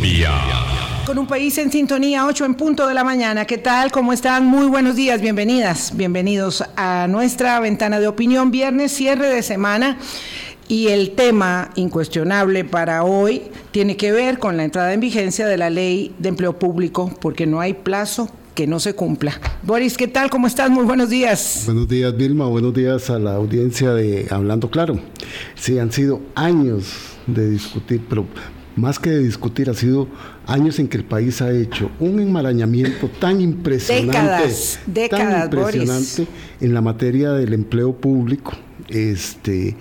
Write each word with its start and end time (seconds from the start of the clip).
Colombia. 0.00 0.30
Con 1.04 1.18
un 1.18 1.26
país 1.26 1.58
en 1.58 1.70
sintonía, 1.70 2.26
8 2.26 2.44
en 2.46 2.54
punto 2.54 2.86
de 2.86 2.94
la 2.94 3.04
mañana. 3.04 3.44
¿Qué 3.44 3.58
tal? 3.58 3.90
¿Cómo 3.92 4.12
están? 4.12 4.46
Muy 4.46 4.66
buenos 4.66 4.96
días, 4.96 5.20
bienvenidas, 5.20 5.94
bienvenidos 5.94 6.64
a 6.76 7.06
nuestra 7.08 7.60
ventana 7.60 8.00
de 8.00 8.08
opinión, 8.08 8.50
viernes, 8.50 8.92
cierre 8.92 9.28
de 9.28 9.42
semana. 9.42 9.98
Y 10.68 10.88
el 10.88 11.10
tema 11.10 11.70
incuestionable 11.74 12.64
para 12.64 13.02
hoy 13.04 13.42
tiene 13.72 13.96
que 13.96 14.12
ver 14.12 14.38
con 14.38 14.56
la 14.56 14.64
entrada 14.64 14.94
en 14.94 15.00
vigencia 15.00 15.46
de 15.46 15.58
la 15.58 15.68
ley 15.68 16.14
de 16.18 16.30
empleo 16.30 16.58
público, 16.58 17.12
porque 17.20 17.46
no 17.46 17.60
hay 17.60 17.74
plazo 17.74 18.30
que 18.54 18.66
no 18.66 18.80
se 18.80 18.94
cumpla. 18.94 19.38
Boris, 19.62 19.96
¿qué 19.96 20.08
tal? 20.08 20.30
¿Cómo 20.30 20.46
estás? 20.46 20.70
Muy 20.70 20.84
buenos 20.84 21.10
días. 21.10 21.64
Buenos 21.66 21.88
días, 21.88 22.16
Vilma. 22.16 22.46
Buenos 22.46 22.72
días 22.72 23.10
a 23.10 23.18
la 23.18 23.34
audiencia 23.34 23.92
de 23.92 24.28
Hablando 24.30 24.70
Claro. 24.70 24.98
Sí, 25.56 25.78
han 25.78 25.92
sido 25.92 26.20
años 26.34 26.94
de 27.26 27.50
discutir, 27.50 28.02
pero 28.08 28.24
más 28.80 28.98
que 28.98 29.10
de 29.10 29.18
discutir, 29.20 29.70
ha 29.70 29.74
sido 29.74 30.08
años 30.46 30.78
en 30.78 30.88
que 30.88 30.96
el 30.96 31.04
país 31.04 31.40
ha 31.42 31.52
hecho 31.52 31.90
un 32.00 32.18
enmarañamiento 32.20 33.08
tan 33.08 33.40
impresionante, 33.40 34.18
décadas, 34.18 34.80
décadas, 34.86 35.50
tan 35.50 35.60
impresionante 35.60 36.26
en 36.60 36.74
la 36.74 36.80
materia 36.80 37.32
del 37.32 37.52
empleo 37.52 37.94
público. 37.94 38.52
Este, 38.88 39.76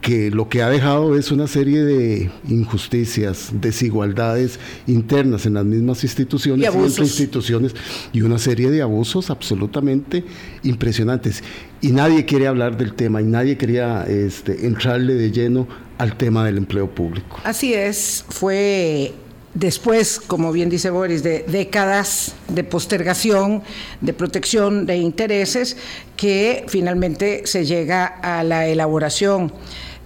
que 0.00 0.30
lo 0.30 0.48
que 0.48 0.62
ha 0.62 0.68
dejado 0.68 1.16
es 1.16 1.30
una 1.30 1.46
serie 1.46 1.82
de 1.82 2.30
injusticias, 2.48 3.50
desigualdades 3.52 4.58
internas 4.86 5.46
en 5.46 5.54
las 5.54 5.64
mismas 5.64 6.04
instituciones 6.04 6.72
y, 6.72 6.78
entre 6.78 7.04
instituciones 7.04 7.74
y 8.12 8.20
una 8.22 8.38
serie 8.38 8.70
de 8.70 8.82
abusos 8.82 9.30
absolutamente 9.30 10.24
impresionantes. 10.62 11.42
Y 11.80 11.92
nadie 11.92 12.24
quiere 12.26 12.46
hablar 12.46 12.76
del 12.76 12.94
tema 12.94 13.22
y 13.22 13.24
nadie 13.24 13.56
quería 13.56 14.04
este, 14.04 14.66
entrarle 14.66 15.14
de 15.14 15.30
lleno 15.30 15.66
al 15.96 16.16
tema 16.16 16.44
del 16.44 16.58
empleo 16.58 16.90
público. 16.90 17.38
Así 17.44 17.72
es, 17.74 18.24
fue 18.28 19.14
después, 19.54 20.20
como 20.26 20.52
bien 20.52 20.68
dice 20.68 20.90
Boris, 20.90 21.22
de 21.22 21.44
décadas 21.48 22.34
de 22.48 22.62
postergación, 22.62 23.62
de 24.00 24.12
protección 24.12 24.86
de 24.86 24.96
intereses, 24.96 25.76
que 26.16 26.64
finalmente 26.68 27.42
se 27.44 27.64
llega 27.64 28.06
a 28.06 28.44
la 28.44 28.66
elaboración 28.66 29.52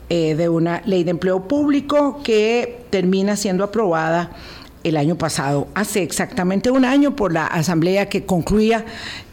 eh, 0.08 0.34
de 0.34 0.48
una 0.48 0.82
ley 0.84 1.04
de 1.04 1.10
empleo 1.10 1.48
público 1.48 2.20
que 2.22 2.84
termina 2.90 3.36
siendo 3.36 3.64
aprobada 3.64 4.30
el 4.84 4.96
año 4.96 5.16
pasado, 5.16 5.68
hace 5.74 6.02
exactamente 6.02 6.70
un 6.70 6.84
año, 6.84 7.14
por 7.14 7.32
la 7.32 7.46
asamblea 7.46 8.08
que 8.08 8.24
concluía 8.24 8.84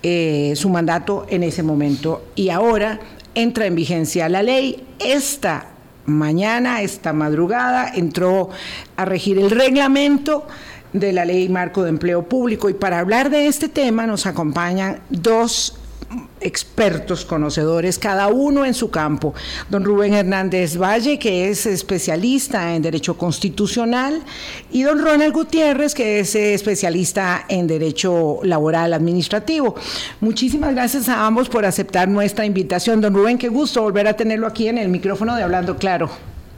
eh, 0.03 0.53
su 0.55 0.69
mandato 0.69 1.25
en 1.29 1.43
ese 1.43 1.63
momento. 1.63 2.23
Y 2.35 2.49
ahora 2.49 2.99
entra 3.33 3.65
en 3.65 3.75
vigencia 3.75 4.29
la 4.29 4.43
ley. 4.43 4.85
Esta 4.99 5.67
mañana, 6.05 6.81
esta 6.81 7.13
madrugada, 7.13 7.91
entró 7.93 8.49
a 8.95 9.05
regir 9.05 9.39
el 9.39 9.49
reglamento 9.49 10.47
de 10.93 11.13
la 11.13 11.25
ley 11.25 11.49
marco 11.49 11.83
de 11.83 11.89
empleo 11.89 12.23
público 12.23 12.69
y 12.69 12.73
para 12.73 12.99
hablar 12.99 13.29
de 13.29 13.47
este 13.47 13.69
tema 13.69 14.07
nos 14.07 14.25
acompañan 14.25 14.99
dos 15.09 15.77
expertos, 16.41 17.25
conocedores, 17.25 17.99
cada 17.99 18.27
uno 18.27 18.65
en 18.65 18.73
su 18.73 18.89
campo. 18.89 19.33
Don 19.69 19.83
Rubén 19.83 20.13
Hernández 20.13 20.77
Valle, 20.77 21.19
que 21.19 21.49
es 21.49 21.65
especialista 21.65 22.75
en 22.75 22.81
Derecho 22.81 23.17
Constitucional, 23.17 24.21
y 24.71 24.83
don 24.83 25.03
Ronald 25.03 25.33
Gutiérrez, 25.33 25.93
que 25.93 26.19
es 26.19 26.35
especialista 26.35 27.45
en 27.47 27.67
Derecho 27.67 28.39
Laboral 28.43 28.93
Administrativo. 28.93 29.75
Muchísimas 30.19 30.73
gracias 30.73 31.09
a 31.09 31.25
ambos 31.25 31.49
por 31.49 31.65
aceptar 31.65 32.07
nuestra 32.07 32.45
invitación. 32.45 33.01
Don 33.01 33.13
Rubén, 33.13 33.37
qué 33.37 33.49
gusto 33.49 33.81
volver 33.81 34.07
a 34.07 34.13
tenerlo 34.13 34.47
aquí 34.47 34.67
en 34.67 34.77
el 34.77 34.89
micrófono 34.89 35.35
de 35.35 35.43
Hablando 35.43 35.77
Claro. 35.77 36.09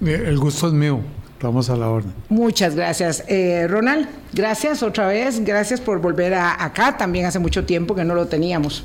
El 0.03 0.37
gusto 0.39 0.67
es 0.67 0.73
mío. 0.73 0.99
Vamos 1.41 1.69
a 1.69 1.75
la 1.75 1.89
orden. 1.89 2.13
Muchas 2.29 2.75
gracias. 2.75 3.23
Eh, 3.27 3.67
Ronald, 3.67 4.07
gracias 4.33 4.83
otra 4.83 5.07
vez. 5.07 5.43
Gracias 5.43 5.81
por 5.81 5.99
volver 5.99 6.35
a 6.35 6.63
acá. 6.63 6.97
También 6.97 7.25
hace 7.25 7.39
mucho 7.39 7.65
tiempo 7.65 7.95
que 7.95 8.03
no 8.03 8.13
lo 8.13 8.27
teníamos. 8.27 8.83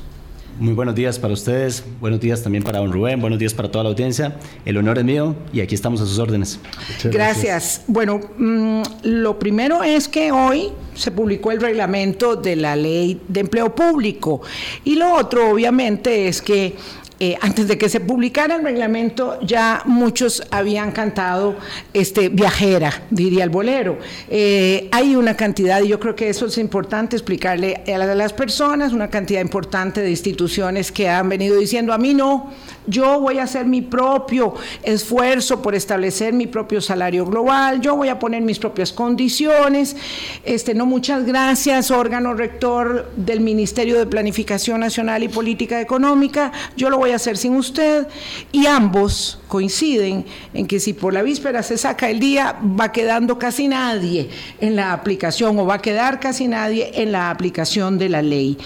Muy 0.59 0.73
buenos 0.73 0.95
días 0.95 1.19
para 1.19 1.35
ustedes, 1.35 1.83
buenos 2.01 2.19
días 2.19 2.41
también 2.41 2.63
para 2.63 2.79
don 2.79 2.91
Rubén, 2.91 3.21
buenos 3.21 3.37
días 3.37 3.53
para 3.53 3.69
toda 3.69 3.83
la 3.83 3.91
audiencia. 3.91 4.37
El 4.65 4.77
honor 4.77 4.97
es 4.97 5.05
mío 5.05 5.35
y 5.53 5.61
aquí 5.61 5.75
estamos 5.75 6.01
a 6.01 6.07
sus 6.07 6.17
órdenes. 6.17 6.59
Gracias. 7.03 7.83
Bueno, 7.85 8.19
mm, 8.39 8.81
lo 9.03 9.37
primero 9.37 9.83
es 9.83 10.07
que 10.07 10.31
hoy 10.31 10.69
se 10.95 11.11
publicó 11.11 11.51
el 11.51 11.61
reglamento 11.61 12.35
de 12.35 12.55
la 12.55 12.75
ley 12.75 13.21
de 13.27 13.41
empleo 13.41 13.75
público 13.75 14.41
y 14.83 14.95
lo 14.95 15.13
otro 15.13 15.51
obviamente 15.51 16.27
es 16.27 16.41
que 16.41 16.75
eh, 17.19 17.35
antes 17.41 17.67
de 17.67 17.77
que 17.77 17.89
se 17.89 17.99
publicara 17.99 18.55
el 18.55 18.63
reglamento, 18.63 19.39
ya 19.41 19.81
muchos 19.85 20.43
habían 20.51 20.91
cantado 20.91 21.55
este, 21.93 22.29
viajera, 22.29 23.03
diría 23.09 23.43
el 23.43 23.49
bolero. 23.49 23.97
Eh, 24.29 24.87
hay 24.91 25.15
una 25.15 25.35
cantidad, 25.35 25.81
y 25.81 25.87
yo 25.87 25.99
creo 25.99 26.15
que 26.15 26.29
eso 26.29 26.45
es 26.45 26.57
importante 26.57 27.15
explicarle 27.15 27.83
a 27.87 27.97
las 27.97 28.33
personas, 28.33 28.93
una 28.93 29.09
cantidad 29.09 29.41
importante 29.41 30.01
de 30.01 30.09
instituciones 30.11 30.91
que 30.91 31.09
han 31.09 31.29
venido 31.29 31.57
diciendo, 31.57 31.93
a 31.93 31.97
mí 31.97 32.13
no, 32.13 32.51
yo 32.87 33.19
voy 33.19 33.37
a 33.37 33.43
hacer 33.43 33.65
mi 33.65 33.81
propio 33.81 34.55
esfuerzo 34.81 35.61
por 35.61 35.75
establecer 35.75 36.33
mi 36.33 36.47
propio 36.47 36.81
salario 36.81 37.25
global, 37.25 37.81
yo 37.81 37.95
voy 37.95 38.07
a 38.07 38.17
poner 38.17 38.41
mis 38.41 38.59
propias 38.59 38.91
condiciones. 38.91 39.95
Este, 40.43 40.73
no, 40.73 40.85
muchas 40.85 41.25
gracias, 41.25 41.91
órgano 41.91 42.33
rector 42.33 43.11
del 43.15 43.41
Ministerio 43.41 43.99
de 43.99 44.05
Planificación 44.05 44.79
Nacional 44.79 45.23
y 45.23 45.27
Política 45.27 45.81
Económica, 45.81 46.51
yo 46.75 46.89
lo 46.89 46.97
voy 46.97 47.11
a 47.11 47.17
hacer 47.17 47.37
sin 47.37 47.55
usted. 47.55 48.07
Y 48.51 48.65
ambos 48.65 49.39
coinciden 49.47 50.25
en 50.53 50.67
que 50.67 50.79
si 50.79 50.93
por 50.93 51.13
la 51.13 51.21
víspera 51.21 51.63
se 51.63 51.77
saca 51.77 52.09
el 52.09 52.19
día, 52.19 52.55
va 52.79 52.91
quedando 52.91 53.37
casi 53.37 53.67
nadie 53.67 54.29
en 54.59 54.75
la 54.75 54.93
aplicación 54.93 55.59
o 55.59 55.65
va 55.65 55.75
a 55.75 55.81
quedar 55.81 56.19
casi 56.19 56.47
nadie 56.47 56.91
en 56.95 57.11
la 57.11 57.29
aplicación 57.29 57.97
de 57.97 58.09
la 58.09 58.21
ley. 58.21 58.57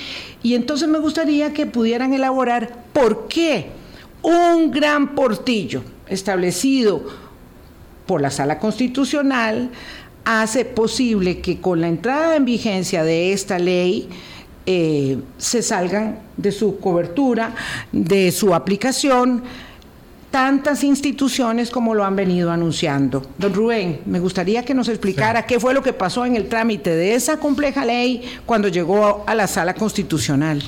Y 0.43 0.55
entonces 0.55 0.87
me 0.87 0.99
gustaría 0.99 1.53
que 1.53 1.65
pudieran 1.65 2.13
elaborar 2.13 2.83
por 2.93 3.27
qué 3.27 3.80
un 4.23 4.71
gran 4.71 5.15
portillo 5.15 5.83
establecido 6.07 7.03
por 8.05 8.21
la 8.21 8.31
Sala 8.31 8.59
Constitucional 8.59 9.71
hace 10.25 10.65
posible 10.65 11.39
que 11.39 11.59
con 11.59 11.81
la 11.81 11.87
entrada 11.87 12.35
en 12.35 12.45
vigencia 12.45 13.03
de 13.03 13.33
esta 13.33 13.57
ley 13.57 14.09
eh, 14.65 15.17
se 15.37 15.61
salgan 15.61 16.19
de 16.37 16.51
su 16.51 16.79
cobertura, 16.79 17.55
de 17.91 18.31
su 18.31 18.53
aplicación, 18.53 19.43
tantas 20.29 20.83
instituciones 20.83 21.69
como 21.69 21.93
lo 21.95 22.05
han 22.05 22.15
venido 22.15 22.51
anunciando. 22.51 23.25
Don 23.37 23.53
Rubén, 23.53 24.01
me 24.05 24.19
gustaría 24.19 24.63
que 24.63 24.73
nos 24.73 24.87
explicara 24.87 25.45
qué 25.45 25.59
fue 25.59 25.73
lo 25.73 25.81
que 25.81 25.93
pasó 25.93 26.25
en 26.25 26.35
el 26.35 26.47
trámite 26.47 26.91
de 26.95 27.15
esa 27.15 27.37
compleja 27.37 27.83
ley 27.85 28.23
cuando 28.45 28.67
llegó 28.67 29.23
a 29.27 29.35
la 29.35 29.47
sala 29.47 29.73
constitucional. 29.73 30.61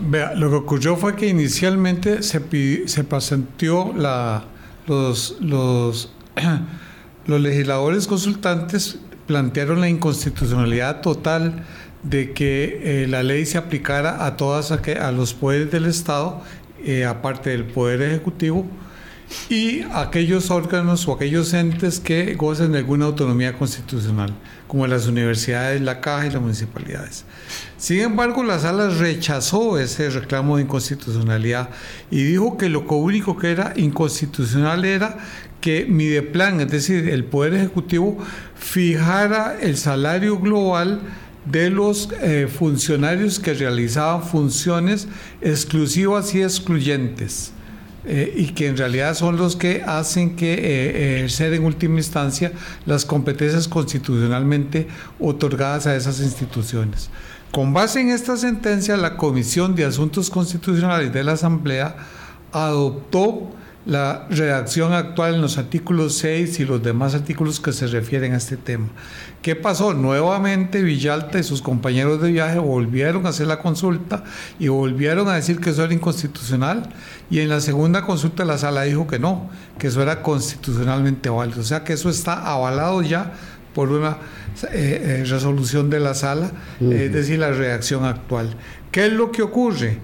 Vea, 0.00 0.34
lo 0.34 0.48
que 0.50 0.56
ocurrió 0.56 0.96
fue 0.96 1.16
que 1.16 1.26
inicialmente 1.26 2.22
se, 2.22 2.40
se 2.86 3.04
presentó 3.04 3.92
la, 3.96 4.44
los, 4.86 5.36
los, 5.40 6.12
los 7.26 7.40
legisladores 7.40 8.06
consultantes 8.06 8.98
plantearon 9.26 9.80
la 9.80 9.88
inconstitucionalidad 9.88 11.00
total 11.00 11.64
de 12.02 12.32
que 12.32 13.02
eh, 13.02 13.06
la 13.08 13.22
ley 13.22 13.44
se 13.44 13.58
aplicara 13.58 14.24
a 14.24 14.36
todas 14.36 14.70
a 14.72 15.12
los 15.12 15.34
poderes 15.34 15.70
del 15.70 15.86
Estado, 15.86 16.42
eh, 16.84 17.04
aparte 17.04 17.50
del 17.50 17.64
poder 17.64 18.00
ejecutivo, 18.02 18.66
y 19.50 19.82
aquellos 19.92 20.50
órganos 20.50 21.06
o 21.06 21.12
aquellos 21.12 21.52
entes 21.52 22.00
que 22.00 22.34
gocen 22.34 22.72
de 22.72 22.78
alguna 22.78 23.06
autonomía 23.06 23.52
constitucional, 23.58 24.32
como 24.68 24.86
las 24.86 25.08
universidades, 25.08 25.80
la 25.80 26.00
caja 26.00 26.26
y 26.26 26.30
las 26.30 26.40
municipalidades. 26.40 27.24
Sin 27.78 28.00
embargo, 28.00 28.44
la 28.44 28.58
sala 28.58 28.90
rechazó 28.90 29.78
ese 29.78 30.10
reclamo 30.10 30.56
de 30.56 30.62
inconstitucionalidad 30.62 31.70
y 32.10 32.22
dijo 32.22 32.56
que 32.56 32.68
lo 32.68 32.80
único 32.82 33.36
que 33.36 33.50
era 33.50 33.72
inconstitucional 33.74 34.84
era 34.84 35.16
que 35.60 35.86
Mideplan, 35.86 36.60
es 36.60 36.70
decir, 36.70 37.08
el 37.08 37.24
Poder 37.24 37.54
Ejecutivo, 37.54 38.18
fijara 38.54 39.56
el 39.60 39.76
salario 39.76 40.38
global 40.38 41.00
de 41.44 41.70
los 41.70 42.10
eh, 42.20 42.46
funcionarios 42.46 43.40
que 43.40 43.54
realizaban 43.54 44.22
funciones 44.22 45.08
exclusivas 45.40 46.34
y 46.34 46.42
excluyentes. 46.42 47.52
Eh, 48.10 48.32
y 48.34 48.46
que 48.52 48.68
en 48.68 48.78
realidad 48.78 49.14
son 49.14 49.36
los 49.36 49.54
que 49.54 49.82
hacen 49.82 50.34
que 50.34 50.54
eh, 50.54 51.16
ejercer 51.18 51.52
en 51.52 51.62
última 51.62 51.98
instancia 51.98 52.52
las 52.86 53.04
competencias 53.04 53.68
constitucionalmente 53.68 54.88
otorgadas 55.20 55.86
a 55.86 55.94
esas 55.94 56.20
instituciones. 56.20 57.10
Con 57.52 57.74
base 57.74 58.00
en 58.00 58.08
esta 58.08 58.38
sentencia, 58.38 58.96
la 58.96 59.18
Comisión 59.18 59.74
de 59.74 59.84
Asuntos 59.84 60.30
Constitucionales 60.30 61.12
de 61.12 61.22
la 61.22 61.32
Asamblea 61.32 61.96
adoptó 62.50 63.50
la 63.88 64.26
redacción 64.28 64.92
actual 64.92 65.36
en 65.36 65.40
los 65.40 65.56
artículos 65.56 66.18
6 66.18 66.60
y 66.60 66.66
los 66.66 66.82
demás 66.82 67.14
artículos 67.14 67.58
que 67.58 67.72
se 67.72 67.86
refieren 67.86 68.34
a 68.34 68.36
este 68.36 68.58
tema. 68.58 68.88
¿Qué 69.40 69.56
pasó? 69.56 69.94
Nuevamente 69.94 70.82
Villalta 70.82 71.38
y 71.38 71.42
sus 71.42 71.62
compañeros 71.62 72.20
de 72.20 72.30
viaje 72.30 72.58
volvieron 72.58 73.24
a 73.24 73.30
hacer 73.30 73.46
la 73.46 73.60
consulta 73.60 74.24
y 74.58 74.68
volvieron 74.68 75.26
a 75.28 75.36
decir 75.36 75.58
que 75.58 75.70
eso 75.70 75.82
era 75.82 75.94
inconstitucional 75.94 76.90
y 77.30 77.40
en 77.40 77.48
la 77.48 77.62
segunda 77.62 78.02
consulta 78.02 78.44
la 78.44 78.58
sala 78.58 78.82
dijo 78.82 79.06
que 79.06 79.18
no, 79.18 79.48
que 79.78 79.86
eso 79.86 80.02
era 80.02 80.20
constitucionalmente 80.20 81.30
válido. 81.30 81.62
O 81.62 81.64
sea 81.64 81.82
que 81.82 81.94
eso 81.94 82.10
está 82.10 82.46
avalado 82.46 83.00
ya 83.00 83.32
por 83.74 83.90
una 83.90 84.18
eh, 84.70 85.22
eh, 85.22 85.24
resolución 85.24 85.88
de 85.88 86.00
la 86.00 86.12
sala, 86.12 86.52
es 86.78 87.10
decir, 87.10 87.38
la 87.38 87.52
reacción 87.52 88.04
actual. 88.04 88.54
¿Qué 88.92 89.06
es 89.06 89.12
lo 89.14 89.32
que 89.32 89.40
ocurre? 89.40 89.98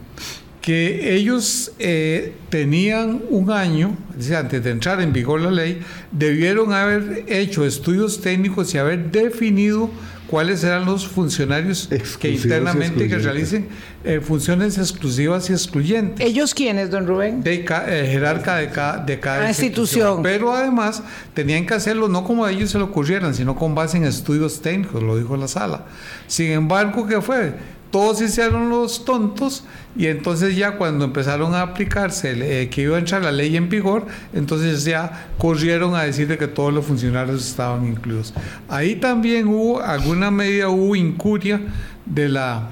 Que 0.65 1.15
ellos 1.15 1.73
eh, 1.79 2.33
tenían 2.49 3.21
un 3.29 3.51
año, 3.51 3.99
antes 4.35 4.65
de 4.65 4.71
entrar 4.71 4.99
en 5.03 5.13
vigor 5.13 5.43
la 5.43 5.51
ley, 5.51 5.81
debieron 6.11 6.73
haber 6.73 7.25
hecho 7.29 7.67
estudios 7.67 8.23
técnicos 8.23 8.75
y 8.75 8.79
haber 8.79 9.11
definido 9.11 9.91
cuáles 10.27 10.65
eran 10.65 10.87
los 10.87 11.07
funcionarios 11.07 11.91
que 12.19 12.31
internamente 12.31 13.07
que 13.09 13.19
realicen 13.19 13.69
eh, 14.05 14.21
funciones 14.23 14.79
exclusivas 14.79 15.51
y 15.51 15.53
excluyentes. 15.53 16.27
¿Ellos 16.27 16.55
quiénes, 16.55 16.91
don 16.91 17.07
Rubén? 17.07 17.43
De 17.43 17.57
eh, 17.57 18.09
jerarca 18.11 18.57
de 18.57 18.71
cada, 18.71 19.05
de 19.05 19.21
cada 19.21 19.45
ah, 19.45 19.49
institución. 19.49 20.23
Pero 20.23 20.51
además 20.51 21.03
tenían 21.35 21.67
que 21.67 21.75
hacerlo 21.75 22.09
no 22.09 22.25
como 22.25 22.47
a 22.47 22.51
ellos 22.51 22.71
se 22.71 22.79
lo 22.79 22.87
ocurrieran, 22.87 23.35
sino 23.35 23.55
con 23.55 23.75
base 23.75 23.99
en 23.99 24.05
estudios 24.05 24.63
técnicos, 24.63 25.03
lo 25.03 25.19
dijo 25.19 25.37
la 25.37 25.47
sala. 25.47 25.85
Sin 26.27 26.53
embargo, 26.53 27.07
¿qué 27.07 27.21
fue? 27.21 27.53
Todos 27.95 28.21
hicieron 28.21 28.71
los 28.71 29.05
tontos 29.05 29.63
y 29.97 30.09
entonces 30.09 30.57
ya 30.57 30.73
cuando 30.79 31.05
empezaron 31.05 31.55
a 31.55 31.63
aplicarse 31.63 32.63
eh, 32.63 32.69
que 32.69 32.83
iba 32.83 32.97
a 32.97 32.99
entrar 32.99 33.23
la 33.23 33.31
ley 33.31 33.57
en 33.57 33.69
vigor, 33.69 34.09
entonces 34.33 34.83
ya 34.83 35.29
corrieron 35.39 35.95
a 35.95 36.03
decir 36.03 36.27
que 36.37 36.49
todos 36.49 36.75
los 36.75 36.85
funcionarios 36.85 37.47
estaban 37.47 37.87
incluidos. 37.87 38.35
Ahí 38.69 38.97
también 38.97 39.47
hubo 39.47 39.81
alguna 39.81 40.33
medida, 40.33 40.71
hubo 40.71 40.97
incuria 40.97 41.61
de 42.05 42.29
la 42.29 42.71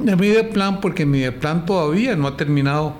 de 0.00 0.42
plan 0.42 0.80
porque 0.80 1.06
plan 1.30 1.64
todavía 1.64 2.16
no 2.16 2.26
ha 2.26 2.36
terminado 2.36 2.96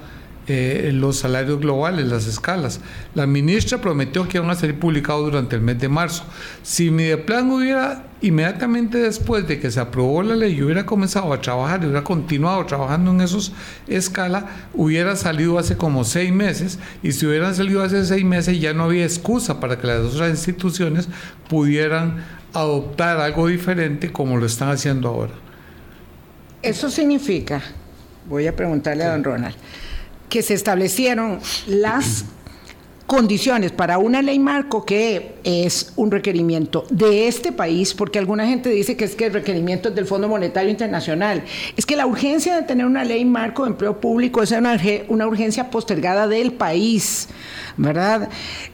eh, 0.52 0.90
los 0.92 1.18
salarios 1.18 1.60
globales, 1.60 2.06
las 2.06 2.26
escalas. 2.26 2.80
La 3.14 3.26
ministra 3.26 3.80
prometió 3.80 4.26
que 4.26 4.38
iban 4.38 4.50
a 4.50 4.56
ser 4.56 4.76
publicados 4.78 5.26
durante 5.26 5.54
el 5.54 5.62
mes 5.62 5.78
de 5.78 5.88
marzo. 5.88 6.24
Si 6.64 6.90
Mideplan 6.90 7.50
hubiera 7.52 8.06
inmediatamente 8.20 8.98
después 8.98 9.46
de 9.46 9.60
que 9.60 9.70
se 9.70 9.78
aprobó 9.78 10.24
la 10.24 10.34
ley 10.34 10.60
hubiera 10.60 10.84
comenzado 10.84 11.32
a 11.32 11.40
trabajar 11.40 11.80
y 11.82 11.86
hubiera 11.86 12.02
continuado 12.02 12.66
trabajando 12.66 13.12
en 13.12 13.20
esos 13.20 13.52
escala, 13.86 14.48
hubiera 14.74 15.14
salido 15.14 15.56
hace 15.56 15.76
como 15.76 16.02
seis 16.02 16.32
meses 16.32 16.80
y 17.02 17.12
si 17.12 17.26
hubieran 17.26 17.54
salido 17.54 17.84
hace 17.84 18.04
seis 18.04 18.24
meses 18.24 18.60
ya 18.60 18.74
no 18.74 18.84
había 18.84 19.04
excusa 19.04 19.60
para 19.60 19.78
que 19.78 19.86
las 19.86 20.00
otras 20.00 20.30
instituciones 20.30 21.08
pudieran 21.48 22.24
adoptar 22.52 23.20
algo 23.20 23.46
diferente 23.46 24.10
como 24.10 24.36
lo 24.36 24.46
están 24.46 24.70
haciendo 24.70 25.08
ahora. 25.08 25.32
Eso 26.60 26.90
significa, 26.90 27.62
voy 28.28 28.48
a 28.48 28.56
preguntarle 28.56 29.04
a 29.04 29.12
don 29.12 29.22
Ronald, 29.22 29.54
que 30.30 30.42
se 30.42 30.54
establecieron 30.54 31.40
las 31.66 32.24
condiciones 33.10 33.72
para 33.72 33.98
una 33.98 34.22
ley 34.22 34.38
marco 34.38 34.86
que 34.86 35.34
es 35.42 35.92
un 35.96 36.12
requerimiento 36.12 36.86
de 36.90 37.26
este 37.26 37.50
país, 37.50 37.92
porque 37.92 38.20
alguna 38.20 38.46
gente 38.46 38.68
dice 38.68 38.96
que 38.96 39.04
es 39.04 39.16
que 39.16 39.26
el 39.26 39.32
requerimiento 39.32 39.88
es 39.88 39.96
del 39.96 40.06
Fondo 40.06 40.28
Monetario 40.28 40.70
Internacional. 40.70 41.42
Es 41.76 41.84
que 41.84 41.96
la 41.96 42.06
urgencia 42.06 42.54
de 42.54 42.62
tener 42.62 42.86
una 42.86 43.02
ley 43.02 43.24
marco 43.24 43.64
de 43.64 43.70
empleo 43.70 44.00
público 44.00 44.44
es 44.44 44.52
una, 44.52 44.78
urgencia 45.26 45.70
postergada 45.70 46.28
del 46.28 46.52
país, 46.52 47.28
¿verdad? 47.76 48.28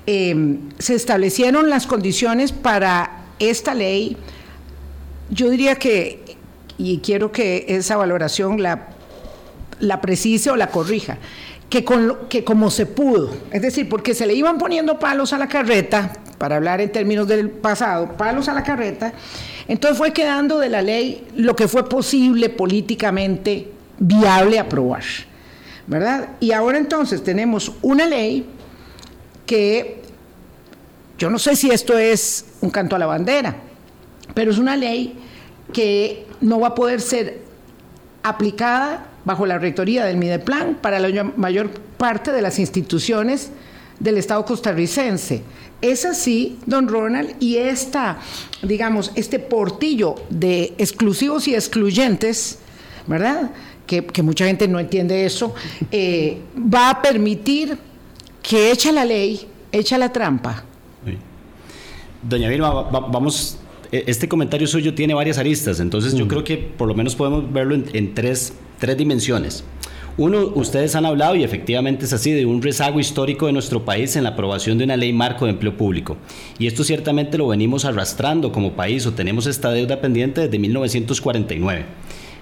Em, 0.05 0.69
se 0.79 0.95
establecieron 0.95 1.71
las 1.71 1.87
condiciones 1.87 2.53
para 2.53 3.25
esta 3.39 3.73
ley. 3.73 4.19
Yo 5.31 5.49
diría 5.49 5.77
que, 5.77 6.37
y 6.77 6.99
quiero 6.99 7.33
que 7.33 7.65
esa 7.69 7.97
valoración 7.97 8.61
la, 8.63 8.96
la 9.81 10.01
precise 10.01 10.51
o 10.51 10.57
la 10.57 10.69
corrija 10.69 11.19
que, 11.69 11.85
con 11.85 12.29
que 12.29 12.45
como 12.45 12.71
se 12.71 12.87
pudo, 12.87 13.31
es 13.51 13.63
decir, 13.63 13.89
porque 13.89 14.15
se 14.15 14.27
le 14.27 14.35
iban 14.35 14.59
poniendo 14.59 14.99
palos 14.99 15.33
a 15.33 15.39
la 15.39 15.49
carreta, 15.49 16.13
para 16.39 16.57
hablar 16.57 16.81
en 16.81 16.93
términos 16.93 17.27
del 17.27 17.51
pasado, 17.51 18.13
palos 18.17 18.49
a 18.49 18.55
la 18.55 18.63
carreta, 18.63 19.13
entonces 19.69 19.99
fue 19.99 20.13
quedando 20.13 20.59
de 20.59 20.69
la 20.69 20.83
ley 20.83 21.27
lo 21.35 21.57
que 21.57 21.67
fue 21.67 21.89
posible 21.89 22.51
políticamente 22.51 23.73
viable 23.99 24.59
aprobar, 24.59 25.03
¿verdad? 25.87 26.31
Y 26.41 26.53
ahora 26.53 26.79
entonces 26.79 27.25
tenemos 27.25 27.73
una 27.83 28.07
ley 28.07 28.47
que, 29.47 30.03
yo 31.19 31.31
no 31.31 31.39
sé 31.39 31.57
si 31.57 31.71
esto 31.71 31.97
es 31.99 32.45
un 32.61 32.71
canto 32.71 32.97
a 32.97 32.99
la 32.99 33.07
bandera, 33.07 33.57
pero 34.35 34.51
es 34.51 34.59
una 34.59 34.77
ley 34.77 35.19
que 35.73 36.27
no 36.41 36.61
va 36.61 36.69
a 36.69 36.75
poder 36.75 37.01
ser 37.01 37.41
aplicada 38.23 39.07
bajo 39.27 39.45
la 39.45 39.59
rectoría 39.59 40.07
del 40.07 40.17
Mideplan 40.17 40.77
para 40.81 40.99
la 41.01 41.25
mayor 41.37 41.69
parte 41.99 42.33
de 42.33 42.41
las 42.41 42.59
instituciones 42.59 43.51
del 43.99 44.17
Estado 44.17 44.45
costarricense. 44.45 45.43
Es 45.83 46.05
así, 46.07 46.59
don 46.65 46.89
Ronald, 46.89 47.35
y 47.41 47.57
esta, 47.57 48.19
digamos, 48.63 49.11
este 49.17 49.39
portillo 49.39 50.15
de 50.31 50.75
exclusivos 50.79 51.49
y 51.49 51.55
excluyentes, 51.55 52.61
¿verdad? 53.07 53.51
Que, 53.87 54.03
mucha 54.23 54.47
gente 54.47 54.69
no 54.69 54.79
entiende 54.79 55.27
eso, 55.27 55.55
eh, 55.91 56.41
va 56.57 56.91
a 56.91 57.03
permitir 57.03 57.77
que 58.43 58.71
echa 58.71 58.93
la 58.93 59.05
ley, 59.05 59.47
echa 59.73 59.99
la 59.99 60.13
trampa. 60.13 60.65
Doña 62.23 62.49
Vilma, 62.49 62.71
vamos, 62.71 63.59
este 63.93 64.29
comentario 64.29 64.67
suyo 64.67 64.95
tiene 64.95 65.15
varias 65.15 65.39
aristas, 65.39 65.81
entonces 65.81 66.15
yo 66.15 66.27
mm. 66.27 66.29
creo 66.29 66.45
que 66.45 66.57
por 66.57 66.89
lo 66.89 66.95
menos 66.95 67.15
podemos 67.15 67.53
verlo 67.53 67.75
en 67.75 68.15
tres 68.15 68.53
tres 68.79 68.97
dimensiones. 68.97 69.65
Uno, 70.19 70.51
ustedes 70.55 70.95
han 70.95 71.05
hablado, 71.05 71.37
y 71.37 71.45
efectivamente 71.45 72.07
es 72.07 72.13
así, 72.15 72.33
de 72.33 72.47
un 72.47 72.63
rezago 72.63 72.99
histórico 72.99 73.47
de 73.47 73.53
nuestro 73.53 73.85
país 73.85 74.17
en 74.17 74.25
la 74.25 74.31
aprobación 74.31 74.79
de 74.79 74.85
una 74.85 74.97
ley 74.97 75.13
marco 75.13 75.45
de 75.45 75.51
empleo 75.51 75.77
público. 75.77 76.17
Y 76.59 76.67
esto 76.67 76.85
ciertamente 76.85 77.37
lo 77.37 77.49
venimos 77.49 77.85
arrastrando 77.85 78.51
como 78.51 78.73
país 78.73 79.05
o 79.07 79.13
tenemos 79.13 79.47
esta 79.47 79.71
deuda 79.73 80.01
pendiente 80.01 80.41
desde 80.41 80.59
1949. 80.59 81.85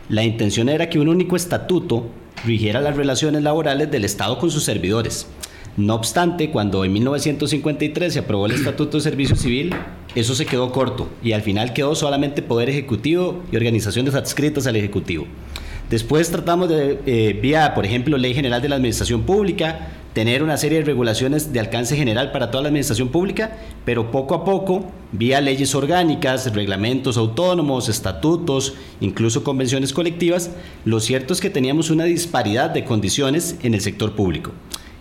La 0.09 0.23
intención 0.23 0.69
era 0.69 0.89
que 0.89 1.01
un 1.01 1.09
único 1.09 1.35
estatuto 1.35 2.07
rigiera 2.45 2.81
las 2.81 2.97
relaciones 2.97 3.43
laborales 3.43 3.91
del 3.91 4.05
Estado 4.05 4.39
con 4.39 4.53
sus 4.53 4.63
servidores. 4.63 5.27
No 5.77 5.97
obstante, 5.97 6.51
cuando 6.51 6.85
en 6.85 6.93
1953 6.93 8.13
se 8.13 8.21
aprobó 8.21 8.47
el 8.47 8.53
Estatuto 8.53 8.99
de 8.99 9.03
Servicio 9.03 9.35
Civil, 9.35 9.75
eso 10.15 10.37
se 10.37 10.47
quedó 10.47 10.71
corto 10.71 11.09
y 11.21 11.33
al 11.33 11.43
final 11.43 11.73
quedó 11.73 11.97
solamente 11.97 12.43
Poder 12.43 12.71
Ejecutivo 12.71 13.43
y 13.51 13.57
organizaciones 13.57 14.15
adscritas 14.15 14.69
al 14.69 14.77
Ejecutivo. 14.77 15.27
Después 15.91 16.31
tratamos 16.31 16.69
de, 16.69 17.01
eh, 17.07 17.39
vía, 17.43 17.75
por 17.75 17.85
ejemplo, 17.85 18.17
Ley 18.17 18.35
General 18.35 18.63
de 18.63 18.69
la 18.69 18.77
Administración 18.77 19.23
Pública, 19.23 19.89
tener 20.13 20.45
una 20.45 20.57
serie 20.57 20.79
de 20.79 20.85
regulaciones 20.85 21.53
de 21.53 21.59
alcance 21.59 21.97
general 21.97 22.31
para 22.31 22.53
toda 22.53 22.63
la 22.63 22.69
administración 22.69 23.09
pública, 23.09 23.59
pero 23.85 24.13
poco 24.13 24.37
a 24.37 24.45
poco, 24.45 24.85
vía 25.11 25.41
leyes 25.41 25.75
orgánicas, 25.75 26.55
reglamentos 26.55 27.17
autónomos, 27.17 27.89
estatutos, 27.89 28.75
incluso 29.01 29.43
convenciones 29.43 29.93
colectivas, 29.93 30.53
lo 30.85 31.01
cierto 31.01 31.33
es 31.33 31.41
que 31.41 31.51
teníamos 31.51 31.91
una 31.91 32.05
disparidad 32.05 32.71
de 32.71 32.85
condiciones 32.85 33.57
en 33.65 33.75
el 33.75 33.81
sector 33.81 34.13
público. 34.13 34.53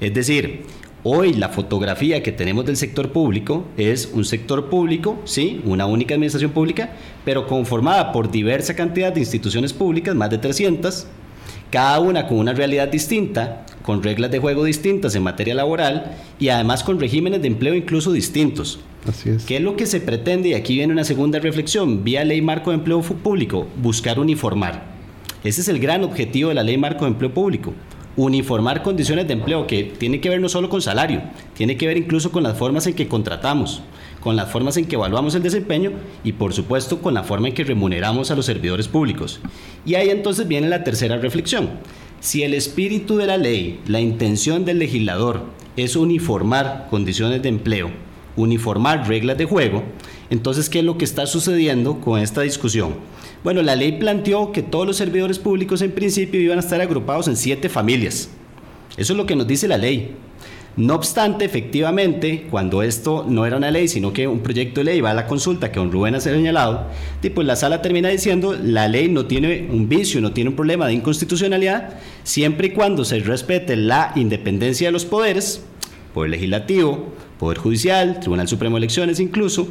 Es 0.03 0.13
decir, 0.13 0.63
Hoy 1.05 1.33
la 1.33 1.50
fotografía 1.50 2.24
que 2.24 2.31
tenemos 2.31 2.63
del 2.63 2.77
sector 2.77 3.12
público 3.12 3.65
es 3.75 4.10
un 4.13 4.24
sector 4.24 4.69
público, 4.69 5.19
sí, 5.25 5.60
una 5.65 5.86
única 5.86 6.15
administración 6.15 6.51
pública, 6.51 6.91
pero 7.25 7.45
conformada 7.45 8.13
por 8.13 8.31
diversa 8.31 8.74
cantidad 8.74 9.12
de 9.12 9.19
instituciones 9.19 9.74
públicas, 9.74 10.15
más 10.15 10.29
de 10.29 10.38
300, 10.38 11.07
cada 11.72 12.00
una 12.00 12.25
con 12.25 12.38
una 12.38 12.53
realidad 12.53 12.88
distinta, 12.88 13.65
con 13.81 14.01
reglas 14.01 14.31
de 14.31 14.39
juego 14.39 14.63
distintas 14.63 15.13
en 15.15 15.24
materia 15.24 15.53
laboral 15.53 16.15
y 16.39 16.48
además 16.48 16.86
con 16.86 17.01
regímenes 17.01 17.41
de 17.41 17.50
empleo 17.50 17.75
incluso 17.75 18.13
distintos. 18.13 18.79
Así 19.05 19.27
es. 19.27 19.43
¿Qué 19.43 19.57
es 19.57 19.62
lo 19.62 19.75
que 19.75 19.86
se 19.86 20.00
pretende? 20.00 20.50
Y 20.50 20.53
aquí 20.53 20.75
viene 20.75 20.93
una 20.93 21.03
segunda 21.03 21.39
reflexión, 21.39 22.05
vía 22.05 22.24
ley 22.24 22.41
marco 22.41 22.69
de 22.69 22.77
empleo 22.77 23.01
público, 23.01 23.67
buscar 23.81 24.19
uniformar. 24.19 24.86
Ese 25.43 25.60
es 25.60 25.67
el 25.67 25.79
gran 25.79 26.05
objetivo 26.05 26.48
de 26.48 26.55
la 26.55 26.63
ley 26.63 26.77
marco 26.77 27.03
de 27.03 27.12
empleo 27.12 27.33
público 27.33 27.74
uniformar 28.15 28.84
condiciones 28.84 29.27
de 29.27 29.34
empleo, 29.34 29.65
que 29.65 29.84
tiene 29.84 30.22
que 30.22 30.29
ver 30.29 30.39
no 30.39 30.50
solo 30.50 30.70
con 30.70 30.82
salario, 30.82 31.22
tiene 31.55 31.77
que 31.77 31.88
ver 31.88 31.98
incluso 31.98 32.32
con 32.32 32.43
las 32.43 32.58
formas 32.58 32.86
en 32.86 32.93
que 32.93 33.08
contratamos, 33.08 33.82
con 34.20 34.36
las 34.36 34.51
formas 34.51 34.77
en 34.77 34.86
que 34.86 34.96
evaluamos 34.96 35.36
el 35.36 35.43
desempeño 35.43 35.91
y 36.24 36.34
por 36.34 36.53
supuesto 36.53 37.01
con 37.01 37.13
la 37.13 37.24
forma 37.24 37.48
en 37.48 37.53
que 37.53 37.63
remuneramos 37.63 38.29
a 38.29 38.36
los 38.36 38.46
servidores 38.46 38.88
públicos. 38.88 39.39
Y 39.86 39.96
ahí 39.96 40.10
entonces 40.10 40.48
viene 40.48 40.70
la 40.70 40.84
tercera 40.84 41.17
reflexión. 41.17 41.72
Si 42.20 42.43
el 42.43 42.53
espíritu 42.53 43.17
de 43.17 43.25
la 43.25 43.38
ley, 43.38 43.82
la 43.88 44.00
intención 44.00 44.63
del 44.63 44.79
legislador 44.79 45.43
es 45.75 45.96
uniformar 45.96 46.88
condiciones 46.89 47.41
de 47.41 47.50
empleo, 47.50 47.91
uniformar 48.36 49.08
reglas 49.08 49.38
de 49.38 49.46
juego, 49.46 49.84
entonces 50.29 50.70
¿qué 50.70 50.79
es 50.79 50.86
lo 50.86 50.98
que 50.98 51.05
está 51.05 51.25
sucediendo 51.25 52.00
con 52.00 52.20
esta 52.20 52.41
discusión? 52.41 52.96
Bueno, 53.43 53.62
la 53.62 53.75
ley 53.75 53.93
planteó 53.93 54.53
que 54.53 54.62
todos 54.62 54.88
los 54.88 54.95
servidores 54.95 55.38
públicos 55.38 55.81
en 55.81 55.91
principio 55.91 56.39
iban 56.39 56.57
a 56.57 56.62
estar 56.62 56.79
agrupados 56.79 57.27
en 57.27 57.35
siete 57.35 57.67
familias. 57.67 58.29
Eso 58.95 59.13
es 59.13 59.17
lo 59.17 59.25
que 59.25 59.35
nos 59.35 59.47
dice 59.47 59.67
la 59.67 59.77
ley. 59.77 60.15
No 60.77 60.95
obstante, 60.95 61.43
efectivamente, 61.43 62.47
cuando 62.50 62.81
esto 62.81 63.25
no 63.27 63.45
era 63.45 63.57
una 63.57 63.69
ley, 63.69 63.89
sino 63.89 64.13
que 64.13 64.27
un 64.27 64.39
proyecto 64.39 64.79
de 64.79 64.85
ley 64.85 65.01
va 65.01 65.12
a 65.12 65.13
la 65.13 65.27
consulta 65.27 65.71
que 65.71 65.79
don 65.79 65.91
Rubén 65.91 66.15
ha 66.15 66.21
señalado, 66.21 66.88
pues 67.35 67.45
la 67.45 67.55
sala 67.55 67.81
termina 67.81 68.09
diciendo 68.09 68.57
la 68.59 68.88
ley 68.88 69.09
no 69.09 69.25
tiene 69.25 69.67
un 69.69 69.89
vicio, 69.89 70.21
no 70.21 70.31
tiene 70.31 70.50
un 70.50 70.55
problema 70.55 70.88
de 70.88 70.93
inconstitucionalidad, 70.93 72.00
siempre 72.23 72.67
y 72.67 72.69
cuando 72.71 73.03
se 73.03 73.19
respete 73.19 73.75
la 73.75 74.13
independencia 74.15 74.88
de 74.88 74.93
los 74.93 75.05
poderes, 75.05 75.62
por 76.13 76.25
el 76.25 76.31
legislativo, 76.31 77.13
Poder 77.38 77.57
Judicial, 77.57 78.19
Tribunal 78.19 78.47
Supremo 78.47 78.77
de 78.77 78.79
Elecciones 78.79 79.19
incluso, 79.19 79.67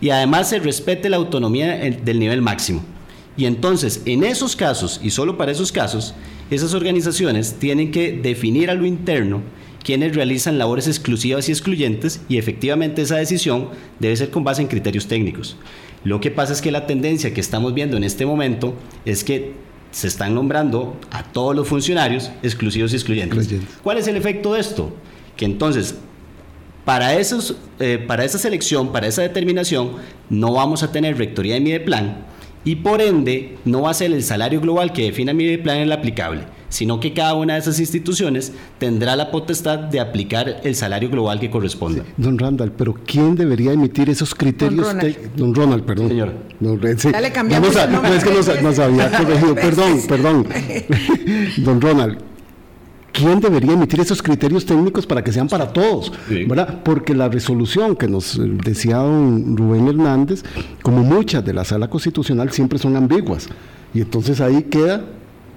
y 0.00 0.10
además 0.10 0.48
se 0.48 0.58
respete 0.58 1.08
la 1.08 1.18
autonomía 1.18 1.76
del 1.76 2.18
nivel 2.18 2.42
máximo. 2.42 2.82
Y 3.36 3.46
entonces, 3.46 4.02
en 4.04 4.24
esos 4.24 4.56
casos, 4.56 5.00
y 5.02 5.10
solo 5.10 5.38
para 5.38 5.52
esos 5.52 5.72
casos, 5.72 6.14
esas 6.50 6.74
organizaciones 6.74 7.54
tienen 7.54 7.90
que 7.90 8.12
definir 8.12 8.70
a 8.70 8.74
lo 8.74 8.86
interno 8.86 9.42
quienes 9.82 10.14
realizan 10.14 10.58
labores 10.58 10.86
exclusivas 10.86 11.48
y 11.48 11.52
excluyentes 11.52 12.20
y 12.28 12.38
efectivamente 12.38 13.02
esa 13.02 13.16
decisión 13.16 13.68
debe 13.98 14.16
ser 14.16 14.30
con 14.30 14.44
base 14.44 14.62
en 14.62 14.68
criterios 14.68 15.06
técnicos. 15.06 15.56
Lo 16.04 16.20
que 16.20 16.30
pasa 16.30 16.52
es 16.52 16.60
que 16.60 16.70
la 16.70 16.86
tendencia 16.86 17.32
que 17.34 17.40
estamos 17.40 17.74
viendo 17.74 17.96
en 17.96 18.04
este 18.04 18.26
momento 18.26 18.74
es 19.04 19.24
que 19.24 19.54
se 19.90 20.08
están 20.08 20.34
nombrando 20.34 20.96
a 21.10 21.22
todos 21.24 21.54
los 21.54 21.68
funcionarios 21.68 22.30
exclusivos 22.42 22.92
y 22.92 22.96
excluyentes. 22.96 23.48
¿Cuál 23.82 23.98
es 23.98 24.06
el 24.06 24.16
efecto 24.16 24.54
de 24.54 24.60
esto? 24.60 24.94
Que 25.36 25.44
entonces, 25.44 25.96
para, 26.84 27.14
esos, 27.14 27.56
eh, 27.78 28.02
para 28.06 28.24
esa 28.24 28.38
selección, 28.38 28.92
para 28.92 29.06
esa 29.06 29.22
determinación, 29.22 29.92
no 30.30 30.52
vamos 30.54 30.82
a 30.82 30.92
tener 30.92 31.18
rectoría 31.18 31.54
de 31.54 31.60
Mideplan 31.60 32.31
y 32.64 32.76
por 32.76 33.00
ende 33.00 33.58
no 33.64 33.82
va 33.82 33.90
a 33.90 33.94
ser 33.94 34.12
el 34.12 34.22
salario 34.22 34.60
global 34.60 34.92
que 34.92 35.04
define 35.04 35.34
mi 35.34 35.56
plan 35.56 35.78
el 35.78 35.92
aplicable, 35.92 36.42
sino 36.68 37.00
que 37.00 37.12
cada 37.12 37.34
una 37.34 37.54
de 37.54 37.60
esas 37.60 37.80
instituciones 37.80 38.52
tendrá 38.78 39.16
la 39.16 39.30
potestad 39.30 39.78
de 39.78 40.00
aplicar 40.00 40.60
el 40.62 40.74
salario 40.74 41.10
global 41.10 41.40
que 41.40 41.50
corresponda. 41.50 42.04
don 42.16 42.38
Randall, 42.38 42.72
pero 42.72 42.94
¿quién 42.94 43.34
debería 43.34 43.72
emitir 43.72 44.08
esos 44.10 44.34
criterios? 44.34 44.88
Don 45.36 45.54
Ronald, 45.54 45.84
perdón. 45.84 46.08
Señor. 46.08 46.34
Dale, 47.12 47.32
cambiamos 47.32 47.74
no, 47.74 48.04
es 48.06 48.24
que 48.24 48.32
nos, 48.62 48.78
había 48.78 49.10
corregido, 49.18 49.54
perdón, 49.54 50.00
perdón. 50.08 50.46
don 51.58 51.80
Ronald, 51.80 52.18
¿Quién 53.12 53.40
debería 53.40 53.72
emitir 53.74 54.00
esos 54.00 54.22
criterios 54.22 54.64
técnicos 54.64 55.06
para 55.06 55.22
que 55.22 55.32
sean 55.32 55.48
para 55.48 55.72
todos? 55.72 56.12
¿verdad? 56.28 56.82
Porque 56.82 57.14
la 57.14 57.28
resolución 57.28 57.94
que 57.94 58.08
nos 58.08 58.40
decía 58.64 58.96
don 58.96 59.56
Rubén 59.56 59.86
Hernández, 59.88 60.42
como 60.82 61.02
muchas 61.02 61.44
de 61.44 61.52
la 61.52 61.64
sala 61.64 61.88
constitucional, 61.88 62.50
siempre 62.50 62.78
son 62.78 62.96
ambiguas. 62.96 63.48
Y 63.94 64.00
entonces 64.00 64.40
ahí 64.40 64.62
queda 64.64 65.04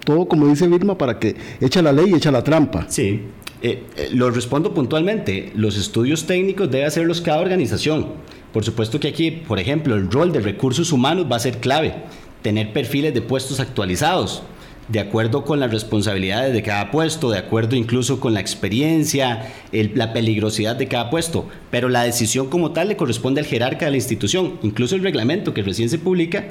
todo, 0.04 0.28
como 0.28 0.46
dice 0.46 0.68
Vilma, 0.68 0.98
para 0.98 1.18
que 1.18 1.34
echa 1.60 1.80
la 1.82 1.92
ley 1.92 2.10
y 2.10 2.14
echa 2.14 2.30
la 2.30 2.44
trampa. 2.44 2.86
Sí, 2.88 3.22
eh, 3.62 3.84
eh, 3.96 4.10
lo 4.12 4.30
respondo 4.30 4.74
puntualmente. 4.74 5.52
Los 5.54 5.78
estudios 5.78 6.26
técnicos 6.26 6.70
debe 6.70 6.84
hacerlos 6.84 7.22
cada 7.22 7.40
organización. 7.40 8.06
Por 8.52 8.64
supuesto 8.64 9.00
que 9.00 9.08
aquí, 9.08 9.30
por 9.30 9.58
ejemplo, 9.58 9.96
el 9.96 10.10
rol 10.10 10.32
de 10.32 10.40
recursos 10.40 10.92
humanos 10.92 11.26
va 11.30 11.36
a 11.36 11.40
ser 11.40 11.58
clave. 11.58 11.94
Tener 12.42 12.72
perfiles 12.72 13.14
de 13.14 13.22
puestos 13.22 13.60
actualizados 13.60 14.42
de 14.88 15.00
acuerdo 15.00 15.44
con 15.44 15.58
las 15.58 15.72
responsabilidades 15.72 16.52
de 16.52 16.62
cada 16.62 16.90
puesto, 16.90 17.30
de 17.30 17.38
acuerdo 17.38 17.74
incluso 17.76 18.20
con 18.20 18.34
la 18.34 18.40
experiencia, 18.40 19.52
la 19.72 20.12
peligrosidad 20.12 20.76
de 20.76 20.88
cada 20.88 21.10
puesto, 21.10 21.48
pero 21.70 21.88
la 21.88 22.04
decisión 22.04 22.48
como 22.48 22.70
tal 22.70 22.88
le 22.88 22.96
corresponde 22.96 23.40
al 23.40 23.46
jerarca 23.46 23.86
de 23.86 23.90
la 23.90 23.96
institución. 23.96 24.58
Incluso 24.62 24.94
el 24.94 25.02
reglamento 25.02 25.54
que 25.54 25.62
recién 25.62 25.88
se 25.88 25.98
publica 25.98 26.44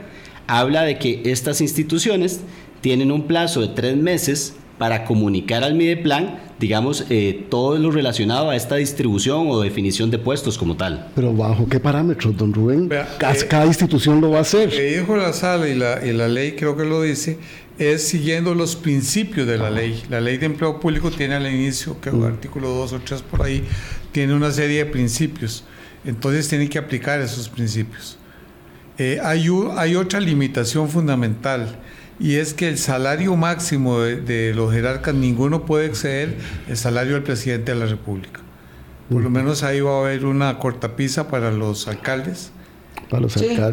habla 0.48 0.84
de 0.84 1.00
que 1.00 1.22
estas 1.26 1.62
instituciones 1.62 2.42
tienen 2.82 3.12
un 3.12 3.24
plazo 3.24 3.62
de 3.62 3.70
tres 3.70 3.98
meses 3.98 4.56
para 4.78 5.06
comunicar 5.06 5.64
al 5.64 5.76
Mideplan, 5.76 6.40
digamos, 6.60 7.06
eh, 7.10 7.46
todo 7.50 7.78
lo 7.78 7.92
relacionado 7.92 8.50
a 8.50 8.56
esta 8.56 8.76
distribución 8.76 9.48
o 9.48 9.62
definición 9.62 10.12
de 10.12 10.20
puestos 10.20 10.58
como 10.58 10.76
tal. 10.76 11.10
Pero 11.16 11.34
bajo 11.34 11.68
qué 11.68 11.80
parámetros, 11.80 12.36
don 12.36 12.54
Rubén? 12.54 12.90
cada, 13.18 13.64
eh, 13.64 13.68
institución 13.68 14.20
lo 14.20 14.32
va 14.32 14.40
a 14.40 14.42
hacer. 14.42 14.70
Lo 14.70 14.78
que 14.78 15.00
dijo 15.00 15.16
la 15.16 15.34
sala 15.34 15.68
y 15.70 15.76
la, 15.76 16.06
y 16.06 16.12
la 16.12 16.28
ley 16.28 16.54
creo 16.54 16.76
que 16.76 16.84
lo 16.84 17.02
dice, 17.02 17.38
es 17.78 18.08
siguiendo 18.08 18.54
los 18.54 18.76
principios 18.76 19.48
de 19.48 19.58
la 19.58 19.70
ley. 19.70 20.04
La 20.10 20.22
ley 20.22 20.38
de 20.38 20.46
empleo 20.46 20.80
público 20.80 21.12
tiene 21.12 21.36
al 21.36 21.48
inicio, 21.48 22.00
que 22.02 22.10
el 22.10 22.16
mm. 22.16 22.24
artículo 22.24 22.70
2 22.70 22.94
o 22.94 23.00
3 23.00 23.22
por 23.24 23.44
ahí, 23.44 23.64
tiene 24.12 24.34
una 24.34 24.52
serie 24.52 24.84
de 24.84 24.92
principios. 24.92 25.64
Entonces 26.06 26.48
tiene 26.48 26.70
que 26.70 26.78
aplicar 26.78 27.20
esos 27.20 27.50
principios. 27.50 28.18
Eh, 28.98 29.20
hay, 29.22 29.48
hay 29.76 29.96
otra 29.96 30.20
limitación 30.20 30.88
fundamental 30.88 31.80
y 32.20 32.36
es 32.36 32.54
que 32.54 32.68
el 32.68 32.78
salario 32.78 33.36
máximo 33.36 34.00
de, 34.00 34.18
de, 34.18 34.54
los 34.54 34.74
jerarcas, 34.74 35.14
ninguno 35.14 35.66
puede 35.66 35.86
exceder 35.86 36.38
el 36.68 36.78
salario 36.78 37.14
del 37.14 37.24
presidente 37.24 37.74
de 37.74 37.80
la 37.80 37.86
República. 37.86 38.42
Por 39.10 39.22
lo 39.22 39.30
menos 39.30 39.64
ahí 39.64 39.82
va 39.82 39.98
a 39.98 40.00
haber 40.00 40.26
una 40.26 40.58
cortapisa 40.58 41.28
para 41.28 41.52
los 41.52 41.88
alcaldes 41.88 42.52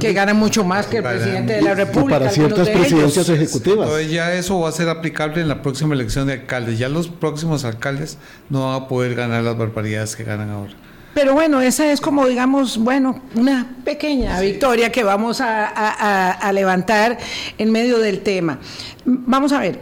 que 0.01 0.13
ganan 0.13 0.37
mucho 0.37 0.65
más 0.65 0.87
que 0.87 0.99
el 0.99 1.03
presidente 1.03 1.55
de 1.55 1.63
la 1.63 1.75
República. 1.75 2.19
Para 2.19 2.31
ciertas 2.31 2.69
presidencias 2.69 3.29
ejecutivas. 3.29 3.87
Entonces 3.87 4.11
ya 4.11 4.35
eso 4.35 4.61
va 4.61 4.69
a 4.69 4.73
ser 4.73 4.89
aplicable 4.89 5.41
en 5.41 5.49
la 5.49 5.63
próxima 5.63 5.95
elección 5.95 6.27
de 6.27 6.35
alcaldes. 6.35 6.79
Ya 6.79 6.89
los 6.89 7.09
próximos 7.09 7.65
alcaldes 7.65 8.19
no 8.51 8.67
van 8.67 8.83
a 8.83 8.89
poder 8.89 9.15
ganar 9.15 9.43
las 9.43 9.57
barbaridades 9.57 10.17
que 10.17 10.25
ganan 10.25 10.51
ahora. 10.51 10.75
Pero 11.15 11.35
bueno, 11.35 11.61
esa 11.61 11.93
es 11.93 12.01
como, 12.01 12.27
digamos, 12.27 12.79
bueno, 12.79 13.21
una 13.35 13.77
pequeña 13.85 14.41
victoria 14.41 14.91
que 14.91 15.05
vamos 15.05 15.41
a, 15.43 16.51
levantar 16.55 17.19
en 17.59 17.71
medio 17.71 17.99
del 17.99 18.21
tema. 18.21 18.59
Vamos 19.05 19.53
a 19.53 19.61
ver, 19.61 19.81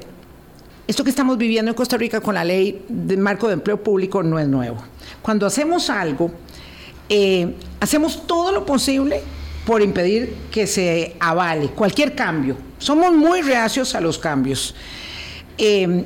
esto 0.89 1.05
que 1.05 1.11
estamos 1.11 1.39
viviendo 1.39 1.71
en 1.71 1.77
Costa 1.77 1.97
Rica 1.97 2.21
con 2.21 2.35
la 2.35 2.45
ley 2.45 2.85
de 2.89 3.17
marco 3.17 3.47
de 3.47 3.55
empleo 3.55 3.81
público 3.83 4.25
no 4.25 4.41
es 4.41 4.49
nuevo. 4.49 4.79
Cuando 5.23 5.47
hacemos 5.47 5.89
algo, 5.89 6.33
eh, 7.09 7.55
hacemos 7.79 8.27
todo 8.27 8.51
lo 8.51 8.67
posible 8.67 9.23
por 9.65 9.83
impedir 9.83 10.35
que 10.51 10.67
se 10.67 11.15
avale 11.21 11.69
cualquier 11.69 12.17
cambio. 12.17 12.57
Somos 12.79 13.13
muy 13.13 13.43
reacios 13.43 13.95
a 13.95 14.01
los 14.01 14.19
cambios. 14.19 14.75
Eh, 15.57 16.05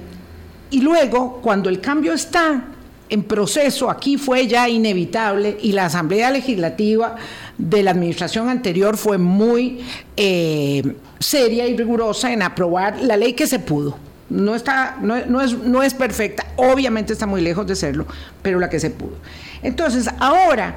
y 0.70 0.80
luego, 0.80 1.40
cuando 1.40 1.70
el 1.70 1.80
cambio 1.80 2.12
está 2.12 2.73
en 3.10 3.22
proceso, 3.22 3.90
aquí 3.90 4.16
fue 4.16 4.46
ya 4.46 4.68
inevitable 4.68 5.58
y 5.60 5.72
la 5.72 5.86
Asamblea 5.86 6.30
Legislativa 6.30 7.16
de 7.58 7.82
la 7.82 7.90
administración 7.90 8.48
anterior 8.48 8.96
fue 8.96 9.18
muy 9.18 9.80
eh, 10.16 10.94
seria 11.20 11.66
y 11.66 11.76
rigurosa 11.76 12.32
en 12.32 12.42
aprobar 12.42 13.00
la 13.02 13.16
ley 13.16 13.34
que 13.34 13.46
se 13.46 13.58
pudo. 13.58 13.98
No, 14.30 14.54
está, 14.54 14.96
no, 15.00 15.40
es, 15.40 15.52
no 15.58 15.82
es 15.82 15.92
perfecta, 15.92 16.46
obviamente 16.56 17.12
está 17.12 17.26
muy 17.26 17.42
lejos 17.42 17.66
de 17.66 17.76
serlo, 17.76 18.06
pero 18.42 18.58
la 18.58 18.70
que 18.70 18.80
se 18.80 18.90
pudo. 18.90 19.16
Entonces, 19.62 20.08
ahora 20.18 20.76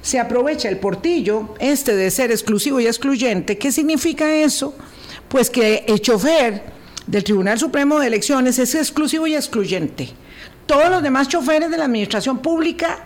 se 0.00 0.20
aprovecha 0.20 0.68
el 0.68 0.78
portillo 0.78 1.54
este 1.58 1.96
de 1.96 2.10
ser 2.10 2.30
exclusivo 2.30 2.78
y 2.78 2.86
excluyente. 2.86 3.58
¿Qué 3.58 3.72
significa 3.72 4.32
eso? 4.32 4.74
Pues 5.28 5.50
que 5.50 5.84
el 5.88 6.00
chofer 6.00 6.62
del 7.06 7.24
Tribunal 7.24 7.58
Supremo 7.58 7.98
de 7.98 8.06
Elecciones 8.06 8.58
es 8.58 8.74
exclusivo 8.74 9.26
y 9.26 9.34
excluyente. 9.34 10.10
Todos 10.66 10.88
los 10.90 11.02
demás 11.02 11.28
choferes 11.28 11.70
de 11.70 11.76
la 11.76 11.84
administración 11.84 12.38
pública 12.38 12.98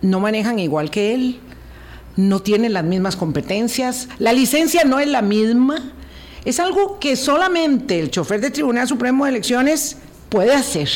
no 0.00 0.20
manejan 0.20 0.58
igual 0.58 0.90
que 0.90 1.14
él, 1.14 1.40
no 2.16 2.40
tienen 2.40 2.72
las 2.72 2.84
mismas 2.84 3.16
competencias, 3.16 4.08
la 4.18 4.32
licencia 4.32 4.84
no 4.84 4.98
es 5.00 5.08
la 5.08 5.22
misma. 5.22 5.92
Es 6.44 6.60
algo 6.60 6.98
que 7.00 7.16
solamente 7.16 7.98
el 7.98 8.10
chofer 8.10 8.40
del 8.40 8.52
Tribunal 8.52 8.86
Supremo 8.86 9.24
de 9.24 9.30
Elecciones 9.30 9.96
puede 10.28 10.52
hacer. 10.52 10.88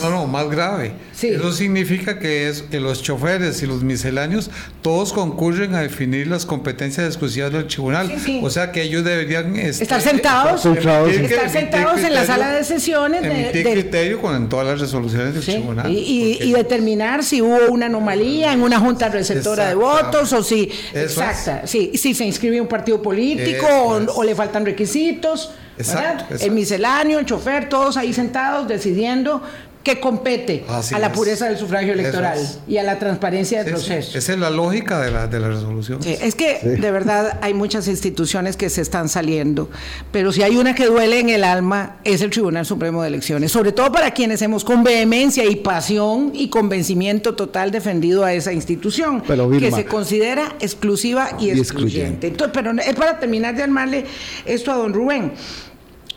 No, 0.00 0.10
no, 0.10 0.26
más 0.26 0.48
grave. 0.48 0.92
Eso 1.20 1.52
significa 1.52 2.18
que, 2.18 2.48
es, 2.48 2.62
que 2.62 2.78
los 2.78 3.02
choferes 3.02 3.62
y 3.62 3.66
los 3.66 3.82
misceláneos 3.82 4.50
todos 4.82 5.12
concurren 5.12 5.74
a 5.74 5.80
definir 5.80 6.26
las 6.26 6.46
competencias 6.46 7.06
exclusivas 7.06 7.52
del 7.52 7.66
tribunal. 7.66 8.12
O 8.42 8.50
sea 8.50 8.70
que 8.70 8.82
ellos 8.82 9.04
deberían 9.04 9.56
este, 9.56 9.84
estar 9.84 10.00
sentados, 10.00 10.64
estar 10.64 11.50
sentados, 11.50 12.00
en 12.00 12.14
la 12.14 12.24
sala 12.24 12.52
de 12.52 12.64
sesiones. 12.64 13.24
Emitir 13.24 13.64
de, 13.64 13.72
criterio 13.72 14.20
con 14.20 14.36
en 14.36 14.48
todas 14.48 14.66
las 14.66 14.80
resoluciones 14.80 15.34
del 15.34 15.44
tribunal. 15.44 15.90
Y, 15.90 16.52
determinar 16.56 17.22
si 17.22 17.42
hubo 17.42 17.70
una 17.70 17.86
anomalía 17.86 18.52
en 18.52 18.62
una 18.62 18.78
junta 18.80 19.08
receptora 19.08 19.68
de 19.68 19.74
votos 19.74 20.32
o 20.32 20.42
si, 20.42 20.70
exacta, 20.94 21.66
si 21.66 21.96
se 21.96 22.24
inscribe 22.24 22.60
un 22.60 22.68
partido 22.68 23.02
político 23.02 23.66
o 24.14 24.24
le 24.24 24.34
faltan 24.34 24.64
requisitos. 24.64 25.50
Exacto, 25.78 26.34
El 26.40 26.52
misceláneo, 26.52 27.18
el 27.18 27.26
chofer, 27.26 27.68
todos 27.68 27.96
ahí 27.96 28.12
sentados 28.12 28.66
decidiendo 28.68 29.42
qué 29.86 30.00
compete 30.00 30.64
a 30.68 30.98
la 30.98 31.12
pureza 31.12 31.46
del 31.46 31.56
sufragio 31.56 31.92
electoral 31.92 32.40
y 32.66 32.76
a 32.78 32.82
la 32.82 32.98
transparencia 32.98 33.62
del 33.62 33.74
proceso. 33.74 34.18
Esa 34.18 34.32
es 34.32 34.38
la 34.40 34.50
lógica 34.50 35.00
de 35.00 35.12
la, 35.12 35.28
de 35.28 35.38
la 35.38 35.46
resolución. 35.46 36.00
es 36.04 36.34
que 36.34 36.58
de 36.58 36.90
verdad 36.90 37.38
hay 37.40 37.54
muchas 37.54 37.86
instituciones 37.86 38.56
que 38.56 38.68
se 38.68 38.82
están 38.82 39.08
saliendo, 39.08 39.70
pero 40.10 40.32
si 40.32 40.42
hay 40.42 40.56
una 40.56 40.74
que 40.74 40.86
duele 40.86 41.20
en 41.20 41.28
el 41.28 41.44
alma 41.44 41.98
es 42.02 42.20
el 42.20 42.30
Tribunal 42.30 42.66
Supremo 42.66 43.00
de 43.02 43.08
Elecciones, 43.08 43.52
sobre 43.52 43.70
todo 43.70 43.92
para 43.92 44.10
quienes 44.10 44.42
hemos 44.42 44.64
con 44.64 44.82
vehemencia 44.82 45.44
y 45.44 45.54
pasión 45.54 46.32
y 46.34 46.48
convencimiento 46.48 47.36
total 47.36 47.70
defendido 47.70 48.24
a 48.24 48.32
esa 48.32 48.52
institución, 48.52 49.22
que 49.22 49.70
se 49.70 49.84
considera 49.84 50.56
exclusiva 50.58 51.28
y, 51.38 51.50
excluyente. 51.50 52.26
Entonces, 52.26 52.52
pero 52.52 52.72
es 52.72 52.94
para 52.96 53.20
terminar 53.20 53.54
de 53.54 53.62
armarle 53.62 54.04
esto 54.46 54.72
a 54.72 54.74
don 54.74 54.92
Rubén. 54.92 55.30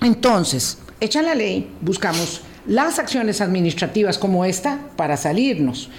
Entonces, 0.01 0.77
hecha 0.99 1.21
la 1.21 1.35
ley, 1.35 1.69
buscamos 1.81 2.41
las 2.65 2.99
acciones 2.99 3.41
administrativas 3.41 4.17
como 4.17 4.45
esta 4.45 4.79
para 4.95 5.17
salirnos 5.17 5.89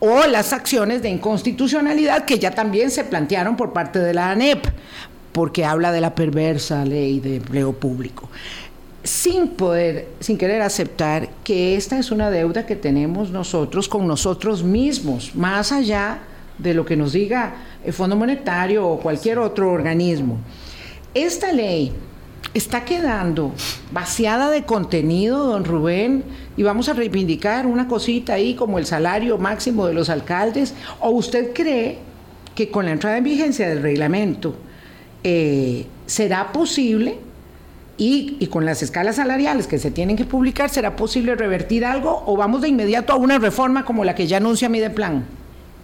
o 0.00 0.26
las 0.26 0.52
acciones 0.52 1.02
de 1.02 1.10
inconstitucionalidad 1.10 2.24
que 2.24 2.38
ya 2.38 2.52
también 2.52 2.90
se 2.90 3.04
plantearon 3.04 3.56
por 3.56 3.72
parte 3.72 3.98
de 3.98 4.14
la 4.14 4.30
ANEP, 4.30 4.66
porque 5.32 5.64
habla 5.64 5.92
de 5.92 6.00
la 6.00 6.14
perversa 6.14 6.84
ley 6.84 7.20
de 7.20 7.36
empleo 7.36 7.72
público. 7.72 8.28
sin 9.02 9.48
poder, 9.48 10.08
sin 10.20 10.36
querer 10.36 10.60
aceptar 10.60 11.30
que 11.42 11.74
esta 11.74 11.98
es 11.98 12.10
una 12.10 12.30
deuda 12.30 12.66
que 12.66 12.76
tenemos 12.76 13.30
nosotros 13.30 13.88
con 13.88 14.06
nosotros 14.06 14.62
mismos, 14.62 15.34
más 15.34 15.72
allá 15.72 16.18
de 16.58 16.74
lo 16.74 16.84
que 16.84 16.96
nos 16.96 17.14
diga 17.14 17.54
el 17.82 17.94
Fondo 17.94 18.16
Monetario 18.16 18.86
o 18.86 19.00
cualquier 19.00 19.38
otro 19.38 19.72
organismo. 19.72 20.38
Esta 21.14 21.50
ley 21.50 21.92
está 22.54 22.84
quedando 22.84 23.52
vaciada 23.92 24.50
de 24.50 24.64
contenido, 24.64 25.46
don 25.46 25.64
Rubén, 25.64 26.24
y 26.56 26.62
vamos 26.62 26.88
a 26.88 26.94
reivindicar 26.94 27.66
una 27.66 27.86
cosita 27.86 28.34
ahí 28.34 28.54
como 28.54 28.78
el 28.78 28.86
salario 28.86 29.38
máximo 29.38 29.86
de 29.86 29.94
los 29.94 30.08
alcaldes, 30.08 30.74
o 31.00 31.10
usted 31.10 31.52
cree 31.52 31.98
que 32.54 32.70
con 32.70 32.84
la 32.84 32.92
entrada 32.92 33.18
en 33.18 33.24
vigencia 33.24 33.68
del 33.68 33.82
reglamento 33.82 34.56
eh, 35.22 35.86
será 36.06 36.52
posible 36.52 37.18
y, 37.96 38.36
y, 38.40 38.46
con 38.46 38.64
las 38.64 38.82
escalas 38.82 39.16
salariales 39.16 39.66
que 39.66 39.78
se 39.78 39.90
tienen 39.90 40.16
que 40.16 40.24
publicar, 40.24 40.70
será 40.70 40.96
posible 40.96 41.34
revertir 41.34 41.84
algo 41.84 42.22
o 42.26 42.36
vamos 42.36 42.62
de 42.62 42.68
inmediato 42.68 43.12
a 43.12 43.16
una 43.16 43.38
reforma 43.38 43.84
como 43.84 44.04
la 44.04 44.14
que 44.14 44.26
ya 44.26 44.38
anuncia 44.38 44.70
Mideplan? 44.70 45.39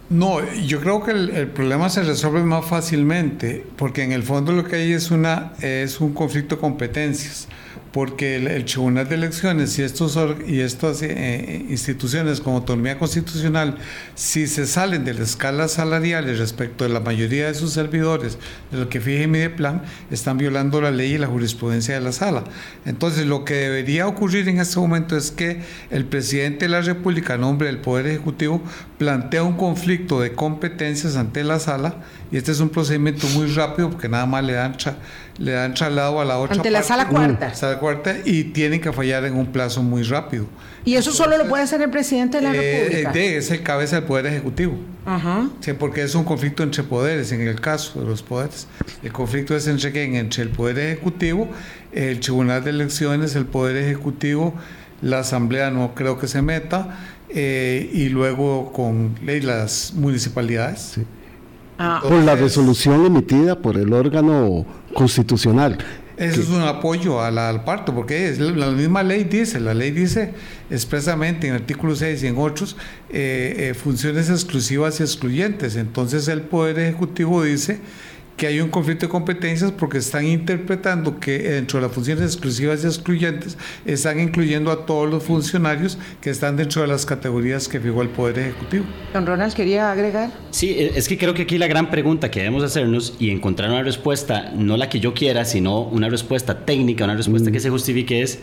No, 0.08 0.38
yo 0.54 0.80
creo 0.80 1.02
que 1.02 1.10
el, 1.10 1.30
el, 1.30 1.48
problema 1.48 1.88
se 1.88 2.02
resuelve 2.02 2.42
más 2.42 2.64
fácilmente, 2.64 3.66
porque 3.76 4.04
en 4.04 4.12
el 4.12 4.22
fondo 4.22 4.52
lo 4.52 4.64
que 4.64 4.76
hay 4.76 4.92
es, 4.92 5.10
una, 5.10 5.52
es 5.60 6.00
un 6.00 6.14
conflicto 6.14 6.54
de 6.54 6.60
competencias 6.60 7.48
porque 7.92 8.36
el, 8.36 8.64
Tribunal 8.64 9.08
de 9.08 9.14
Elecciones 9.14 9.78
y, 9.78 9.82
estos, 9.82 10.18
y 10.46 10.60
estas 10.60 11.02
eh, 11.02 11.64
instituciones 11.68 12.40
con 12.40 12.54
autonomía 12.54 12.98
constitucional, 12.98 13.78
si 14.14 14.46
se 14.46 14.66
salen 14.66 15.04
de 15.04 15.14
las 15.14 15.30
escalas 15.30 15.72
salariales 15.72 16.38
respecto 16.38 16.84
de 16.84 16.90
la 16.90 17.00
mayoría 17.00 17.46
de 17.46 17.54
sus 17.54 17.72
servidores, 17.72 18.38
de 18.70 18.78
lo 18.78 18.88
que 18.88 19.00
fije 19.00 19.26
mi 19.26 19.48
plan, 19.48 19.82
están 20.10 20.38
violando 20.38 20.80
la 20.80 20.90
ley 20.90 21.14
y 21.14 21.18
la 21.18 21.26
jurisprudencia 21.26 21.94
de 21.94 22.00
la 22.00 22.12
sala. 22.12 22.44
Entonces, 22.84 23.26
lo 23.26 23.44
que 23.44 23.54
debería 23.54 24.06
ocurrir 24.06 24.48
en 24.48 24.58
este 24.58 24.78
momento 24.78 25.16
es 25.16 25.30
que 25.30 25.62
el 25.90 26.04
presidente 26.04 26.66
de 26.66 26.70
la 26.70 26.80
República, 26.80 27.34
a 27.34 27.38
nombre 27.38 27.68
del 27.68 27.78
Poder 27.78 28.06
Ejecutivo, 28.06 28.62
plantea 28.98 29.42
un 29.42 29.56
conflicto 29.56 30.20
de 30.20 30.32
competencias 30.32 31.16
ante 31.16 31.44
la 31.44 31.58
sala, 31.60 31.96
y 32.30 32.36
este 32.36 32.52
es 32.52 32.60
un 32.60 32.68
procedimiento 32.68 33.26
muy 33.28 33.46
rápido 33.48 33.90
porque 33.90 34.08
nada 34.08 34.26
más 34.26 34.44
le 34.44 34.54
dan 34.54 34.76
le 35.38 35.52
dan 35.52 35.74
traslado 35.74 36.20
a 36.20 36.24
la 36.24 36.38
otra 36.38 36.56
ante 36.56 36.70
la 36.70 36.82
sala 36.82 37.08
cuarta. 37.08 37.54
Sala 37.54 37.78
cuarta 37.78 38.16
y 38.24 38.44
tienen 38.44 38.80
que 38.80 38.92
fallar 38.92 39.24
en 39.24 39.34
un 39.34 39.46
plazo 39.46 39.82
muy 39.82 40.02
rápido. 40.02 40.46
¿Y 40.84 40.94
eso 40.94 41.10
Entonces, 41.10 41.16
solo 41.16 41.38
lo 41.38 41.48
puede 41.48 41.64
hacer 41.64 41.82
el 41.82 41.90
presidente 41.90 42.38
de 42.38 42.42
la 42.44 42.54
eh, 42.54 42.84
República? 42.84 43.12
De, 43.12 43.36
es 43.36 43.50
el 43.50 43.62
cabeza 43.62 43.96
del 43.96 44.04
Poder 44.04 44.26
Ejecutivo. 44.26 44.76
Ajá. 45.04 45.48
Sí, 45.60 45.72
porque 45.72 46.02
es 46.02 46.14
un 46.14 46.24
conflicto 46.24 46.62
entre 46.62 46.82
poderes 46.84 47.32
en 47.32 47.40
el 47.40 47.60
caso 47.60 48.00
de 48.00 48.06
los 48.06 48.22
poderes. 48.22 48.66
El 49.02 49.12
conflicto 49.12 49.54
es 49.56 49.66
entre, 49.66 50.18
entre 50.18 50.42
el 50.42 50.48
Poder 50.50 50.78
Ejecutivo, 50.78 51.48
el 51.92 52.20
Tribunal 52.20 52.64
de 52.64 52.70
Elecciones, 52.70 53.34
el 53.34 53.46
Poder 53.46 53.76
Ejecutivo, 53.76 54.54
la 55.02 55.20
Asamblea 55.20 55.70
no 55.70 55.94
creo 55.94 56.18
que 56.18 56.28
se 56.28 56.40
meta, 56.40 56.98
eh, 57.28 57.90
y 57.92 58.08
luego 58.08 58.72
con 58.72 59.16
ley, 59.24 59.40
las 59.40 59.92
municipalidades. 59.94 60.80
Sí. 60.94 61.02
Ah, 61.78 62.00
por 62.02 62.23
la 62.23 62.35
resolución 62.35 63.04
emitida 63.04 63.59
por 63.59 63.76
el 63.76 63.92
órgano 63.92 64.64
constitucional. 64.95 65.78
Eso 66.16 66.40
es 66.40 66.49
un 66.49 66.62
apoyo 66.62 67.21
a 67.21 67.30
la, 67.30 67.50
al 67.50 67.64
parto, 67.64 67.95
porque 67.95 68.30
es, 68.30 68.38
la 68.38 68.71
misma 68.71 69.02
ley 69.02 69.25
dice, 69.25 69.61
la 69.61 69.75
ley 69.75 69.90
dice 69.90 70.33
expresamente 70.71 71.47
en 71.47 71.54
el 71.54 71.61
artículo 71.61 71.95
6 71.95 72.23
y 72.23 72.26
en 72.28 72.38
otros 72.38 72.76
eh, 73.11 73.54
eh, 73.59 73.75
funciones 73.75 74.30
exclusivas 74.30 74.99
y 75.00 75.02
excluyentes. 75.02 75.76
Entonces 75.76 76.26
el 76.28 76.40
Poder 76.40 76.78
Ejecutivo 76.78 77.42
dice 77.42 77.80
que 78.36 78.46
hay 78.46 78.60
un 78.60 78.68
conflicto 78.68 79.06
de 79.06 79.10
competencias 79.10 79.72
porque 79.72 79.98
están 79.98 80.26
interpretando 80.26 81.18
que 81.18 81.38
dentro 81.38 81.80
de 81.80 81.86
las 81.86 81.94
funciones 81.94 82.24
exclusivas 82.24 82.84
y 82.84 82.86
excluyentes 82.86 83.56
están 83.86 84.20
incluyendo 84.20 84.70
a 84.70 84.84
todos 84.84 85.08
los 85.08 85.22
funcionarios 85.22 85.96
que 86.20 86.30
están 86.30 86.56
dentro 86.56 86.82
de 86.82 86.88
las 86.88 87.06
categorías 87.06 87.66
que 87.66 87.80
fijó 87.80 88.02
el 88.02 88.10
Poder 88.10 88.38
Ejecutivo. 88.38 88.84
Don 89.14 89.26
Ronald, 89.26 89.54
¿quería 89.54 89.90
agregar? 89.90 90.30
Sí, 90.50 90.76
es 90.78 91.08
que 91.08 91.16
creo 91.16 91.32
que 91.32 91.42
aquí 91.42 91.56
la 91.56 91.66
gran 91.66 91.90
pregunta 91.90 92.30
que 92.30 92.40
debemos 92.40 92.62
hacernos 92.62 93.14
y 93.18 93.30
encontrar 93.30 93.70
una 93.70 93.82
respuesta, 93.82 94.52
no 94.54 94.76
la 94.76 94.90
que 94.90 95.00
yo 95.00 95.14
quiera, 95.14 95.44
sino 95.46 95.80
una 95.80 96.10
respuesta 96.10 96.66
técnica, 96.66 97.04
una 97.04 97.16
respuesta 97.16 97.49
mm. 97.49 97.52
que 97.52 97.60
se 97.60 97.70
justifique 97.70 98.22
es 98.22 98.40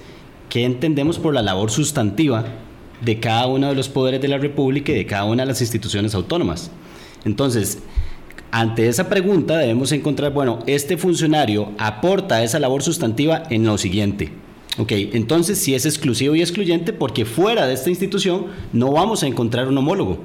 qué 0.50 0.64
entendemos 0.64 1.20
por 1.20 1.36
la 1.36 1.44
labor 1.44 1.70
sustantiva 1.70 2.46
de 3.02 3.20
cada 3.20 3.48
uno 3.48 3.68
de 3.68 3.76
los 3.76 3.90
poderes 3.90 4.22
de 4.22 4.28
la 4.28 4.38
República 4.40 4.92
y 4.92 4.96
de 4.96 5.06
cada 5.06 5.26
una 5.26 5.44
de 5.44 5.48
las 5.48 5.62
instituciones 5.62 6.16
autónomas. 6.16 6.72
Entonces, 7.26 7.80
ante 8.54 8.88
esa 8.88 9.10
pregunta 9.10 9.58
debemos 9.58 9.92
encontrar, 9.94 10.32
bueno, 10.32 10.60
este 10.68 10.96
funcionario 10.96 11.72
aporta 11.80 12.44
esa 12.44 12.60
labor 12.60 12.84
sustantiva 12.84 13.42
en 13.50 13.66
lo 13.66 13.80
siguiente. 13.80 14.32
Ok, 14.78 14.92
entonces 14.92 15.58
si 15.58 15.74
es 15.74 15.88
exclusivo 15.88 16.36
y 16.36 16.42
excluyente, 16.42 16.94
porque 16.94 17.26
fuera 17.26 17.66
de 17.66 17.74
esta 17.74 17.90
institución 17.90 18.46
no 18.72 18.92
vamos 18.92 19.24
a 19.24 19.28
encontrar 19.28 19.68
un 19.68 19.80
homólogo. 19.80 20.20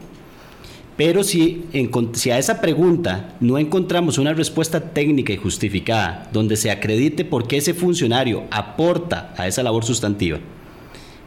Pero 0.99 1.25
si, 1.25 1.65
si 2.13 2.31
a 2.31 2.39
esa 2.39 2.61
pregunta 2.61 3.35
no 3.41 3.57
encontramos 3.57 4.19
una 4.19 4.35
respuesta 4.35 4.93
técnica 4.93 5.33
y 5.33 5.39
justificada, 5.39 6.29
donde 6.31 6.57
se 6.57 6.71
acredite 6.71 7.25
por 7.25 7.49
qué 7.49 7.57
ese 7.57 7.73
funcionario 7.73 8.45
aporta 8.51 9.33
a 9.39 9.47
esa 9.47 9.63
labor 9.63 9.87
sustantiva, 9.87 10.39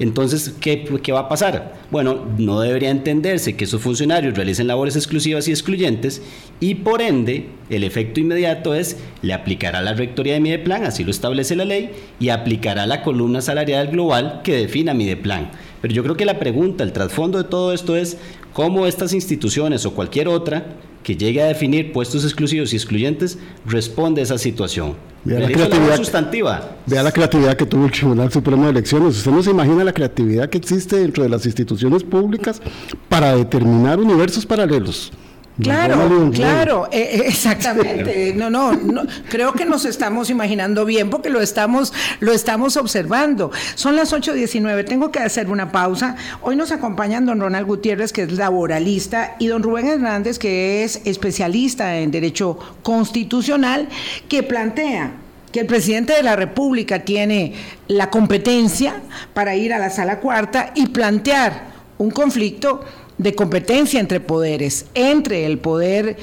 entonces, 0.04 0.56
¿qué, 0.60 0.84
¿qué, 1.04 1.12
va 1.12 1.20
a 1.20 1.30
pasar? 1.30 1.76
Bueno, 1.92 2.26
no 2.40 2.60
debería 2.60 2.90
entenderse 2.90 3.56
que 3.56 3.66
esos 3.66 3.84
funcionarios 3.84 4.36
realicen 4.36 4.66
labores 4.66 4.96
exclusivas 4.96 5.48
y 5.48 5.52
excluyentes 5.52 6.24
y 6.60 6.74
por 6.76 7.04
ende 7.04 7.50
el 7.70 7.84
efecto 7.84 8.20
inmediato 8.20 8.74
es 8.74 8.98
le 9.22 9.34
aplicará 9.34 9.80
la 9.82 9.94
rectoría 9.94 10.34
de 10.34 10.40
Mideplan, 10.40 10.86
así 10.86 11.04
lo 11.04 11.12
establece 11.12 11.56
la 11.56 11.66
ley, 11.66 11.92
y 12.20 12.30
aplicará 12.30 12.88
la 12.88 13.04
columna 13.04 13.42
salarial 13.42 13.90
global 13.90 14.42
que 14.44 14.56
defina 14.56 14.96
Mideplan. 14.96 15.52
Pero 15.84 15.94
yo 15.94 16.02
creo 16.02 16.18
que 16.18 16.26
la 16.26 16.40
pregunta, 16.40 16.84
el 16.84 16.94
trasfondo 16.94 17.38
de 17.38 17.48
todo 17.48 17.72
esto 17.72 17.96
es 17.96 18.18
cómo 18.54 18.88
estas 18.88 19.14
instituciones 19.14 19.86
o 19.86 19.94
cualquier 19.94 20.30
otra 20.30 20.66
que 21.04 21.16
llegue 21.16 21.42
a 21.42 21.46
definir 21.46 21.92
puestos 21.92 22.24
exclusivos 22.24 22.74
y 22.74 22.76
excluyentes 22.76 23.38
responde 23.66 24.22
a 24.22 24.24
esa 24.24 24.38
situación. 24.38 24.96
Vea 25.24 25.40
la, 25.40 25.48
creatividad, 25.52 25.98
sustantiva. 25.98 26.78
vea 26.88 27.04
la 27.04 27.12
creatividad 27.12 27.56
que 27.56 27.66
tuvo 27.68 27.86
el 27.86 27.92
Tribunal 27.92 28.32
Supremo 28.32 28.64
de 28.64 28.72
Elecciones. 28.72 29.18
Usted 29.18 29.32
no 29.32 29.44
se 29.44 29.52
imagina 29.52 29.84
la 29.84 29.94
creatividad 29.94 30.50
que 30.50 30.58
existe 30.58 30.98
dentro 30.98 31.24
de 31.24 31.30
las 31.30 31.46
instituciones 31.46 32.04
públicas 32.04 32.60
para 33.08 33.36
determinar 33.36 34.00
universos 34.00 34.46
paralelos. 34.48 35.12
Claro, 35.60 36.32
claro, 36.34 36.90
eh, 36.92 37.24
exactamente. 37.28 38.34
No, 38.36 38.50
no, 38.50 38.72
no, 38.72 39.04
creo 39.30 39.54
que 39.54 39.66
nos 39.66 39.86
estamos 39.86 40.30
imaginando 40.30 40.86
bien 40.86 41.10
porque 41.10 41.30
lo 41.30 41.42
estamos, 41.42 41.94
lo 42.20 42.32
estamos 42.32 42.78
observando. 42.78 43.52
Son 43.76 43.96
las 43.96 44.14
8.19, 44.14 44.86
tengo 44.86 45.12
que 45.12 45.20
hacer 45.20 45.50
una 45.50 45.72
pausa. 45.72 46.16
Hoy 46.42 46.56
nos 46.56 46.72
acompañan 46.72 47.26
don 47.26 47.40
Ronald 47.40 47.68
Gutiérrez, 47.68 48.14
que 48.14 48.24
es 48.24 48.32
laboralista, 48.32 49.36
y 49.40 49.48
don 49.48 49.62
Rubén 49.62 49.88
Hernández, 49.88 50.40
que 50.40 50.84
es 50.84 51.02
especialista 51.06 51.98
en 51.98 52.12
Derecho 52.12 52.58
Constitucional, 52.82 53.90
que 54.30 54.44
plantea 54.44 55.12
que 55.52 55.60
el 55.60 55.66
presidente 55.68 56.14
de 56.14 56.24
la 56.24 56.38
República 56.38 57.00
tiene 57.00 57.54
la 57.88 58.10
competencia 58.10 59.02
para 59.34 59.56
ir 59.56 59.74
a 59.74 59.80
la 59.80 59.90
sala 59.90 60.20
cuarta 60.20 60.72
y 60.76 60.88
plantear 60.88 61.72
un 61.98 62.10
conflicto 62.10 62.84
de 63.22 63.36
competencia 63.36 64.00
entre 64.00 64.20
poderes, 64.20 64.88
entre 64.96 65.46
el 65.46 65.60
poder 65.60 66.18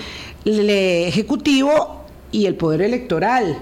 ejecutivo 0.44 2.04
y 2.32 2.46
el 2.46 2.56
poder 2.56 2.82
electoral. 2.82 3.56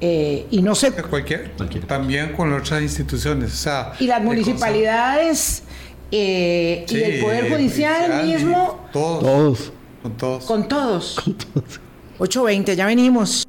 Eh, 0.00 0.46
y 0.50 0.60
no 0.60 0.74
sé. 0.74 0.92
Cualquier, 0.92 1.52
también 1.86 2.32
con 2.32 2.52
otras 2.52 2.82
instituciones. 2.82 3.54
O 3.54 3.56
sea, 3.56 3.92
y 3.98 4.06
las 4.06 4.22
municipalidades 4.22 5.62
eh, 6.10 6.84
sí, 6.86 6.96
y 6.98 7.02
el 7.02 7.20
Poder 7.20 7.50
Judicial, 7.50 8.26
mismo. 8.26 8.86
Todos. 8.92 9.22
Todos. 9.22 9.72
Con 10.02 10.16
todos. 10.18 10.44
Con 10.44 10.68
todos. 10.68 11.20
Con 11.24 11.34
todos. 11.34 11.80
8.20, 12.18 12.74
ya 12.74 12.86
venimos. 12.86 13.46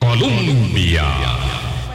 Colombia 0.00 1.04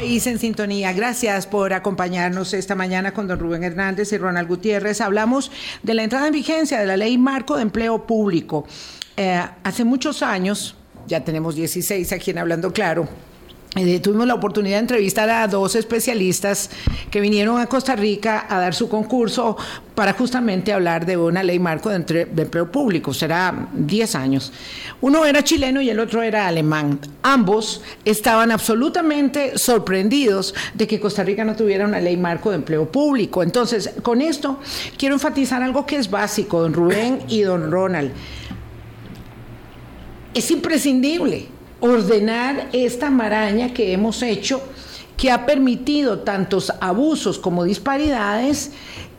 país 0.08 0.26
en 0.26 0.40
sintonía. 0.40 0.94
Gracias 0.94 1.46
por 1.46 1.74
acompañarnos 1.74 2.54
esta 2.54 2.76
mañana 2.76 3.12
con 3.14 3.28
don 3.28 3.38
Rubén 3.38 3.66
Hernández 3.66 4.14
y 4.14 4.18
Ronald 4.18 4.48
Gutiérrez. 4.48 5.02
Hablamos 5.02 5.52
de 5.84 5.94
la 5.96 6.04
entrada 6.04 6.28
en 6.28 6.34
vigencia 6.34 6.80
de 6.80 6.88
la 6.88 6.96
Ley 6.96 7.18
Marco 7.18 7.58
de 7.58 7.64
Empleo 7.64 8.08
Público. 8.08 8.66
Eh, 9.18 9.44
hace 9.64 9.84
muchos 9.84 10.24
años, 10.24 10.78
ya 11.08 11.26
tenemos 11.26 11.56
16 11.56 12.10
aquí 12.14 12.32
en 12.32 12.38
Hablando 12.38 12.72
Claro, 12.72 13.10
eh, 13.78 14.00
tuvimos 14.00 14.26
la 14.26 14.34
oportunidad 14.34 14.78
de 14.78 14.82
entrevistar 14.82 15.30
a 15.30 15.48
dos 15.48 15.76
especialistas 15.76 16.70
que 17.12 17.22
vinieron 17.22 17.60
a 17.60 17.68
Costa 17.68 17.96
Rica 17.96 18.46
a 18.50 18.60
dar 18.60 18.74
su 18.74 18.90
concurso 18.90 19.56
para 19.94 20.14
justamente 20.14 20.74
hablar 20.74 21.06
de 21.06 21.18
una 21.18 21.44
ley 21.44 21.60
marco 21.60 21.92
entre, 21.92 22.26
de 22.26 22.44
empleo 22.44 22.72
público. 22.72 23.14
Será 23.14 23.70
10 23.74 24.16
años. 24.16 24.52
Uno 25.02 25.26
era 25.26 25.44
chileno 25.44 25.82
y 25.82 25.90
el 25.90 26.00
otro 26.00 26.24
era 26.24 26.48
alemán. 26.48 27.00
Ambos 27.24 27.82
estaban 28.06 28.52
absolutamente 28.52 29.58
sorprendidos 29.58 30.56
de 30.74 30.88
que 30.88 31.00
Costa 31.00 31.24
Rica 31.24 31.44
no 31.44 31.56
tuviera 31.56 31.86
una 31.86 32.00
ley 32.00 32.18
marco 32.18 32.50
de 32.50 32.58
empleo 32.58 32.92
público. 32.92 33.44
Entonces, 33.44 33.92
con 34.02 34.22
esto 34.22 34.60
quiero 34.98 35.16
enfatizar 35.16 35.62
algo 35.62 35.86
que 35.86 35.98
es 35.98 36.10
básico, 36.10 36.62
don 36.62 36.74
Rubén 36.74 37.20
y 37.28 37.42
don 37.42 37.72
Ronald. 37.72 38.12
Es 40.34 40.52
imprescindible 40.52 41.57
ordenar 41.80 42.70
esta 42.74 43.10
maraña 43.10 43.74
que 43.74 43.94
hemos 43.94 44.22
hecho 44.22 44.62
que 45.16 45.32
ha 45.32 45.46
permitido 45.46 46.20
tantos 46.20 46.72
abusos 46.80 47.40
como 47.40 47.64
disparidades 47.64 48.72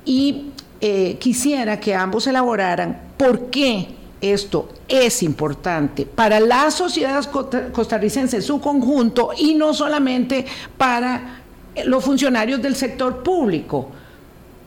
y 0.05 0.47
eh, 0.81 1.17
quisiera 1.19 1.81
que 1.81 1.95
ambos 1.95 2.27
elaboraran 2.27 3.01
por 3.17 3.51
qué 3.51 3.89
esto 4.21 4.69
es 4.89 5.23
importante 5.23 6.07
para 6.07 6.41
la 6.41 6.71
sociedad 6.71 7.25
costarricense 7.73 8.37
en 8.37 8.43
su 8.43 8.61
conjunto 8.61 9.31
y 9.37 9.55
no 9.55 9.75
solamente 9.75 10.47
para 10.77 11.43
los 11.85 12.05
funcionarios 12.05 12.61
del 12.63 12.75
sector 12.75 13.23
público. 13.23 13.89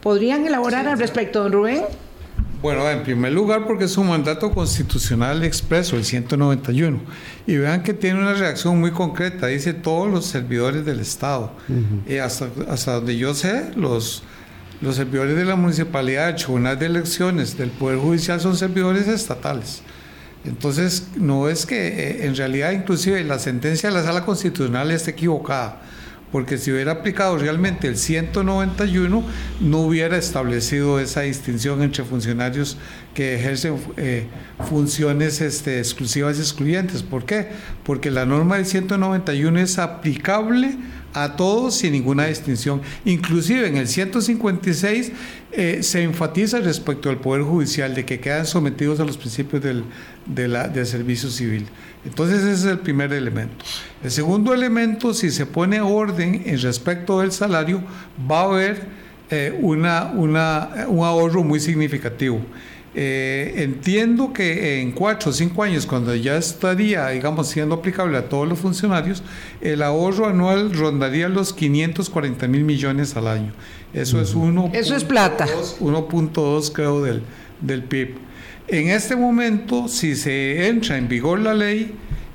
¿Podrían 0.01 0.45
elaborar 0.45 0.87
al 0.87 0.97
respecto, 0.97 1.43
don 1.43 1.51
Rubén? 1.51 1.83
Bueno, 2.61 2.87
en 2.87 3.01
primer 3.01 3.33
lugar 3.33 3.65
porque 3.65 3.85
es 3.85 3.97
un 3.97 4.09
mandato 4.09 4.51
constitucional 4.51 5.43
expreso, 5.43 5.95
el 5.95 6.05
191. 6.05 6.99
Y 7.47 7.57
vean 7.57 7.81
que 7.81 7.93
tiene 7.93 8.19
una 8.19 8.33
reacción 8.33 8.79
muy 8.79 8.91
concreta, 8.91 9.47
dice 9.47 9.73
todos 9.73 10.09
los 10.11 10.25
servidores 10.25 10.85
del 10.85 10.99
Estado. 10.99 11.51
y 12.07 12.17
hasta, 12.17 12.49
hasta 12.69 12.93
donde 12.93 13.17
yo 13.17 13.33
sé, 13.33 13.71
los, 13.75 14.21
los 14.79 14.95
servidores 14.95 15.35
de 15.35 15.45
la 15.45 15.55
municipalidad, 15.55 16.29
el 16.29 16.35
tribunal 16.35 16.77
de 16.77 16.85
elecciones, 16.85 17.57
del 17.57 17.71
Poder 17.71 17.97
Judicial 17.97 18.39
son 18.39 18.55
servidores 18.55 19.07
estatales. 19.07 19.81
Entonces, 20.45 21.07
no 21.15 21.49
es 21.49 21.65
que 21.65 21.87
eh, 21.87 22.25
en 22.25 22.35
realidad 22.35 22.71
inclusive 22.71 23.23
la 23.23 23.39
sentencia 23.39 23.89
de 23.89 23.95
la 23.95 24.03
sala 24.03 24.23
constitucional 24.23 24.91
esté 24.91 25.11
equivocada 25.11 25.81
porque 26.31 26.57
si 26.57 26.71
hubiera 26.71 26.93
aplicado 26.93 27.37
realmente 27.37 27.87
el 27.87 27.97
191, 27.97 29.23
no 29.59 29.79
hubiera 29.79 30.17
establecido 30.17 30.99
esa 30.99 31.21
distinción 31.21 31.81
entre 31.81 32.03
funcionarios 32.03 32.77
que 33.13 33.35
ejercen 33.35 33.75
eh, 33.97 34.27
funciones 34.69 35.41
este, 35.41 35.79
exclusivas 35.79 36.37
y 36.37 36.41
excluyentes. 36.41 37.03
¿Por 37.03 37.25
qué? 37.25 37.49
Porque 37.83 38.11
la 38.11 38.25
norma 38.25 38.55
del 38.55 38.65
191 38.65 39.59
es 39.59 39.77
aplicable 39.77 40.77
a 41.13 41.35
todos 41.35 41.75
sin 41.75 41.91
ninguna 41.91 42.25
distinción. 42.27 42.81
Inclusive 43.03 43.67
en 43.67 43.77
el 43.77 43.87
156 43.87 45.11
eh, 45.51 45.79
se 45.83 46.03
enfatiza 46.03 46.59
respecto 46.59 47.09
al 47.09 47.17
Poder 47.17 47.43
Judicial 47.43 47.93
de 47.93 48.05
que 48.05 48.19
quedan 48.19 48.45
sometidos 48.45 48.99
a 48.99 49.05
los 49.05 49.17
principios 49.17 49.61
del, 49.61 49.83
del 50.25 50.85
servicio 50.85 51.29
civil. 51.29 51.67
Entonces 52.05 52.43
ese 52.43 52.53
es 52.53 52.65
el 52.65 52.79
primer 52.79 53.13
elemento. 53.13 53.63
El 54.03 54.11
segundo 54.11 54.53
elemento, 54.53 55.13
si 55.13 55.29
se 55.29 55.45
pone 55.45 55.81
orden 55.81 56.43
en 56.45 56.59
respecto 56.61 57.19
del 57.19 57.31
salario, 57.31 57.83
va 58.29 58.41
a 58.41 58.43
haber 58.45 58.87
eh, 59.29 59.57
una, 59.61 60.11
una, 60.15 60.85
un 60.87 61.05
ahorro 61.05 61.43
muy 61.43 61.59
significativo. 61.59 62.41
Eh, 62.93 63.53
entiendo 63.57 64.33
que 64.33 64.81
en 64.81 64.91
cuatro 64.91 65.29
o 65.29 65.33
cinco 65.33 65.63
años, 65.63 65.85
cuando 65.85 66.13
ya 66.13 66.35
estaría, 66.35 67.07
digamos, 67.07 67.47
siendo 67.47 67.75
aplicable 67.75 68.17
a 68.17 68.27
todos 68.27 68.47
los 68.49 68.59
funcionarios, 68.59 69.23
el 69.61 69.81
ahorro 69.81 70.27
anual 70.27 70.73
rondaría 70.73 71.29
los 71.29 71.53
540 71.53 72.47
mil 72.47 72.65
millones 72.65 73.15
al 73.15 73.27
año. 73.27 73.53
Eso 73.93 74.19
es 74.19 74.33
uno. 74.33 74.69
Eso 74.73 74.95
es 74.95 75.05
plata. 75.05 75.47
1.2 75.79 76.71
creo 76.73 77.01
del, 77.01 77.23
del 77.61 77.83
PIB. 77.83 78.15
En 78.67 78.89
este 78.89 79.15
momento, 79.15 79.87
si 79.87 80.15
se 80.15 80.67
entra 80.67 80.97
en 80.97 81.07
vigor 81.07 81.39
la 81.39 81.53
ley, 81.53 81.93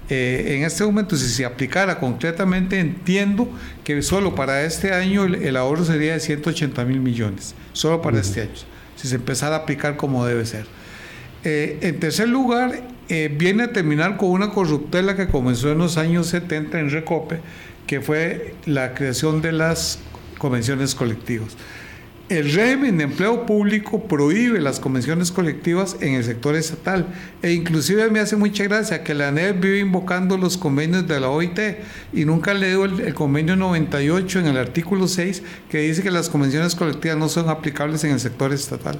eh, 0.08 0.56
en 0.56 0.64
este 0.64 0.84
momento, 0.84 1.16
si 1.16 1.28
se 1.28 1.44
aplicara 1.44 1.98
concretamente, 1.98 2.78
entiendo 2.78 3.50
que 3.84 4.00
solo 4.02 4.34
para 4.34 4.62
este 4.64 4.92
año 4.92 5.24
el, 5.24 5.56
ahorro 5.56 5.84
sería 5.84 6.12
de 6.14 6.20
180 6.20 6.84
mil 6.84 7.00
millones, 7.00 7.54
solo 7.72 8.00
para 8.02 8.20
este 8.20 8.42
año 8.42 8.76
si 8.96 9.08
se 9.08 9.14
empezara 9.14 9.56
a 9.56 9.58
aplicar 9.60 9.96
como 9.96 10.26
debe 10.26 10.44
ser. 10.44 10.66
Eh, 11.44 11.78
en 11.82 12.00
tercer 12.00 12.28
lugar, 12.28 12.82
eh, 13.08 13.32
viene 13.32 13.64
a 13.64 13.72
terminar 13.72 14.16
con 14.16 14.30
una 14.30 14.50
corruptela 14.50 15.14
que 15.14 15.28
comenzó 15.28 15.70
en 15.70 15.78
los 15.78 15.96
años 15.96 16.26
70 16.28 16.80
en 16.80 16.90
Recope, 16.90 17.38
que 17.86 18.00
fue 18.00 18.54
la 18.64 18.94
creación 18.94 19.42
de 19.42 19.52
las 19.52 20.00
convenciones 20.38 20.94
colectivas. 20.94 21.56
El 22.28 22.52
régimen 22.52 22.98
de 22.98 23.04
empleo 23.04 23.46
público 23.46 24.02
prohíbe 24.08 24.60
las 24.60 24.80
convenciones 24.80 25.30
colectivas 25.30 25.96
en 26.00 26.14
el 26.14 26.24
sector 26.24 26.56
estatal 26.56 27.06
e 27.40 27.52
inclusive 27.52 28.10
me 28.10 28.18
hace 28.18 28.34
mucha 28.34 28.64
gracia 28.64 29.04
que 29.04 29.14
la 29.14 29.28
ANED 29.28 29.60
vive 29.60 29.78
invocando 29.78 30.36
los 30.36 30.58
convenios 30.58 31.06
de 31.06 31.20
la 31.20 31.30
OIT 31.30 31.60
y 32.12 32.24
nunca 32.24 32.52
leo 32.52 32.84
el, 32.84 33.14
convenio 33.14 33.54
98 33.54 34.40
en 34.40 34.46
el 34.48 34.56
artículo 34.56 35.06
6 35.06 35.44
que 35.70 35.78
dice 35.78 36.02
que 36.02 36.10
las 36.10 36.28
convenciones 36.28 36.74
colectivas 36.74 37.16
no 37.16 37.28
son 37.28 37.48
aplicables 37.48 38.02
en 38.02 38.10
el 38.10 38.18
sector 38.18 38.52
estatal. 38.52 38.98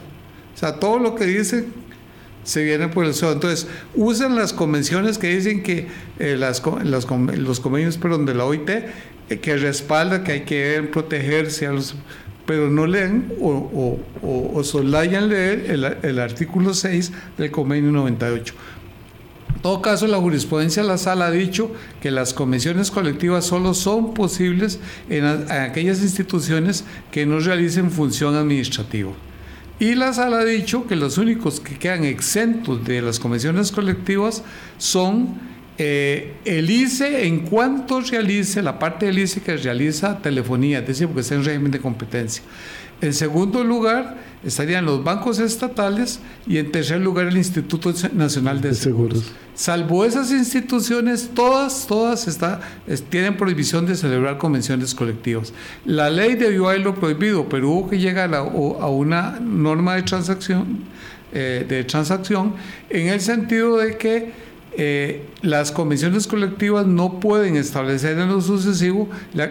O 0.54 0.56
sea, 0.56 0.78
todo 0.78 1.00
lo 1.00 1.16
que 1.16 1.26
dice 1.26 1.64
se 2.44 2.62
viene 2.62 2.86
por 2.86 3.06
el 3.06 3.14
suelo. 3.14 3.34
Entonces, 3.34 3.66
usan 3.96 4.36
las 4.36 4.52
convenciones 4.52 5.18
que 5.18 5.34
dicen 5.34 5.64
que 5.64 5.88
eh, 6.20 6.36
las, 6.38 6.62
los 6.84 7.06
convenios 7.06 7.98
perdón, 7.98 8.24
de 8.24 8.34
la 8.34 8.44
OIT 8.44 8.70
eh, 8.70 9.40
que 9.42 9.56
respalda 9.56 10.22
que 10.22 10.30
hay 10.30 10.40
que 10.42 10.88
protegerse 10.92 11.66
a 11.66 11.72
los 11.72 11.96
pero 12.46 12.70
no 12.70 12.86
leen 12.86 13.32
o, 13.40 13.98
o, 14.22 14.64
solayan 14.64 15.28
leer 15.28 15.70
el, 15.70 15.84
el, 16.02 16.18
artículo 16.20 16.72
6 16.72 17.12
del 17.36 17.50
convenio 17.50 17.92
98. 17.92 18.54
En 19.56 19.62
todo 19.62 19.82
caso, 19.82 20.06
la 20.06 20.18
jurisprudencia 20.18 20.82
de 20.82 20.88
la 20.88 20.98
sala 20.98 21.26
ha 21.26 21.30
dicho 21.30 21.72
que 22.00 22.10
las 22.10 22.32
convenciones 22.32 22.90
colectivas 22.90 23.44
solo 23.44 23.74
son 23.74 24.14
posibles 24.14 24.78
en, 25.10 25.24
en 25.24 25.50
aquellas 25.50 26.00
instituciones 26.02 26.84
que 27.10 27.26
no 27.26 27.40
realicen 27.40 27.90
función 27.90 28.36
administrativa. 28.36 29.10
Y 29.78 29.94
la 29.94 30.14
sala 30.14 30.38
ha 30.38 30.44
dicho 30.44 30.86
que 30.86 30.96
los 30.96 31.18
únicos 31.18 31.60
que 31.60 31.78
quedan 31.78 32.04
exentos 32.04 32.84
de 32.84 33.02
las 33.02 33.18
convenciones 33.18 33.72
colectivas 33.72 34.42
son 34.78 35.55
eh, 35.78 36.34
el 36.44 36.70
ICE, 36.70 37.26
en 37.26 37.40
cuanto 37.40 38.00
realice 38.00 38.62
la 38.62 38.78
parte 38.78 39.06
del 39.06 39.18
ICE 39.18 39.40
que 39.42 39.56
realiza 39.56 40.18
telefonía, 40.18 40.78
es 40.78 40.86
decir, 40.86 41.06
porque 41.06 41.20
está 41.20 41.34
en 41.34 41.44
régimen 41.44 41.70
de 41.70 41.80
competencia. 41.80 42.42
En 43.02 43.12
segundo 43.12 43.62
lugar, 43.62 44.16
estarían 44.42 44.86
los 44.86 45.04
bancos 45.04 45.38
estatales 45.38 46.20
y 46.46 46.56
en 46.56 46.72
tercer 46.72 46.98
lugar 47.00 47.26
el 47.26 47.36
Instituto 47.36 47.92
Nacional 48.14 48.62
de, 48.62 48.74
Seguros. 48.74 49.32
Salvo 49.54 50.06
esas 50.06 50.30
instituciones, 50.32 51.30
todas, 51.34 51.86
todas 51.86 52.26
está, 52.26 52.60
tienen 53.10 53.36
prohibición 53.36 53.84
de 53.84 53.96
celebrar 53.96 54.38
convenciones 54.38 54.94
colectivas. 54.94 55.52
La 55.84 56.08
ley 56.08 56.36
debió 56.36 56.68
haberlo 56.68 56.94
prohibido, 56.94 57.46
pero 57.50 57.68
hubo 57.68 57.90
que 57.90 57.98
llegar 57.98 58.34
a, 58.34 58.38
a 58.38 58.88
una 58.88 59.40
norma 59.40 59.96
de 59.96 60.02
transacción, 60.02 60.84
eh, 61.34 61.66
de 61.68 61.84
transacción 61.84 62.54
en 62.88 63.08
el 63.08 63.20
sentido 63.20 63.76
de 63.76 63.98
que 63.98 64.45
eh, 64.78 65.24
las 65.42 65.72
comisiones 65.72 66.26
colectivas 66.26 66.86
no 66.86 67.20
pueden 67.20 67.56
establecer 67.56 68.18
en 68.18 68.28
lo 68.28 68.40
sucesivo 68.40 69.08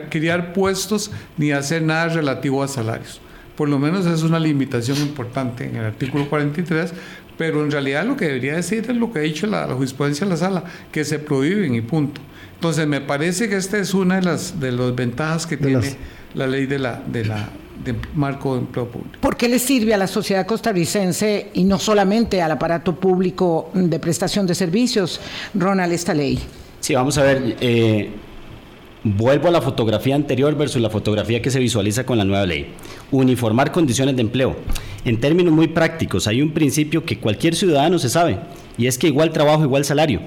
crear 0.09 0.53
puestos 0.53 1.11
ni 1.37 1.51
hacer 1.51 1.81
nada 1.81 2.09
relativo 2.09 2.61
a 2.61 2.67
salarios. 2.67 3.21
Por 3.55 3.69
lo 3.69 3.79
menos 3.79 4.05
es 4.05 4.23
una 4.23 4.39
limitación 4.39 4.97
importante 4.97 5.65
en 5.65 5.77
el 5.77 5.85
artículo 5.85 6.29
43, 6.29 6.93
pero 7.37 7.63
en 7.63 7.71
realidad 7.71 8.05
lo 8.05 8.17
que 8.17 8.25
debería 8.25 8.55
decir 8.55 8.85
es 8.87 8.95
lo 8.95 9.11
que 9.11 9.19
ha 9.19 9.21
dicho 9.23 9.47
la, 9.47 9.65
jurisprudencia 9.67 10.25
de 10.25 10.31
la 10.31 10.37
sala, 10.37 10.63
que 10.91 11.03
se 11.03 11.19
prohíben 11.19 11.73
y 11.73 11.81
punto. 11.81 12.21
Entonces 12.55 12.87
me 12.87 13.01
parece 13.01 13.49
que 13.49 13.55
esta 13.55 13.77
es 13.77 13.93
una 13.93 14.15
de 14.15 14.23
las 14.23 14.59
de 14.59 14.71
las 14.71 14.95
ventajas 14.95 15.45
que 15.45 15.57
tiene 15.57 15.95
la 16.35 16.47
ley 16.47 16.65
de 16.65 16.79
la, 16.79 17.01
de 17.05 17.25
la 17.25 17.49
de 17.83 17.95
marco 18.13 18.53
de 18.55 18.61
empleo 18.61 18.87
público. 18.87 19.17
¿Por 19.19 19.35
qué 19.35 19.49
le 19.49 19.59
sirve 19.59 19.93
a 19.93 19.97
la 19.97 20.07
sociedad 20.07 20.45
costarricense 20.45 21.51
y 21.53 21.63
no 21.63 21.77
solamente 21.77 22.41
al 22.41 22.51
aparato 22.51 22.95
público 22.95 23.69
de 23.73 23.99
prestación 23.99 24.47
de 24.47 24.55
servicios, 24.55 25.19
Ronald, 25.53 25.91
esta 25.93 26.13
ley? 26.13 26.39
Sí, 26.79 26.93
vamos 26.95 27.17
a 27.17 27.23
ver. 27.23 27.57
Eh, 27.59 28.11
vuelvo 29.03 29.49
a 29.49 29.51
la 29.51 29.61
fotografía 29.61 30.15
anterior 30.15 30.55
versus 30.55 30.81
la 30.81 30.89
fotografía 30.89 31.41
que 31.41 31.51
se 31.51 31.59
visualiza 31.59 32.05
con 32.05 32.17
la 32.17 32.23
nueva 32.23 32.45
ley. 32.45 32.67
Uniformar 33.11 33.71
condiciones 33.71 34.15
de 34.15 34.21
empleo. 34.21 34.55
En 35.03 35.19
términos 35.19 35.53
muy 35.53 35.67
prácticos, 35.67 36.27
hay 36.27 36.41
un 36.41 36.51
principio 36.51 37.05
que 37.05 37.19
cualquier 37.19 37.55
ciudadano 37.55 37.99
se 37.99 38.09
sabe, 38.09 38.39
y 38.77 38.87
es 38.87 38.97
que 38.97 39.07
igual 39.07 39.31
trabajo, 39.31 39.63
igual 39.63 39.85
salario. 39.85 40.21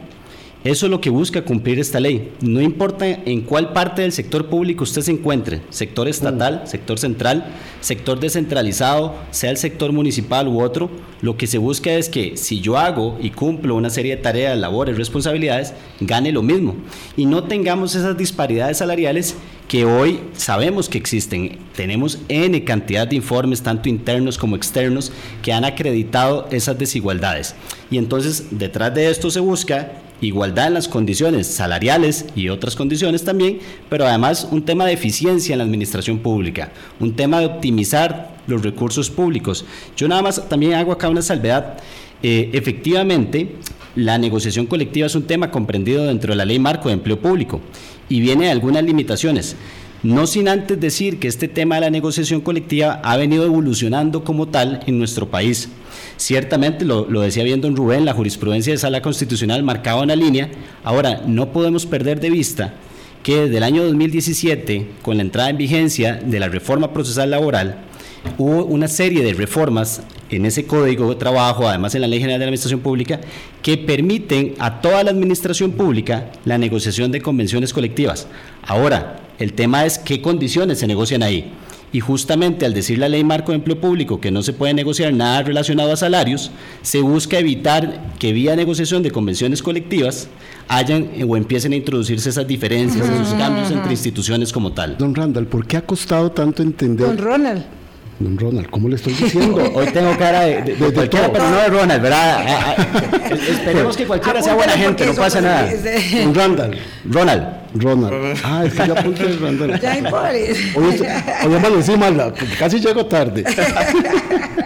Eso 0.64 0.86
es 0.86 0.90
lo 0.90 1.00
que 1.00 1.10
busca 1.10 1.44
cumplir 1.44 1.78
esta 1.78 2.00
ley. 2.00 2.32
No 2.40 2.60
importa 2.60 3.06
en 3.08 3.42
cuál 3.42 3.72
parte 3.72 4.02
del 4.02 4.10
sector 4.10 4.48
público 4.48 4.82
usted 4.82 5.02
se 5.02 5.12
encuentre, 5.12 5.60
sector 5.70 6.08
estatal, 6.08 6.62
sector 6.64 6.98
central, 6.98 7.46
sector 7.80 8.18
descentralizado, 8.18 9.14
sea 9.30 9.50
el 9.50 9.56
sector 9.56 9.92
municipal 9.92 10.48
u 10.48 10.60
otro, 10.60 10.90
lo 11.20 11.36
que 11.36 11.46
se 11.46 11.58
busca 11.58 11.92
es 11.92 12.08
que 12.08 12.36
si 12.36 12.60
yo 12.60 12.76
hago 12.76 13.18
y 13.20 13.30
cumplo 13.30 13.76
una 13.76 13.88
serie 13.88 14.16
de 14.16 14.22
tareas, 14.22 14.58
labores, 14.58 14.96
responsabilidades, 14.96 15.74
gane 16.00 16.32
lo 16.32 16.42
mismo 16.42 16.76
y 17.16 17.26
no 17.26 17.44
tengamos 17.44 17.94
esas 17.94 18.16
disparidades 18.16 18.78
salariales 18.78 19.36
que 19.68 19.84
hoy 19.84 20.20
sabemos 20.32 20.88
que 20.88 20.98
existen. 20.98 21.58
Tenemos 21.76 22.18
N 22.28 22.64
cantidad 22.64 23.06
de 23.06 23.16
informes, 23.16 23.62
tanto 23.62 23.88
internos 23.88 24.38
como 24.38 24.56
externos, 24.56 25.12
que 25.42 25.52
han 25.52 25.64
acreditado 25.64 26.48
esas 26.50 26.78
desigualdades. 26.78 27.54
Y 27.90 27.98
entonces, 27.98 28.46
detrás 28.50 28.94
de 28.94 29.10
esto 29.10 29.30
se 29.30 29.40
busca 29.40 29.92
igualdad 30.20 30.68
en 30.68 30.74
las 30.74 30.88
condiciones 30.88 31.46
salariales 31.46 32.26
y 32.34 32.48
otras 32.48 32.76
condiciones 32.76 33.24
también, 33.24 33.58
pero 33.88 34.06
además 34.06 34.48
un 34.50 34.64
tema 34.64 34.86
de 34.86 34.92
eficiencia 34.92 35.54
en 35.54 35.58
la 35.58 35.64
administración 35.64 36.18
pública, 36.18 36.72
un 37.00 37.14
tema 37.14 37.40
de 37.40 37.46
optimizar 37.46 38.36
los 38.46 38.62
recursos 38.62 39.10
públicos. 39.10 39.64
Yo 39.96 40.08
nada 40.08 40.22
más 40.22 40.48
también 40.48 40.74
hago 40.74 40.92
acá 40.92 41.08
una 41.08 41.22
salvedad. 41.22 41.78
Eh, 42.22 42.50
efectivamente, 42.52 43.56
la 43.94 44.18
negociación 44.18 44.66
colectiva 44.66 45.06
es 45.06 45.14
un 45.14 45.24
tema 45.24 45.50
comprendido 45.50 46.06
dentro 46.06 46.32
de 46.32 46.36
la 46.36 46.44
ley 46.44 46.58
marco 46.58 46.88
de 46.88 46.94
empleo 46.94 47.20
público 47.20 47.60
y 48.08 48.20
viene 48.20 48.46
de 48.46 48.50
algunas 48.50 48.82
limitaciones. 48.82 49.56
No 50.04 50.28
sin 50.28 50.46
antes 50.48 50.78
decir 50.78 51.18
que 51.18 51.26
este 51.26 51.48
tema 51.48 51.74
de 51.74 51.80
la 51.80 51.90
negociación 51.90 52.40
colectiva 52.40 53.00
ha 53.02 53.16
venido 53.16 53.44
evolucionando 53.44 54.22
como 54.22 54.46
tal 54.46 54.80
en 54.86 54.96
nuestro 54.96 55.28
país. 55.28 55.70
Ciertamente, 56.16 56.84
lo, 56.84 57.04
decía 57.20 57.42
bien 57.42 57.60
don 57.60 57.74
Rubén, 57.74 58.04
la 58.04 58.12
jurisprudencia 58.12 58.72
de 58.72 58.78
sala 58.78 59.02
constitucional 59.02 59.64
marcaba 59.64 60.02
una 60.02 60.14
línea. 60.14 60.50
Ahora, 60.84 61.22
no 61.26 61.52
podemos 61.52 61.84
perder 61.84 62.20
de 62.20 62.30
vista 62.30 62.74
que 63.24 63.40
desde 63.40 63.56
el 63.56 63.64
año 63.64 63.84
2017, 63.84 64.86
con 65.02 65.16
la 65.16 65.22
entrada 65.22 65.50
en 65.50 65.58
vigencia 65.58 66.14
de 66.14 66.38
la 66.38 66.48
reforma 66.48 66.92
procesal 66.92 67.32
laboral, 67.32 67.78
hubo 68.36 68.66
una 68.66 68.86
serie 68.86 69.24
de 69.24 69.34
reformas 69.34 70.02
en 70.30 70.46
ese 70.46 70.64
código 70.64 71.08
de 71.08 71.16
trabajo, 71.16 71.68
además 71.68 71.96
en 71.96 72.02
la 72.02 72.06
Ley 72.06 72.20
General 72.20 72.38
de 72.38 72.44
la 72.44 72.48
Administración 72.50 72.80
Pública, 72.80 73.20
que 73.62 73.76
permiten 73.76 74.54
a 74.60 74.80
toda 74.80 75.02
la 75.02 75.10
administración 75.10 75.72
pública 75.72 76.30
la 76.44 76.56
negociación 76.56 77.10
de 77.10 77.20
convenciones 77.20 77.72
colectivas. 77.72 78.28
Ahora, 78.62 79.27
el 79.38 79.52
tema 79.52 79.84
es 79.86 79.98
qué 79.98 80.20
condiciones 80.20 80.78
se 80.78 80.86
negocian 80.86 81.22
ahí. 81.22 81.52
Y 81.90 82.00
justamente 82.00 82.66
al 82.66 82.74
decir 82.74 82.98
la 82.98 83.08
ley 83.08 83.24
marco 83.24 83.52
de 83.52 83.56
empleo 83.56 83.80
público 83.80 84.20
que 84.20 84.30
no 84.30 84.42
se 84.42 84.52
puede 84.52 84.74
negociar 84.74 85.14
nada 85.14 85.42
relacionado 85.42 85.92
a 85.92 85.96
salarios, 85.96 86.50
se 86.82 87.00
busca 87.00 87.38
evitar 87.38 88.12
que 88.18 88.32
vía 88.32 88.56
negociación 88.56 89.02
de 89.02 89.10
convenciones 89.10 89.62
colectivas 89.62 90.28
hayan 90.68 91.08
o 91.26 91.36
empiecen 91.36 91.72
a 91.72 91.76
introducirse 91.76 92.28
esas 92.28 92.46
diferencias, 92.46 93.08
esos 93.08 93.32
cambios 93.34 93.70
entre 93.70 93.90
instituciones 93.90 94.52
como 94.52 94.72
tal. 94.72 94.98
Don 94.98 95.14
Randall, 95.14 95.46
¿por 95.46 95.66
qué 95.66 95.78
ha 95.78 95.82
costado 95.82 96.30
tanto 96.30 96.62
entender? 96.62 97.06
Don 97.06 97.16
Ronald. 97.16 97.64
Don 98.18 98.36
Ronald, 98.36 98.68
¿cómo 98.68 98.88
le 98.88 98.96
estoy 98.96 99.14
diciendo? 99.14 99.62
Hoy 99.74 99.86
tengo 99.86 100.14
cara 100.18 100.40
de, 100.40 100.74
de, 100.74 100.92
cualquiera, 100.92 101.32
pero 101.32 101.48
no 101.48 101.56
de 101.56 101.68
Ronald, 101.68 102.02
¿verdad? 102.02 102.44
Ah, 102.46 102.74
ah, 102.76 103.34
esperemos 103.48 103.96
que 103.96 104.06
cualquiera 104.06 104.42
sea 104.42 104.54
buena 104.54 104.72
gente, 104.72 105.06
no 105.06 105.14
pasa 105.14 105.40
nada. 105.40 105.72
Don 106.24 106.34
Randall. 106.34 106.76
Ronald. 107.08 107.57
Ronald. 107.80 108.38
Ah, 108.44 108.64
es 108.64 108.74
que 108.74 108.86
yo 108.86 108.98
apunté 108.98 109.24
el 109.24 109.40
Randall. 109.40 109.80
Ya, 109.80 110.10
pobre. 110.10 110.52
Hoy, 110.74 111.56
amanecí 111.56 111.96
mal, 111.96 112.34
casi 112.58 112.80
llego 112.80 113.06
tarde. 113.06 113.44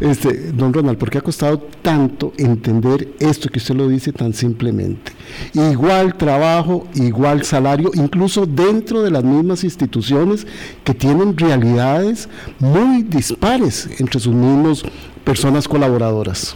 Este, 0.00 0.50
don 0.52 0.72
Ronald, 0.72 0.98
¿por 0.98 1.10
qué 1.10 1.18
ha 1.18 1.20
costado 1.20 1.58
tanto 1.58 2.32
entender 2.36 3.08
esto 3.20 3.48
que 3.48 3.58
usted 3.58 3.74
lo 3.74 3.88
dice 3.88 4.12
tan 4.12 4.32
simplemente? 4.32 5.12
Igual 5.54 6.16
trabajo, 6.16 6.86
igual 6.94 7.44
salario, 7.44 7.90
incluso 7.94 8.46
dentro 8.46 9.02
de 9.02 9.10
las 9.10 9.24
mismas 9.24 9.64
instituciones 9.64 10.46
que 10.84 10.94
tienen 10.94 11.36
realidades 11.36 12.28
muy 12.58 13.02
dispares 13.02 13.88
entre 13.98 14.20
sus 14.20 14.34
mismos 14.34 14.84
personas 15.24 15.68
colaboradoras. 15.68 16.54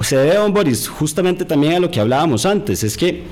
Se 0.00 0.16
debe, 0.16 0.36
don 0.36 0.52
Boris, 0.52 0.88
justamente 0.88 1.44
también 1.44 1.74
a 1.74 1.80
lo 1.80 1.90
que 1.90 2.00
hablábamos 2.00 2.46
antes, 2.46 2.84
es 2.84 2.96
que 2.96 3.24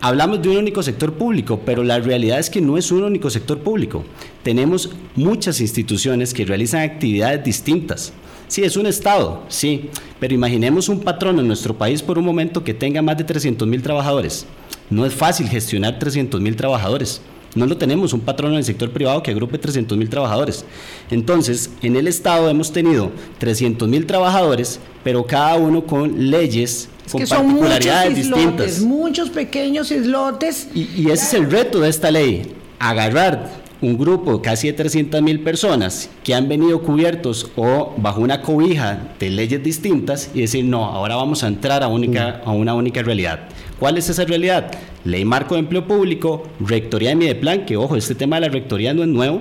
hablamos 0.00 0.40
de 0.42 0.48
un 0.48 0.56
único 0.58 0.82
sector 0.82 1.14
público, 1.14 1.60
pero 1.64 1.82
la 1.82 1.98
realidad 1.98 2.38
es 2.38 2.50
que 2.50 2.60
no 2.60 2.78
es 2.78 2.90
un 2.92 3.02
único 3.02 3.30
sector 3.30 3.58
público. 3.58 4.04
Tenemos 4.42 4.90
muchas 5.16 5.60
instituciones 5.60 6.32
que 6.32 6.44
realizan 6.44 6.82
actividades 6.82 7.44
distintas. 7.44 8.12
Sí, 8.46 8.62
es 8.62 8.76
un 8.76 8.86
Estado, 8.86 9.42
sí, 9.48 9.90
pero 10.18 10.34
imaginemos 10.34 10.88
un 10.88 11.00
patrón 11.00 11.38
en 11.38 11.46
nuestro 11.46 11.76
país 11.76 12.02
por 12.02 12.18
un 12.18 12.24
momento 12.24 12.64
que 12.64 12.72
tenga 12.72 13.02
más 13.02 13.18
de 13.18 13.24
300 13.24 13.68
mil 13.68 13.82
trabajadores. 13.82 14.46
No 14.88 15.04
es 15.04 15.12
fácil 15.12 15.48
gestionar 15.48 15.98
300 15.98 16.40
mil 16.40 16.56
trabajadores. 16.56 17.20
No 17.54 17.66
lo 17.66 17.76
tenemos, 17.76 18.12
un 18.12 18.20
patrón 18.20 18.52
en 18.52 18.58
el 18.58 18.64
sector 18.64 18.90
privado 18.90 19.22
que 19.22 19.32
agrupe 19.32 19.58
300 19.58 19.98
mil 19.98 20.08
trabajadores. 20.08 20.64
Entonces, 21.10 21.70
en 21.82 21.96
el 21.96 22.06
Estado 22.06 22.48
hemos 22.48 22.72
tenido 22.72 23.10
300 23.38 23.86
mil 23.88 24.06
trabajadores, 24.06 24.80
pero 25.04 25.26
cada 25.26 25.56
uno 25.56 25.84
con 25.84 26.30
leyes 26.30 26.88
con 27.10 27.26
particularidades 27.26 28.16
distintas. 28.16 28.80
Muchos 28.80 29.30
pequeños 29.30 29.90
islotes. 29.90 30.68
Y, 30.74 30.88
y 30.96 31.10
ese 31.10 31.24
es 31.24 31.34
el 31.34 31.50
reto 31.50 31.80
de 31.80 31.88
esta 31.88 32.10
ley, 32.10 32.54
agarrar 32.78 33.68
un 33.80 33.96
grupo 33.96 34.42
casi 34.42 34.68
de 34.68 34.72
300 34.72 35.22
mil 35.22 35.40
personas 35.40 36.10
que 36.24 36.34
han 36.34 36.48
venido 36.48 36.82
cubiertos 36.82 37.50
o 37.56 37.94
bajo 37.96 38.20
una 38.20 38.42
cobija 38.42 39.08
de 39.18 39.30
leyes 39.30 39.62
distintas 39.62 40.30
y 40.34 40.40
decir, 40.40 40.64
no, 40.64 40.84
ahora 40.84 41.16
vamos 41.16 41.44
a 41.44 41.46
entrar 41.46 41.82
a, 41.82 41.88
única, 41.88 42.42
a 42.44 42.50
una 42.50 42.74
única 42.74 43.02
realidad. 43.02 43.48
¿Cuál 43.78 43.98
es 43.98 44.08
esa 44.08 44.24
realidad? 44.24 44.72
Ley 45.04 45.24
Marco 45.24 45.54
de 45.54 45.60
Empleo 45.60 45.86
Público, 45.86 46.42
Rectoría 46.60 47.10
de 47.10 47.16
Mideplan, 47.16 47.64
que 47.64 47.76
ojo, 47.76 47.96
este 47.96 48.14
tema 48.14 48.36
de 48.36 48.42
la 48.42 48.48
Rectoría 48.48 48.92
no 48.92 49.02
es 49.02 49.08
nuevo. 49.08 49.40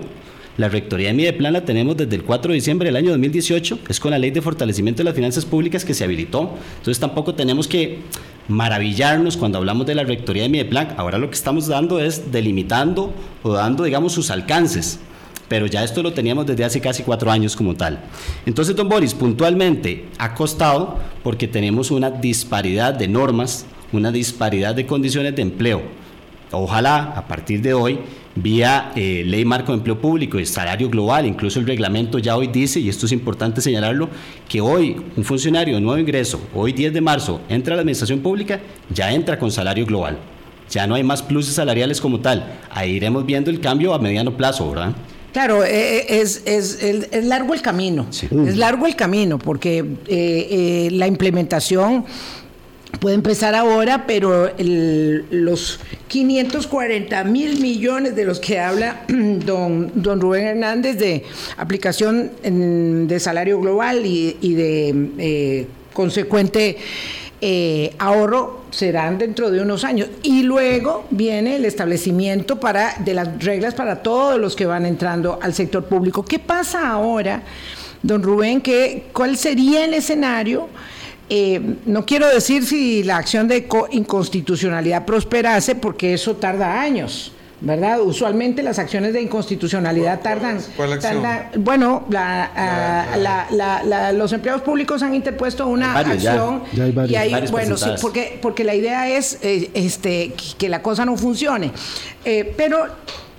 La 0.57 0.69
Rectoría 0.69 1.09
de 1.09 1.13
Mideplan 1.13 1.53
la 1.53 1.65
tenemos 1.65 1.95
desde 1.95 2.15
el 2.15 2.23
4 2.23 2.51
de 2.51 2.55
diciembre 2.55 2.87
del 2.87 2.95
año 2.95 3.11
2018, 3.11 3.79
es 3.89 3.99
con 3.99 4.09
la 4.09 4.17
Ley 4.17 4.31
de 4.31 4.41
Fortalecimiento 4.41 5.01
de 5.01 5.03
las 5.03 5.13
Finanzas 5.13 5.45
Públicas 5.45 5.85
que 5.85 5.93
se 5.93 6.03
habilitó. 6.03 6.55
Entonces 6.77 6.99
tampoco 6.99 7.35
tenemos 7.35 7.67
que 7.67 7.99
maravillarnos 8.47 9.37
cuando 9.37 9.59
hablamos 9.59 9.85
de 9.85 9.93
la 9.93 10.03
rectoría 10.03 10.41
de 10.41 10.49
Mideplan. 10.49 10.95
Ahora 10.97 11.19
lo 11.19 11.29
que 11.29 11.35
estamos 11.35 11.67
dando 11.67 11.99
es 11.99 12.31
delimitando 12.31 13.13
o 13.43 13.53
dando, 13.53 13.83
digamos, 13.83 14.13
sus 14.13 14.31
alcances. 14.31 14.99
Pero 15.47 15.67
ya 15.67 15.83
esto 15.83 16.01
lo 16.01 16.13
teníamos 16.13 16.47
desde 16.47 16.65
hace 16.65 16.81
casi 16.81 17.03
cuatro 17.03 17.29
años 17.29 17.55
como 17.55 17.75
tal. 17.75 17.99
Entonces, 18.47 18.75
don 18.75 18.89
Boris, 18.89 19.13
puntualmente 19.13 20.07
ha 20.17 20.33
costado 20.33 20.97
porque 21.23 21.47
tenemos 21.47 21.91
una 21.91 22.09
disparidad 22.09 22.95
de 22.95 23.07
normas, 23.07 23.67
una 23.93 24.11
disparidad 24.11 24.73
de 24.73 24.87
condiciones 24.87 25.35
de 25.35 25.43
empleo. 25.43 25.83
Ojalá 26.51 27.13
a 27.15 27.27
partir 27.27 27.61
de 27.61 27.75
hoy 27.75 27.99
vía 28.41 28.91
eh, 28.95 29.23
ley 29.25 29.45
marco 29.45 29.71
de 29.71 29.77
empleo 29.77 29.99
público 29.99 30.39
y 30.39 30.45
salario 30.45 30.89
global, 30.89 31.25
incluso 31.25 31.59
el 31.59 31.67
reglamento 31.67 32.19
ya 32.19 32.35
hoy 32.35 32.47
dice, 32.47 32.79
y 32.79 32.89
esto 32.89 33.05
es 33.05 33.11
importante 33.11 33.61
señalarlo, 33.61 34.09
que 34.47 34.61
hoy 34.61 34.97
un 35.15 35.23
funcionario 35.23 35.75
de 35.75 35.81
nuevo 35.81 35.99
ingreso, 35.99 36.39
hoy 36.53 36.73
10 36.73 36.93
de 36.93 37.01
marzo, 37.01 37.41
entra 37.49 37.73
a 37.73 37.75
la 37.77 37.81
administración 37.81 38.19
pública, 38.19 38.59
ya 38.93 39.11
entra 39.11 39.37
con 39.37 39.51
salario 39.51 39.85
global. 39.85 40.17
Ya 40.69 40.85
no 40.85 40.95
hay 40.95 41.03
más 41.03 41.23
pluses 41.23 41.55
salariales 41.55 42.01
como 42.01 42.19
tal. 42.19 42.45
Ahí 42.69 42.91
iremos 42.91 43.25
viendo 43.25 43.49
el 43.49 43.61
cambio 43.61 43.93
a 43.93 43.99
mediano 43.99 44.35
plazo, 44.35 44.69
¿verdad? 44.69 44.93
Claro, 45.31 45.63
eh, 45.63 45.99
eh, 45.99 46.21
es, 46.21 46.43
es, 46.45 47.25
largo 47.25 47.53
el 47.53 47.61
camino, 47.61 48.07
es 48.09 48.57
largo 48.57 48.85
el 48.87 48.95
camino, 48.95 49.39
porque 49.39 50.89
la 50.91 51.07
implementación 51.07 52.05
puede 52.99 53.15
empezar 53.15 53.55
ahora, 53.55 54.05
pero 54.07 54.51
los 54.57 55.79
540 56.07 57.23
mil 57.25 57.59
millones 57.59 58.15
de 58.15 58.25
los 58.25 58.39
que 58.39 58.59
habla 58.59 59.03
don, 59.07 59.91
don 59.95 60.19
Rubén 60.19 60.47
Hernández 60.47 60.97
de 60.97 61.23
aplicación 61.57 62.31
de 63.07 63.19
salario 63.19 63.59
global 63.59 64.05
y, 64.05 64.53
de 64.55 65.09
eh, 65.17 65.67
consecuente 65.93 66.77
eh, 67.39 67.93
ahorro 67.99 68.65
serán 68.71 69.17
dentro 69.17 69.51
de 69.51 69.61
unos 69.61 69.83
años. 69.83 70.09
Y 70.23 70.43
luego 70.43 71.05
viene 71.11 71.57
el 71.57 71.65
establecimiento 71.65 72.59
para, 72.59 72.95
de 72.99 73.13
las 73.13 73.43
reglas 73.43 73.75
para 73.75 74.01
todos 74.01 74.39
los 74.39 74.55
que 74.55 74.65
van 74.65 74.85
entrando 74.85 75.39
al 75.41 75.53
sector 75.53 75.85
público. 75.85 76.25
¿Qué 76.25 76.39
pasa 76.39 76.89
ahora, 76.89 77.43
don 78.01 78.23
Rubén? 78.23 78.61
¿Qué, 78.61 79.05
¿Cuál 79.13 79.37
sería 79.37 79.85
el 79.85 79.93
escenario? 79.93 80.67
Eh, 81.29 81.75
no 81.85 82.05
quiero 82.05 82.27
decir 82.27 82.65
si 82.65 83.03
la 83.03 83.17
acción 83.17 83.47
de 83.47 83.67
inconstitucionalidad 83.91 85.05
prosperase, 85.05 85.75
porque 85.75 86.13
eso 86.13 86.35
tarda 86.35 86.81
años. 86.81 87.33
¿verdad? 87.59 88.01
Usualmente 88.01 88.61
las 88.61 88.77
acciones 88.77 89.13
de 89.13 89.21
inconstitucionalidad 89.21 90.21
tardan. 90.21 90.59
bueno, 91.57 92.05
los 94.13 94.33
empleados 94.33 94.61
públicos 94.61 95.01
han 95.01 95.15
interpuesto 95.15 95.67
una 95.67 95.97
acción 95.97 96.63
y 97.07 97.15
ahí, 97.15 97.47
bueno, 97.49 97.77
sí, 97.77 97.89
porque, 98.01 98.37
porque 98.41 98.63
la 98.63 98.75
idea 98.75 99.09
es 99.09 99.39
eh, 99.41 99.71
este, 99.73 100.33
que 100.57 100.69
la 100.69 100.81
cosa 100.81 101.05
no 101.05 101.17
funcione. 101.17 101.71
Eh, 102.23 102.53
pero 102.55 102.87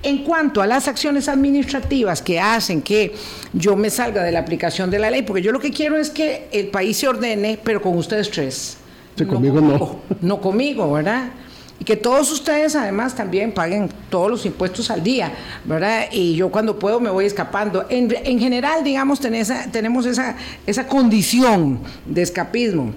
en 0.03 0.23
cuanto 0.23 0.61
a 0.61 0.67
las 0.67 0.87
acciones 0.87 1.27
administrativas 1.27 2.21
que 2.21 2.39
hacen 2.39 2.81
que 2.81 3.13
yo 3.53 3.75
me 3.75 3.89
salga 3.89 4.23
de 4.23 4.31
la 4.31 4.39
aplicación 4.39 4.89
de 4.89 4.99
la 4.99 5.11
ley, 5.11 5.23
porque 5.23 5.41
yo 5.41 5.51
lo 5.51 5.59
que 5.59 5.71
quiero 5.71 5.97
es 5.97 6.09
que 6.09 6.47
el 6.51 6.67
país 6.67 6.97
se 6.97 7.07
ordene, 7.07 7.59
pero 7.63 7.81
con 7.81 7.97
ustedes 7.97 8.29
tres. 8.29 8.77
Sí, 9.15 9.25
conmigo 9.25 9.59
no. 9.59 9.99
No 10.21 10.39
conmigo, 10.39 10.91
¿verdad? 10.93 11.31
Y 11.79 11.85
que 11.85 11.95
todos 11.95 12.31
ustedes 12.31 12.75
además 12.75 13.15
también 13.15 13.53
paguen 13.53 13.89
todos 14.09 14.29
los 14.29 14.45
impuestos 14.45 14.91
al 14.91 15.01
día, 15.01 15.31
¿verdad? 15.63 16.07
Y 16.11 16.35
yo 16.35 16.49
cuando 16.49 16.77
puedo 16.77 16.99
me 16.99 17.09
voy 17.09 17.25
escapando. 17.25 17.85
En, 17.89 18.13
en 18.23 18.39
general, 18.39 18.83
digamos, 18.83 19.19
tenemos 19.19 20.05
esa, 20.05 20.35
esa 20.67 20.87
condición 20.87 21.79
de 22.05 22.21
escapismo. 22.21 22.91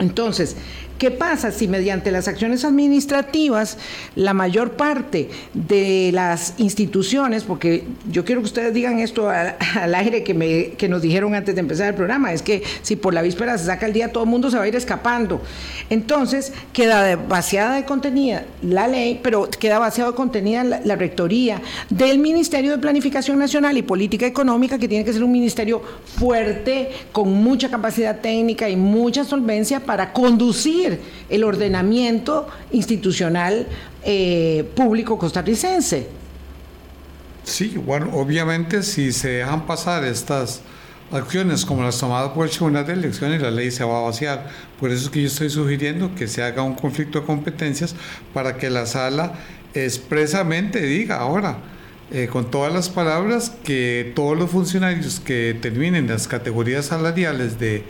Entonces, 0.00 0.56
¿Qué 0.98 1.12
pasa 1.12 1.52
si 1.52 1.68
mediante 1.68 2.10
las 2.10 2.26
acciones 2.26 2.64
administrativas 2.64 3.78
la 4.16 4.34
mayor 4.34 4.72
parte 4.72 5.30
de 5.54 6.10
las 6.12 6.54
instituciones, 6.58 7.44
porque 7.44 7.84
yo 8.10 8.24
quiero 8.24 8.40
que 8.40 8.46
ustedes 8.46 8.74
digan 8.74 8.98
esto 8.98 9.30
al, 9.30 9.94
aire 9.94 10.24
que, 10.24 10.34
me, 10.34 10.70
que 10.70 10.88
nos 10.88 11.00
dijeron 11.00 11.36
antes 11.36 11.54
de 11.54 11.60
empezar 11.60 11.88
el 11.88 11.94
programa, 11.94 12.32
es 12.32 12.42
que 12.42 12.64
si 12.82 12.96
por 12.96 13.14
la 13.14 13.22
víspera 13.22 13.56
se 13.58 13.66
saca 13.66 13.86
el 13.86 13.92
día 13.92 14.10
todo 14.10 14.24
el 14.24 14.30
mundo 14.30 14.50
se 14.50 14.56
va 14.56 14.64
a 14.64 14.68
ir 14.68 14.74
escapando. 14.74 15.40
Entonces 15.88 16.52
queda 16.72 17.14
vaciada 17.14 17.76
de 17.76 17.84
contenida 17.84 18.44
la 18.62 18.88
ley, 18.88 19.20
pero 19.22 19.48
queda 19.50 19.78
vaciada 19.78 20.10
de 20.10 20.16
contenida 20.16 20.64
la, 20.64 20.80
la 20.84 20.96
rectoría 20.96 21.62
del 21.90 22.18
Ministerio 22.18 22.72
de 22.72 22.78
Planificación 22.78 23.38
Nacional 23.38 23.78
y 23.78 23.82
Política 23.82 24.26
Económica, 24.26 24.78
que 24.78 24.88
tiene 24.88 25.04
que 25.04 25.12
ser 25.12 25.22
un 25.22 25.30
ministerio 25.30 25.80
fuerte, 26.16 26.90
con 27.12 27.32
mucha 27.32 27.70
capacidad 27.70 28.20
técnica 28.20 28.68
y 28.68 28.74
mucha 28.74 29.22
solvencia 29.22 29.78
para 29.78 30.12
conducir 30.12 30.87
el 31.28 31.44
ordenamiento 31.44 32.48
institucional 32.72 33.66
eh, 34.04 34.64
público 34.74 35.18
costarricense. 35.18 36.06
Sí, 37.44 37.74
bueno, 37.76 38.10
obviamente 38.12 38.82
si 38.82 39.12
se 39.12 39.28
dejan 39.28 39.66
pasar 39.66 40.04
estas 40.04 40.60
acciones 41.10 41.64
como 41.64 41.82
las 41.82 41.98
tomadas 41.98 42.30
por 42.32 42.46
el 42.46 42.50
Tribunal 42.50 42.86
de 42.86 42.92
Elecciones, 42.92 43.40
la 43.40 43.50
ley 43.50 43.70
se 43.70 43.84
va 43.84 43.98
a 43.98 44.02
vaciar. 44.02 44.48
Por 44.78 44.90
eso 44.90 45.06
es 45.06 45.10
que 45.10 45.22
yo 45.22 45.28
estoy 45.28 45.50
sugiriendo 45.50 46.14
que 46.14 46.28
se 46.28 46.42
haga 46.42 46.62
un 46.62 46.74
conflicto 46.74 47.20
de 47.20 47.26
competencias 47.26 47.94
para 48.34 48.56
que 48.58 48.70
la 48.70 48.86
sala 48.86 49.32
expresamente 49.74 50.80
diga 50.82 51.16
ahora, 51.16 51.58
eh, 52.10 52.28
con 52.30 52.50
todas 52.50 52.72
las 52.72 52.88
palabras, 52.88 53.52
que 53.64 54.12
todos 54.14 54.36
los 54.36 54.50
funcionarios 54.50 55.20
que 55.20 55.56
terminen 55.60 56.06
las 56.06 56.28
categorías 56.28 56.86
salariales 56.86 57.58
de 57.58 57.84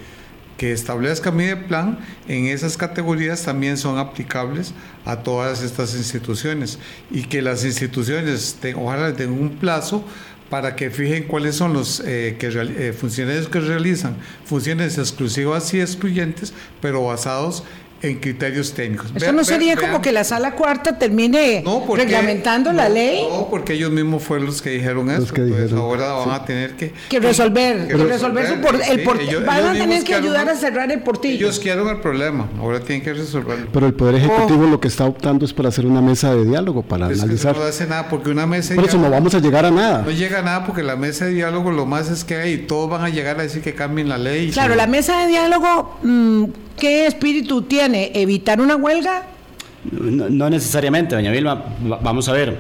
que 0.58 0.72
establezca 0.72 1.30
mi 1.30 1.54
plan, 1.54 1.98
en 2.26 2.46
esas 2.46 2.76
categorías 2.76 3.44
también 3.44 3.78
son 3.78 3.96
aplicables 3.96 4.74
a 5.06 5.22
todas 5.22 5.62
estas 5.62 5.94
instituciones. 5.94 6.78
Y 7.10 7.22
que 7.22 7.40
las 7.40 7.64
instituciones 7.64 8.58
ojalá 8.76 9.14
tengan 9.14 9.40
un 9.40 9.50
plazo 9.56 10.04
para 10.50 10.76
que 10.76 10.90
fijen 10.90 11.24
cuáles 11.24 11.54
son 11.54 11.72
los 11.74 12.02
eh, 12.04 12.36
que, 12.38 12.48
eh, 12.48 12.92
funcionarios 12.92 13.48
que 13.48 13.60
realizan 13.60 14.16
funciones 14.44 14.98
exclusivas 14.98 15.72
y 15.74 15.80
excluyentes, 15.80 16.52
pero 16.80 17.04
basados 17.04 17.62
en 18.00 18.18
criterios 18.18 18.72
técnicos. 18.74 19.10
¿Eso 19.14 19.32
no 19.32 19.44
sería 19.44 19.76
como 19.76 20.00
que 20.00 20.12
la 20.12 20.24
sala 20.24 20.52
cuarta 20.52 20.98
termine 20.98 21.64
reglamentando 21.94 22.72
la 22.72 22.88
ley? 22.88 23.26
No, 23.28 23.48
porque 23.48 23.74
ellos 23.74 23.90
mismos 23.90 24.22
fueron 24.22 24.46
los 24.46 24.62
que 24.62 24.70
dijeron 24.70 25.10
eso. 25.10 25.34
Entonces 25.34 25.72
ahora 25.72 26.12
van 26.12 26.30
a 26.30 26.44
tener 26.44 26.76
que... 26.76 26.92
Que 27.08 27.18
resolver, 27.20 27.88
que, 27.88 27.96
resolver, 27.96 28.46
su 28.46 28.54
el 28.92 29.02
portillo. 29.02 29.44
Van 29.44 29.66
a 29.66 29.72
tener 29.72 30.04
que 30.04 30.14
ayudar 30.14 30.48
a 30.48 30.54
cerrar 30.54 30.90
el 30.92 31.00
portillo. 31.00 31.46
Ellos 31.46 31.58
quieren 31.58 31.88
el 31.88 32.00
problema, 32.00 32.48
ahora 32.60 32.80
tienen 32.80 33.02
que 33.02 33.12
resolverlo. 33.12 33.68
Pero 33.72 33.86
el 33.86 33.94
Poder 33.94 34.16
Ejecutivo 34.16 34.64
oh. 34.64 34.70
lo 34.70 34.80
que 34.80 34.88
está 34.88 35.04
optando 35.04 35.44
es 35.44 35.52
por 35.52 35.66
hacer 35.66 35.86
una 35.86 36.00
mesa 36.00 36.34
de 36.34 36.44
diálogo 36.44 36.82
para 36.82 37.10
es 37.10 37.20
analizar. 37.20 37.54
Que 37.54 37.60
no 37.60 37.66
hace 37.66 37.86
nada, 37.86 38.08
porque 38.08 38.30
una 38.30 38.46
mesa 38.46 38.70
de 38.70 38.76
Por 38.76 38.88
eso 38.88 38.98
no 38.98 39.10
vamos 39.10 39.34
a 39.34 39.40
llegar 39.40 39.64
a 39.64 39.70
nada. 39.70 40.02
No 40.02 40.10
llega 40.10 40.38
a 40.38 40.42
nada 40.42 40.66
porque 40.66 40.82
la 40.82 40.96
mesa 40.96 41.24
de 41.24 41.32
diálogo 41.32 41.72
lo 41.72 41.86
más 41.86 42.10
es 42.10 42.24
que 42.24 42.36
hay, 42.36 42.58
todos 42.58 42.90
van 42.90 43.02
a 43.02 43.08
llegar 43.08 43.38
a 43.40 43.42
decir 43.42 43.62
que 43.62 43.74
cambien 43.74 44.08
la 44.08 44.18
ley. 44.18 44.50
Claro, 44.50 44.74
la 44.76 44.86
mesa 44.86 45.20
de 45.22 45.28
diálogo... 45.28 45.98
Mm, 46.02 46.44
¿Qué 46.78 47.08
espíritu 47.08 47.62
tiene? 47.62 47.87
¿Evitar 47.94 48.60
una 48.60 48.76
huelga? 48.76 49.26
No, 49.90 50.50
necesariamente, 50.50 51.14
doña 51.14 51.30
Vilma. 51.30 51.64
Vamos 52.02 52.28
a 52.28 52.32
ver. 52.32 52.56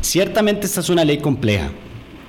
Ciertamente 0.00 0.66
esta 0.66 0.80
es 0.80 0.88
una 0.88 1.04
ley 1.04 1.18
compleja. 1.18 1.70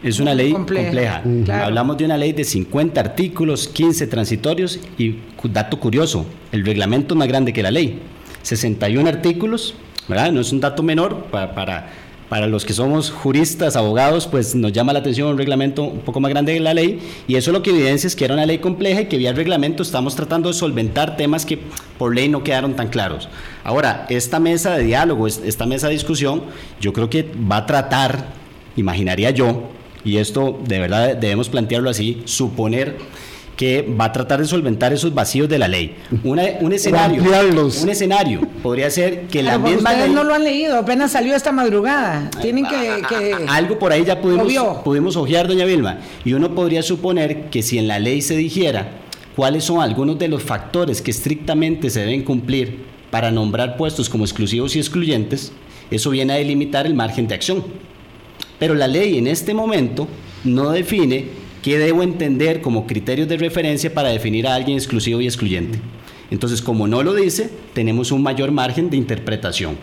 Es 0.03 0.19
una 0.19 0.33
ley 0.33 0.51
compleja. 0.51 1.21
Hablamos 1.63 1.97
de 1.97 2.05
una 2.05 2.17
ley 2.17 2.33
de 2.33 2.43
50 2.43 2.99
artículos, 2.99 3.67
15 3.67 4.07
transitorios 4.07 4.79
y, 4.97 5.17
dato 5.43 5.79
curioso, 5.79 6.25
el 6.51 6.65
reglamento 6.65 7.13
es 7.13 7.19
más 7.19 7.27
grande 7.27 7.53
que 7.53 7.61
la 7.61 7.71
ley. 7.71 7.99
61 8.41 9.07
artículos, 9.07 9.75
¿verdad? 10.07 10.31
No 10.31 10.41
es 10.41 10.51
un 10.51 10.59
dato 10.59 10.81
menor 10.81 11.25
para 11.25 11.53
para 11.53 11.89
los 12.39 12.63
que 12.63 12.71
somos 12.71 13.11
juristas, 13.11 13.75
abogados, 13.75 14.25
pues 14.25 14.55
nos 14.55 14.71
llama 14.71 14.93
la 14.93 14.99
atención 14.99 15.27
un 15.27 15.37
reglamento 15.37 15.83
un 15.83 15.99
poco 15.99 16.21
más 16.21 16.29
grande 16.29 16.53
de 16.53 16.61
la 16.61 16.73
ley 16.73 17.01
y 17.27 17.35
eso 17.35 17.51
lo 17.51 17.61
que 17.61 17.71
evidencia 17.71 18.07
es 18.07 18.15
que 18.15 18.23
era 18.23 18.33
una 18.33 18.45
ley 18.45 18.59
compleja 18.59 19.01
y 19.01 19.05
que 19.07 19.17
vía 19.17 19.33
reglamento 19.33 19.83
estamos 19.83 20.15
tratando 20.15 20.47
de 20.47 20.53
solventar 20.53 21.17
temas 21.17 21.45
que 21.45 21.59
por 21.97 22.15
ley 22.15 22.29
no 22.29 22.41
quedaron 22.41 22.73
tan 22.77 22.87
claros. 22.87 23.27
Ahora, 23.65 24.05
esta 24.09 24.39
mesa 24.39 24.77
de 24.77 24.85
diálogo, 24.85 25.27
esta 25.27 25.65
mesa 25.65 25.87
de 25.87 25.93
discusión, 25.93 26.43
yo 26.79 26.93
creo 26.93 27.09
que 27.09 27.29
va 27.51 27.57
a 27.57 27.65
tratar, 27.65 28.27
imaginaría 28.77 29.31
yo, 29.31 29.69
y 30.05 30.15
esto 30.15 30.57
de 30.65 30.79
verdad 30.79 31.17
debemos 31.17 31.49
plantearlo 31.49 31.89
así, 31.89 32.21
suponer 32.23 32.97
que 33.55 33.81
va 33.81 34.05
a 34.05 34.11
tratar 34.11 34.39
de 34.39 34.47
solventar 34.47 34.93
esos 34.93 35.13
vacíos 35.13 35.47
de 35.47 35.59
la 35.59 35.67
ley. 35.67 35.95
un 36.23 36.39
escenario, 36.73 37.21
un 37.21 37.89
escenario 37.89 38.41
podría 38.63 38.89
ser 38.89 39.27
que 39.27 39.43
la 39.43 39.57
misma 39.57 39.91
ustedes 39.91 40.11
no 40.11 40.23
lo 40.23 40.33
han 40.33 40.43
leído, 40.43 40.77
apenas 40.77 41.11
salió 41.11 41.35
esta 41.35 41.51
madrugada. 41.51 42.29
Tienen 42.41 42.65
que, 42.65 43.35
algo 43.47 43.77
por 43.77 43.91
ahí 43.91 44.03
ya 44.03 44.19
pudimos 44.19 44.51
pudimos 44.83 45.15
ojear, 45.15 45.47
doña 45.47 45.65
Vilma, 45.65 45.99
y 46.25 46.33
uno 46.33 46.55
podría 46.55 46.81
suponer 46.81 47.49
que 47.49 47.61
si 47.61 47.77
en 47.77 47.87
la 47.87 47.99
ley 47.99 48.21
se 48.21 48.35
dijera 48.35 49.01
cuáles 49.35 49.63
son 49.63 49.81
algunos 49.81 50.17
de 50.19 50.27
los 50.27 50.43
factores 50.43 51.01
que 51.01 51.11
estrictamente 51.11 51.89
se 51.89 52.01
deben 52.01 52.23
cumplir 52.23 52.79
para 53.09 53.31
nombrar 53.31 53.77
puestos 53.77 54.09
como 54.09 54.23
exclusivos 54.23 54.75
y 54.75 54.79
excluyentes, 54.79 55.51
eso 55.89 56.09
viene 56.09 56.33
a 56.33 56.37
delimitar 56.37 56.85
el 56.85 56.93
margen 56.93 57.27
de 57.27 57.35
acción. 57.35 57.63
Pero 58.57 58.73
la 58.73 58.87
ley 58.87 59.17
en 59.17 59.27
este 59.27 59.53
momento 59.53 60.07
no 60.43 60.71
define 60.71 61.40
¿Qué 61.61 61.77
debo 61.77 62.01
entender 62.01 62.61
como 62.61 62.87
criterios 62.87 63.27
de 63.27 63.37
referencia 63.37 63.93
para 63.93 64.09
definir 64.09 64.47
a 64.47 64.55
alguien 64.55 64.77
exclusivo 64.77 65.21
y 65.21 65.27
excluyente? 65.27 65.79
Entonces, 66.31 66.61
como 66.61 66.87
no 66.87 67.03
lo 67.03 67.13
dice, 67.13 67.51
tenemos 67.73 68.11
un 68.11 68.23
mayor 68.23 68.51
margen 68.51 68.89
de 68.89 68.97
interpretación. 68.97 69.77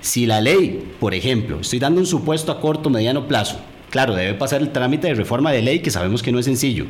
Si 0.00 0.24
la 0.24 0.40
ley, 0.40 0.94
por 0.98 1.12
ejemplo, 1.12 1.60
estoy 1.60 1.80
dando 1.80 2.00
un 2.00 2.06
supuesto 2.06 2.50
a 2.50 2.60
corto 2.60 2.88
mediano 2.88 3.28
plazo, 3.28 3.58
Claro, 3.90 4.14
debe 4.14 4.34
pasar 4.34 4.60
el 4.62 4.70
trámite 4.70 5.06
de 5.06 5.14
reforma 5.14 5.52
de 5.52 5.62
ley, 5.62 5.78
que 5.78 5.90
sabemos 5.90 6.22
que 6.22 6.32
no 6.32 6.38
es 6.38 6.44
sencillo. 6.44 6.86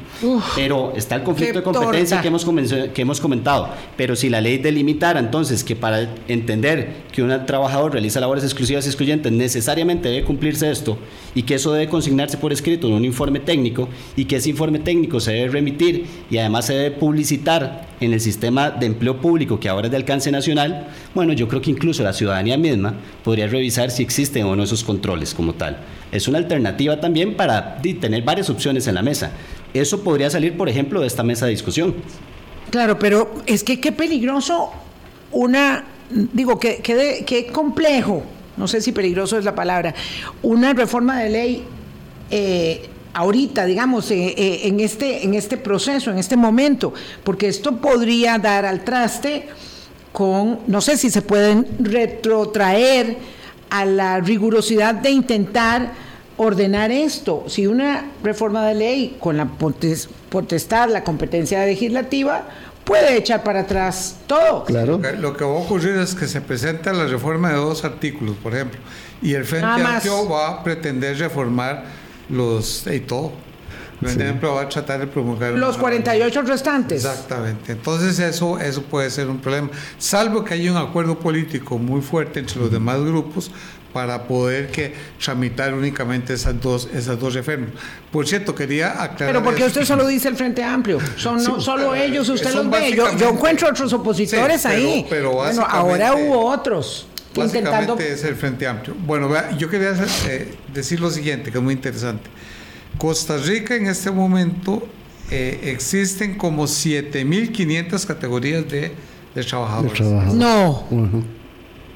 pero 0.54 0.92
está 0.96 1.16
el 1.16 1.22
conflicto 1.22 1.58
de 1.58 1.62
competencia 1.62 2.22
que 2.22 2.28
hemos, 2.28 2.44
que 2.44 3.02
hemos 3.02 3.20
comentado. 3.20 3.68
Pero 3.96 4.16
si 4.16 4.30
la 4.30 4.40
ley 4.40 4.58
delimitara 4.58 5.20
entonces 5.20 5.62
que 5.62 5.76
para 5.76 6.08
entender 6.26 7.04
que 7.12 7.22
un 7.22 7.46
trabajador 7.46 7.92
realiza 7.92 8.18
labores 8.18 8.44
exclusivas 8.44 8.86
y 8.86 8.88
excluyentes 8.88 9.30
necesariamente 9.30 10.08
debe 10.08 10.24
cumplirse 10.24 10.70
esto 10.70 10.98
y 11.34 11.42
que 11.42 11.54
eso 11.54 11.72
debe 11.72 11.88
consignarse 11.88 12.38
por 12.38 12.52
escrito 12.52 12.86
en 12.88 12.94
un 12.94 13.04
informe 13.04 13.40
técnico 13.40 13.88
y 14.16 14.24
que 14.24 14.36
ese 14.36 14.50
informe 14.50 14.78
técnico 14.78 15.20
se 15.20 15.32
debe 15.32 15.48
remitir 15.48 16.06
y 16.30 16.38
además 16.38 16.66
se 16.66 16.74
debe 16.74 16.96
publicitar 16.96 17.86
en 18.00 18.12
el 18.12 18.20
sistema 18.20 18.70
de 18.70 18.86
empleo 18.86 19.20
público 19.20 19.60
que 19.60 19.68
ahora 19.68 19.86
es 19.86 19.90
de 19.90 19.96
alcance 19.96 20.30
nacional, 20.30 20.88
bueno, 21.14 21.32
yo 21.32 21.48
creo 21.48 21.62
que 21.62 21.70
incluso 21.70 22.02
la 22.02 22.12
ciudadanía 22.12 22.56
misma 22.56 22.94
podría 23.24 23.46
revisar 23.46 23.90
si 23.90 24.02
existen 24.02 24.44
o 24.44 24.56
no 24.56 24.62
esos 24.62 24.84
controles 24.84 25.34
como 25.34 25.54
tal 25.54 25.78
es 26.16 26.28
una 26.28 26.38
alternativa 26.38 27.00
también 27.00 27.36
para 27.36 27.80
tener 27.82 28.22
varias 28.22 28.50
opciones 28.50 28.86
en 28.86 28.94
la 28.94 29.02
mesa. 29.02 29.32
Eso 29.74 30.02
podría 30.02 30.30
salir, 30.30 30.56
por 30.56 30.68
ejemplo, 30.68 31.00
de 31.00 31.06
esta 31.06 31.22
mesa 31.22 31.46
de 31.46 31.52
discusión. 31.52 31.94
Claro, 32.70 32.98
pero 32.98 33.34
es 33.46 33.62
que 33.62 33.80
qué 33.80 33.92
peligroso 33.92 34.72
una, 35.32 35.84
digo, 36.10 36.58
qué, 36.58 36.80
qué, 36.82 37.46
complejo, 37.52 38.22
no 38.56 38.66
sé 38.66 38.80
si 38.80 38.92
peligroso 38.92 39.38
es 39.38 39.44
la 39.44 39.54
palabra, 39.54 39.94
una 40.42 40.72
reforma 40.72 41.20
de 41.20 41.30
ley. 41.30 41.64
Eh, 42.30 42.88
ahorita, 43.12 43.64
digamos, 43.64 44.10
eh, 44.10 44.34
eh, 44.36 44.60
en, 44.64 44.80
este, 44.80 45.24
en 45.24 45.34
este 45.34 45.56
proceso, 45.56 46.10
en 46.10 46.18
este 46.18 46.36
momento, 46.36 46.92
porque 47.24 47.48
esto 47.48 47.76
podría 47.76 48.38
dar 48.38 48.66
al 48.66 48.84
traste 48.84 49.48
con, 50.12 50.60
no 50.66 50.80
sé 50.80 50.96
si 50.96 51.10
se 51.10 51.22
pueden 51.22 51.66
retrotraer 51.78 53.16
a 53.70 53.84
la 53.84 54.20
rigurosidad 54.20 54.94
de 54.94 55.10
intentar 55.10 56.05
ordenar 56.36 56.90
esto. 56.90 57.44
Si 57.48 57.66
una 57.66 58.10
reforma 58.22 58.66
de 58.66 58.74
ley 58.74 59.16
con 59.20 59.36
la 59.36 59.46
potestad, 59.46 60.90
la 60.90 61.02
competencia 61.04 61.64
legislativa, 61.64 62.44
puede 62.84 63.16
echar 63.16 63.42
para 63.42 63.60
atrás 63.60 64.16
todo. 64.26 64.64
Claro. 64.64 65.00
Lo 65.18 65.36
que, 65.36 65.44
va 65.44 65.50
a 65.50 65.54
ocurrir 65.54 65.96
es 65.96 66.14
que 66.14 66.26
se 66.26 66.40
presenta 66.40 66.92
la 66.92 67.06
reforma 67.06 67.50
de 67.50 67.56
dos 67.56 67.84
artículos, 67.84 68.36
por 68.36 68.54
ejemplo, 68.54 68.80
y 69.20 69.34
el 69.34 69.44
Frente 69.44 69.82
Amplio 69.82 70.28
va 70.28 70.48
a 70.48 70.64
pretender 70.64 71.18
reformar 71.18 71.84
los 72.28 72.86
y 72.86 73.00
todo. 73.00 73.32
Por 74.00 74.10
ejemplo, 74.10 74.54
va 74.54 74.62
a 74.62 74.68
tratar 74.68 75.00
de 75.00 75.06
promulgar 75.06 75.52
los 75.52 75.78
48 75.78 76.42
restantes. 76.42 77.04
Exactamente. 77.04 77.72
Entonces 77.72 78.18
eso 78.18 78.58
eso 78.58 78.82
puede 78.82 79.10
ser 79.10 79.28
un 79.28 79.38
problema, 79.38 79.70
salvo 79.98 80.44
que 80.44 80.54
haya 80.54 80.70
un 80.70 80.76
acuerdo 80.76 81.18
político 81.18 81.78
muy 81.78 82.02
fuerte 82.02 82.40
entre 82.40 82.60
los 82.60 82.70
demás 82.70 83.00
grupos 83.00 83.50
para 83.96 84.24
poder 84.24 84.66
que 84.70 84.92
tramitar 85.18 85.72
únicamente 85.72 86.34
esas 86.34 86.60
dos 86.60 86.86
esas 86.94 87.18
dos 87.18 87.32
reformas. 87.32 87.70
Por 88.12 88.28
cierto, 88.28 88.54
quería 88.54 89.02
aclarar 89.02 89.32
Pero 89.32 89.42
porque 89.42 89.64
usted 89.64 89.86
solo 89.86 90.06
dice 90.06 90.28
el 90.28 90.36
Frente 90.36 90.62
Amplio, 90.62 90.98
son 91.16 91.40
solo 91.40 91.94
ellos, 91.94 92.28
usted 92.28 92.52
los 92.52 92.68
ve. 92.68 92.92
Yo, 92.94 93.16
yo, 93.16 93.30
encuentro 93.30 93.70
otros 93.70 93.90
opositores 93.94 94.66
ahí. 94.66 95.06
Pero 95.08 95.32
bueno, 95.32 95.66
ahora 95.66 96.14
hubo 96.14 96.44
otros. 96.44 97.06
Básicamente 97.34 98.12
es 98.12 98.22
el 98.24 98.34
Frente 98.34 98.66
Amplio. 98.66 98.94
Bueno, 99.06 99.30
yo 99.56 99.70
quería 99.70 99.94
eh, 100.28 100.54
decir 100.74 101.00
lo 101.00 101.10
siguiente, 101.10 101.50
que 101.50 101.56
es 101.56 101.64
muy 101.64 101.72
interesante. 101.72 102.28
Costa 102.98 103.38
Rica 103.38 103.76
en 103.76 103.86
este 103.86 104.10
momento 104.10 104.86
eh, 105.30 105.58
existen 105.72 106.36
como 106.36 106.64
7.500 106.64 108.04
categorías 108.04 108.68
de, 108.68 108.92
de, 109.34 109.42
trabajadores. 109.42 110.02
No. 110.34 110.84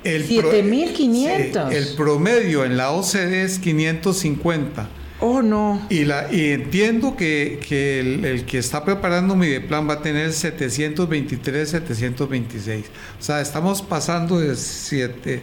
7.500. 0.04 1.72
el 1.72 1.88
promedio 1.96 2.64
en 2.64 2.76
la 2.76 2.92
OCDE 2.92 3.42
es 3.42 3.58
550. 3.58 4.88
Oh, 5.22 5.42
no. 5.42 5.82
Y, 5.90 6.06
la, 6.06 6.32
y 6.32 6.52
entiendo 6.52 7.14
que, 7.14 7.60
que 7.68 8.00
el, 8.00 8.46
que 8.46 8.56
está 8.56 8.84
preparando 8.84 9.36
mi 9.36 9.58
plan 9.58 9.86
va 9.86 9.94
a 9.94 10.02
tener 10.02 10.32
723, 10.32 11.68
726. 11.68 12.86
O 12.86 13.22
sea, 13.22 13.42
estamos 13.42 13.82
pasando 13.82 14.40
de, 14.40 14.56
siete, 14.56 15.42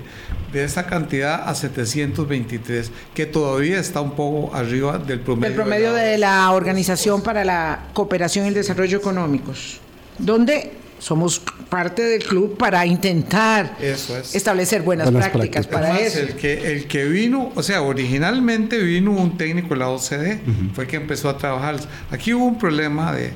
de 0.52 0.64
esa 0.64 0.88
cantidad 0.88 1.48
a 1.48 1.54
723, 1.54 2.92
que 3.14 3.28
todavía 3.28 3.80
está 3.80 4.02
un 4.02 4.16
poco 4.16 4.56
arriba 4.56 4.98
del 4.98 5.20
promedio. 5.20 5.50
El 5.50 5.54
promedio 5.54 5.94
de 5.94 6.18
la, 6.18 6.52
Organización 6.52 7.22
para 7.22 7.46
la 7.46 7.84
Cooperación 7.94 8.46
y 8.46 8.48
el 8.48 8.54
Desarrollo 8.56 8.98
Económicos. 8.98 9.80
¿Dónde 10.18 10.72
somos 11.00 11.42
parte 11.70 12.02
del 12.02 12.24
club 12.24 12.58
para 12.58 12.86
intentar 12.86 13.76
Eso 13.82 14.18
es. 14.18 14.36
establecer 14.36 14.82
buenas, 14.82 15.12
Buenas 15.12 15.30
prácticas, 15.30 15.68
prácticas. 15.68 15.92
para 15.94 16.06
Es 16.06 16.14
más, 16.16 16.24
eso. 16.24 16.32
El 16.32 16.36
que, 16.40 16.72
el 16.72 16.88
que 16.88 17.06
vino, 17.06 17.52
o 17.56 17.64
sea, 17.64 17.82
originalmente 17.82 18.80
vino 18.80 19.12
un 19.12 19.38
técnico 19.38 19.70
de 19.70 19.78
la 19.78 19.90
OCDE, 19.90 20.42
fue 20.74 20.88
que 20.88 20.96
empezó 20.96 21.30
a 21.30 21.38
trabajar. 21.38 21.78
Aquí 22.12 22.34
hubo 22.34 22.46
un 22.46 22.58
problema 22.58 23.12
de, 23.14 23.34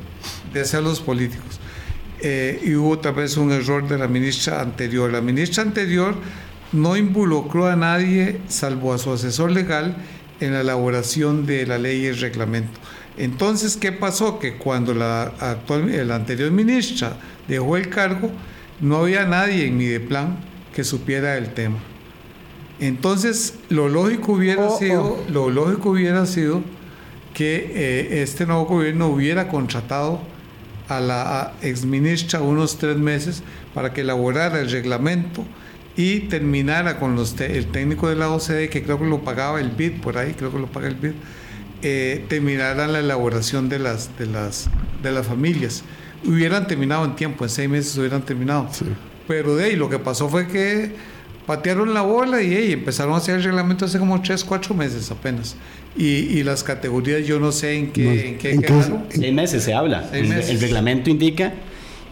de 0.53 0.65
celos 0.65 0.99
políticos 1.01 1.59
eh, 2.21 2.59
y 2.63 2.75
hubo 2.75 2.99
tal 2.99 3.15
vez 3.15 3.37
un 3.37 3.51
error 3.51 3.87
de 3.87 3.97
la 3.97 4.07
ministra 4.07 4.61
anterior. 4.61 5.11
La 5.11 5.21
ministra 5.21 5.63
anterior 5.63 6.15
no 6.71 6.95
involucró 6.95 7.67
a 7.67 7.75
nadie, 7.75 8.39
salvo 8.47 8.93
a 8.93 8.97
su 8.97 9.11
asesor 9.11 9.51
legal, 9.51 9.95
en 10.39 10.53
la 10.53 10.61
elaboración 10.61 11.45
de 11.45 11.65
la 11.67 11.77
ley 11.77 12.03
y 12.03 12.05
el 12.07 12.19
reglamento. 12.19 12.79
Entonces, 13.17 13.77
¿qué 13.77 13.91
pasó? 13.91 14.39
Que 14.39 14.53
cuando 14.57 14.93
la, 14.93 15.23
actual, 15.39 16.07
la 16.07 16.15
anterior 16.15 16.49
ministra 16.51 17.17
dejó 17.47 17.77
el 17.77 17.89
cargo, 17.89 18.31
no 18.79 18.97
había 18.97 19.25
nadie 19.25 19.65
en 19.65 19.77
Mideplan 19.77 20.37
que 20.73 20.83
supiera 20.83 21.33
del 21.35 21.53
tema. 21.53 21.77
Entonces, 22.79 23.55
lo 23.69 23.89
lógico 23.89 24.33
hubiera 24.33 24.65
Oh, 24.67 24.77
sido, 24.79 25.23
lo 25.29 25.49
lógico 25.49 25.91
hubiera 25.91 26.25
sido 26.25 26.61
que 27.33 27.71
eh, 27.75 28.21
este 28.23 28.45
nuevo 28.45 28.65
gobierno 28.65 29.07
hubiera 29.07 29.47
contratado 29.47 30.19
a 30.87 30.99
la 30.99 31.53
exministra 31.61 32.41
unos 32.41 32.77
tres 32.77 32.97
meses 32.97 33.43
para 33.73 33.93
que 33.93 34.01
elaborara 34.01 34.59
el 34.59 34.69
reglamento 34.71 35.43
y 35.95 36.21
terminara 36.21 36.99
con 36.99 37.15
los 37.15 37.35
te- 37.35 37.57
el 37.57 37.67
técnico 37.67 38.09
de 38.09 38.15
la 38.15 38.29
OCDE, 38.29 38.69
que 38.69 38.81
creo 38.83 38.97
que 38.99 39.05
lo 39.05 39.19
pagaba 39.23 39.59
el 39.61 39.69
BID, 39.69 40.01
por 40.01 40.17
ahí 40.17 40.33
creo 40.33 40.51
que 40.51 40.59
lo 40.59 40.67
paga 40.67 40.87
el 40.87 40.95
BID, 40.95 41.11
eh, 41.81 42.25
terminara 42.27 42.87
la 42.87 42.99
elaboración 42.99 43.69
de 43.69 43.79
las, 43.79 44.17
de, 44.17 44.25
las, 44.27 44.69
de 45.03 45.11
las 45.11 45.27
familias. 45.27 45.83
Hubieran 46.25 46.67
terminado 46.67 47.03
en 47.05 47.15
tiempo, 47.15 47.43
en 47.45 47.49
seis 47.49 47.69
meses 47.69 47.97
hubieran 47.97 48.21
terminado. 48.23 48.69
Pero 49.27 49.55
de 49.55 49.65
ahí 49.65 49.75
lo 49.75 49.89
que 49.89 49.97
pasó 49.99 50.29
fue 50.29 50.47
que 50.47 50.91
patearon 51.47 51.93
la 51.93 52.01
bola 52.01 52.41
y 52.41 52.53
hey, 52.53 52.71
empezaron 52.73 53.13
a 53.13 53.17
hacer 53.17 53.35
el 53.35 53.43
reglamento 53.43 53.85
hace 53.85 53.97
como 53.99 54.21
tres, 54.21 54.43
cuatro 54.43 54.75
meses 54.75 55.09
apenas. 55.11 55.55
Y, 55.97 56.05
y 56.05 56.43
las 56.43 56.63
categorías 56.63 57.25
yo 57.25 57.39
no 57.39 57.51
sé 57.51 57.73
en 57.77 57.91
qué, 57.91 58.03
No, 58.03 58.11
en 58.11 58.37
qué 58.37 58.51
¿en 58.51 58.61
qué- 58.61 58.67
quedaron. 58.67 59.05
Seis 59.09 59.33
meses 59.33 59.63
se 59.63 59.73
habla. 59.73 60.07
Seis 60.11 60.23
el, 60.23 60.29
meses. 60.35 60.49
el 60.51 60.61
reglamento 60.61 61.09
indica 61.09 61.53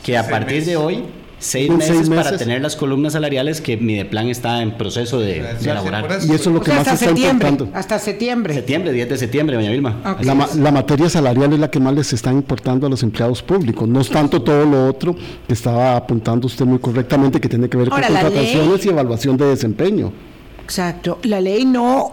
que 0.03 0.17
a 0.17 0.21
Seis 0.23 0.31
partir 0.31 0.53
meses. 0.55 0.67
de 0.67 0.77
hoy, 0.77 1.03
seis 1.39 1.69
meses, 1.71 1.97
seis 1.97 2.09
para 2.09 2.37
tener 2.37 2.61
las 2.61 2.75
columnas 2.75 3.13
salariales 3.13 3.61
que 3.61 3.77
Mideplan 3.77 4.27
está 4.27 4.61
en 4.61 4.77
proceso 4.77 5.19
de, 5.19 5.35
Sí, 5.35 5.39
de 5.39 5.59
sí, 5.61 5.69
elaborar. 5.69 6.05
Y 6.21 6.31
eso 6.33 6.33
es 6.33 6.45
lo 6.47 6.57
O 6.57 6.61
que 6.61 6.65
sea, 6.71 6.75
más 6.79 6.87
hasta 6.87 6.93
está 6.93 7.05
septiembre, 7.07 7.47
importando. 7.49 7.77
hasta 7.79 7.99
septiembre. 7.99 8.53
Septiembre, 8.53 8.91
10 8.91 9.09
de 9.09 9.17
septiembre, 9.17 9.55
doña 9.55 9.71
Vilma. 9.71 10.17
La, 10.21 10.35
ma- 10.35 10.49
la 10.55 10.71
materia 10.71 11.09
salarial 11.09 11.53
es 11.53 11.59
la 11.59 11.71
que 11.71 11.79
más 11.79 11.93
les 11.95 12.11
está 12.13 12.31
importando 12.31 12.87
a 12.87 12.89
los 12.89 13.01
empleados 13.03 13.41
públicos, 13.41 13.87
no 13.87 14.01
es 14.01 14.09
tanto 14.09 14.41
todo 14.41 14.65
lo 14.65 14.87
otro 14.87 15.15
que 15.47 15.53
estaba 15.53 15.95
apuntando 15.95 16.47
usted 16.47 16.65
muy 16.65 16.79
correctamente, 16.79 17.39
que 17.39 17.49
tiene 17.49 17.69
que 17.69 17.77
ver 17.77 17.89
Ahora, 17.91 18.07
con 18.07 18.13
la 18.15 18.21
contrataciones 18.21 18.79
ley- 18.79 18.85
y 18.85 18.89
evaluación 18.89 19.37
de 19.37 19.45
desempeño. 19.45 20.11
Exacto. 20.63 21.19
La 21.23 21.41
ley 21.41 21.65
no, 21.65 22.11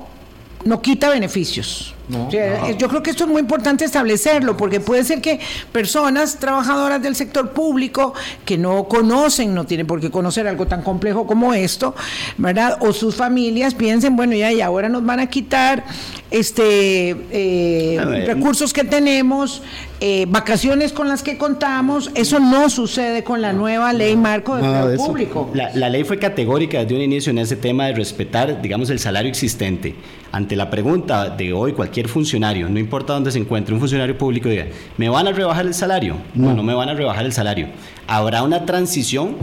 no 0.66 0.82
quita 0.82 1.08
beneficios. 1.10 1.92
No, 2.08 2.28
O 2.28 2.30
sea, 2.30 2.60
no. 2.60 2.66
eh, 2.68 2.76
Yo 2.78 2.88
creo 2.88 3.02
que 3.02 3.10
esto 3.10 3.24
es 3.24 3.30
muy 3.30 3.40
importante 3.40 3.84
establecerlo, 3.84 4.56
porque 4.56 4.78
puede 4.78 5.02
ser 5.02 5.20
que 5.20 5.40
personas 5.72 6.38
trabajadoras 6.38 7.02
del 7.02 7.16
sector 7.16 7.50
público 7.50 8.14
que 8.44 8.56
no 8.56 8.84
conocen, 8.84 9.54
no 9.54 9.64
tienen 9.66 9.88
por 9.88 10.00
qué 10.00 10.08
conocer 10.10 10.46
algo 10.46 10.66
tan 10.66 10.82
complejo 10.82 11.26
como 11.26 11.52
esto, 11.52 11.96
¿verdad? 12.36 12.78
O 12.80 12.92
sus 12.92 13.16
familias 13.16 13.74
piensen, 13.74 14.14
bueno, 14.14 14.34
ya, 14.34 14.52
y 14.52 14.60
ahora 14.60 14.88
nos 14.88 15.04
van 15.04 15.18
a 15.18 15.26
quitar 15.26 15.82
este 16.30 17.10
eh, 17.30 18.00
ver. 18.04 18.26
recursos 18.26 18.72
que 18.72 18.84
tenemos, 18.84 19.62
eh, 20.00 20.26
vacaciones 20.28 20.92
con 20.92 21.08
las 21.08 21.22
que 21.22 21.38
contamos. 21.38 22.10
Eso 22.14 22.38
no 22.38 22.68
sucede 22.70 23.24
con 23.24 23.40
la 23.40 23.52
nueva 23.52 23.92
ley 23.92 24.16
marco 24.16 24.56
de 24.56 24.62
Nada 24.62 24.80
empleo 24.80 24.90
de 24.90 24.96
público. 24.98 25.50
La, 25.54 25.74
la 25.74 25.88
ley 25.88 26.04
fue 26.04 26.18
categórica 26.18 26.80
desde 26.80 26.94
un 26.94 27.00
inicio 27.00 27.30
en 27.30 27.38
ese 27.38 27.56
tema 27.56 27.86
de 27.86 27.94
respetar, 27.94 28.60
digamos, 28.62 28.90
el 28.90 28.98
salario 28.98 29.28
existente. 29.30 29.94
Ante 30.36 30.54
la 30.54 30.68
pregunta 30.68 31.30
de 31.30 31.54
hoy, 31.54 31.72
cualquier 31.72 32.08
funcionario, 32.08 32.68
no 32.68 32.78
importa 32.78 33.14
dónde 33.14 33.32
se 33.32 33.38
encuentre, 33.38 33.72
un 33.72 33.80
funcionario 33.80 34.18
público 34.18 34.50
diga, 34.50 34.66
¿me 34.98 35.08
van 35.08 35.26
a 35.26 35.32
rebajar 35.32 35.64
el 35.64 35.72
salario? 35.72 36.18
No, 36.34 36.52
no 36.52 36.62
me 36.62 36.74
van 36.74 36.90
a 36.90 36.94
rebajar 36.94 37.24
el 37.24 37.32
salario. 37.32 37.68
Habrá 38.06 38.42
una 38.42 38.66
transición 38.66 39.34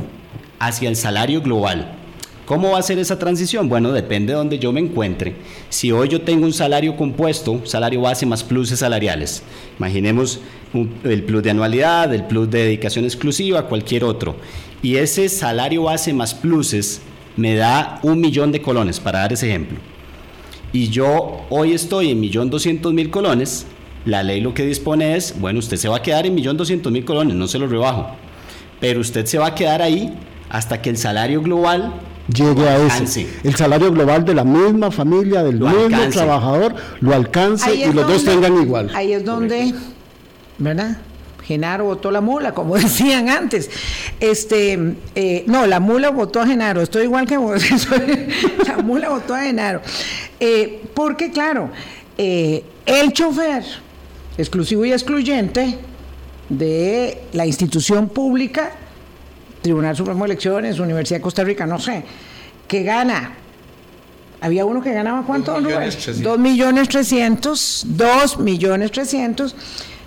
hacia 0.60 0.90
el 0.90 0.96
salario 0.96 1.42
global. 1.42 1.96
¿Cómo 2.46 2.74
va 2.74 2.78
a 2.78 2.84
ser 2.84 3.00
esa 3.00 3.18
transición? 3.18 3.70
Bueno, 3.70 3.92
depende 3.92 4.34
de 4.34 4.38
donde 4.38 4.60
yo 4.60 4.72
me 4.72 4.82
encuentre. 4.82 5.34
Si 5.70 5.92
hoy 5.92 6.10
yo 6.10 6.22
tengo 6.22 6.46
un 6.46 6.54
salario 6.54 6.96
compuesto, 6.96 7.62
salario 7.66 8.02
base 8.02 8.28
más 8.28 8.44
pluses 8.44 8.78
salariales, 8.78 9.42
imaginemos 9.80 10.42
un- 10.76 10.94
el 11.06 11.24
plus 11.24 11.42
de 11.42 11.50
anualidad, 11.50 12.14
el 12.14 12.26
plus 12.26 12.52
de 12.52 12.66
dedicación 12.66 13.04
exclusiva, 13.06 13.64
cualquier 13.68 14.04
otro, 14.04 14.36
y 14.84 14.98
ese 14.98 15.28
salario 15.28 15.82
base 15.84 16.14
más 16.14 16.36
pluses 16.36 17.02
me 17.36 17.56
da 17.56 18.00
un 18.04 18.22
millón 18.22 18.52
de 18.52 18.62
colones, 18.62 19.00
para 19.00 19.18
dar 19.22 19.34
ese 19.34 19.50
ejemplo, 19.50 19.80
y 20.74 20.90
yo 20.90 21.46
hoy 21.50 21.74
estoy 21.74 22.12
en 22.12 22.20
millón 22.20 22.50
doscientos 22.50 22.94
mil 22.94 23.10
colones, 23.10 23.66
la 24.06 24.24
ley 24.24 24.42
lo 24.42 24.54
que 24.54 24.66
dispone 24.66 25.16
es, 25.16 25.40
bueno, 25.40 25.60
usted 25.60 25.78
se 25.78 25.88
va 25.88 25.98
a 25.98 26.02
quedar 26.02 26.26
en 26.26 26.36
millón 26.36 26.58
doscientos 26.58 26.92
mil 26.92 27.06
colones, 27.06 27.36
no 27.36 27.48
se 27.48 27.60
lo 27.60 27.68
rebajo, 27.68 28.08
pero 28.82 29.00
usted 29.00 29.26
se 29.26 29.38
va 29.38 29.48
a 29.48 29.56
quedar 29.56 29.82
ahí 29.82 30.14
hasta 30.50 30.82
que 30.82 30.90
el 30.90 30.98
salario 30.98 31.42
global 31.42 31.94
Llegue 32.28 32.70
a 32.70 32.76
alcance. 32.76 33.22
ese. 33.24 33.40
El 33.44 33.56
salario 33.56 33.92
global 33.92 34.24
de 34.24 34.34
la 34.34 34.46
misma 34.46 34.92
familia, 34.92 35.44
del 35.44 35.58
Lo 35.60 35.68
mismo 35.68 35.84
alcance. 35.84 36.12
trabajador, 36.20 36.76
lo 37.02 37.14
alcance 37.14 37.76
y 37.76 37.92
los 37.92 38.08
dos 38.08 38.24
tengan 38.24 38.62
igual. 38.62 38.92
Ahí 38.96 39.12
es 39.12 39.26
donde, 39.26 39.74
¿verdad? 40.58 41.00
Genaro 41.44 41.84
votó 41.86 42.12
la 42.12 42.22
mula, 42.22 42.54
como 42.54 42.76
decían 42.78 43.30
antes. 43.30 43.70
Este, 44.20 44.96
eh, 45.16 45.44
no, 45.48 45.68
la 45.68 45.80
mula 45.82 46.12
votó 46.12 46.40
a 46.40 46.48
Genaro. 46.48 46.82
Estoy 46.82 47.04
igual 47.04 47.28
que 47.28 47.38
vos. 47.38 47.62
la 48.68 48.78
mula 48.78 49.10
votó 49.10 49.36
a 49.36 49.42
Genaro. 49.42 49.82
Eh, 50.46 50.82
porque, 50.94 51.32
claro, 51.32 51.70
eh, 52.18 52.66
el 52.86 53.14
chofer 53.14 53.64
exclusivo 54.38 54.84
y 54.84 54.92
excluyente 54.92 55.78
de 56.50 57.22
la 57.32 57.46
institución 57.46 58.10
pública, 58.10 58.72
Tribunal 59.62 59.96
Supremo 59.96 60.26
de 60.26 60.32
Elecciones, 60.32 60.80
Universidad 60.80 61.20
de 61.20 61.22
Costa 61.22 61.46
Rica, 61.46 61.66
no 61.66 61.80
sé, 61.80 62.04
que 62.68 62.84
gana. 62.84 63.38
Había 64.42 64.66
uno 64.66 64.82
que 64.82 64.92
ganaba 64.92 65.26
cuánto, 65.26 65.54
Dos 65.54 65.62
millones 65.64 65.98
trescientos. 65.98 66.24
Dos 66.24 66.40
millones 66.40 66.90
trescientos, 66.90 67.86
dos 67.88 68.40
millones 68.40 68.92
trescientos. 68.92 69.56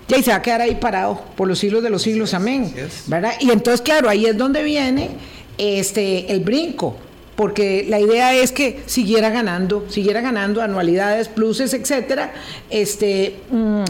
Y 0.07 0.13
ahí 0.13 0.21
se 0.21 0.29
va 0.29 0.37
a 0.37 0.41
quedar 0.43 0.61
ahí 0.61 0.75
parado 0.75 1.19
por 1.35 1.47
los 1.47 1.57
siglos 1.57 1.81
de 1.81 1.89
los 1.89 2.03
siglos, 2.03 2.35
amén. 2.35 2.71
¿Verdad? 3.07 3.33
Y 3.39 3.49
entonces, 3.49 3.81
claro, 3.81 4.07
ahí 4.07 4.27
es 4.27 4.37
donde 4.37 4.61
viene 4.61 5.09
este 5.57 6.31
el 6.31 6.41
brinco. 6.41 7.06
Porque 7.37 7.85
la 7.87 7.99
idea 7.99 8.33
es 8.33 8.51
que 8.51 8.81
siguiera 8.87 9.29
ganando, 9.29 9.85
siguiera 9.89 10.21
ganando 10.21 10.63
anualidades, 10.63 11.29
pluses, 11.29 11.71
etcétera. 11.75 12.33
Este, 12.71 13.39
mm, 13.51 13.83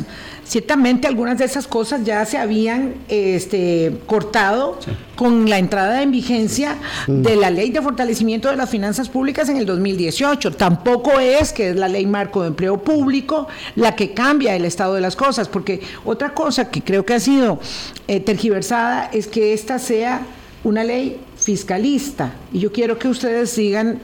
ciertamente 0.43 1.07
algunas 1.07 1.37
de 1.37 1.45
esas 1.45 1.65
cosas 1.65 2.03
ya 2.03 2.25
se 2.25 2.37
habían 2.37 2.95
este, 3.07 3.93
cortado 4.05 4.77
con 5.15 5.49
la 5.49 5.59
entrada 5.59 6.01
en 6.03 6.11
vigencia 6.11 6.75
de 7.07 7.37
la 7.37 7.49
ley 7.49 7.69
de 7.69 7.81
fortalecimiento 7.81 8.49
de 8.49 8.57
las 8.57 8.69
finanzas 8.69 9.07
públicas 9.07 9.47
en 9.47 9.55
el 9.55 9.65
2018. 9.65 10.51
Tampoco 10.51 11.17
es 11.19 11.53
que 11.53 11.69
es 11.69 11.77
la 11.77 11.87
ley 11.87 12.05
marco 12.05 12.41
de 12.41 12.49
empleo 12.49 12.77
público 12.77 13.47
la 13.75 13.95
que 13.95 14.13
cambia 14.13 14.57
el 14.57 14.65
estado 14.65 14.93
de 14.93 15.01
las 15.01 15.15
cosas, 15.15 15.47
porque 15.47 15.81
otra 16.03 16.33
cosa 16.33 16.69
que 16.69 16.81
creo 16.81 17.05
que 17.05 17.13
ha 17.13 17.19
sido 17.21 17.61
eh, 18.09 18.19
tergiversada 18.19 19.09
es 19.13 19.27
que 19.27 19.53
esta 19.53 19.79
sea 19.79 20.21
una 20.63 20.83
ley 20.83 21.17
fiscalista. 21.47 22.33
Y 22.51 22.59
yo 22.59 22.73
quiero 22.73 22.99
que 22.99 23.07
ustedes 23.07 23.55
digan 23.55 23.99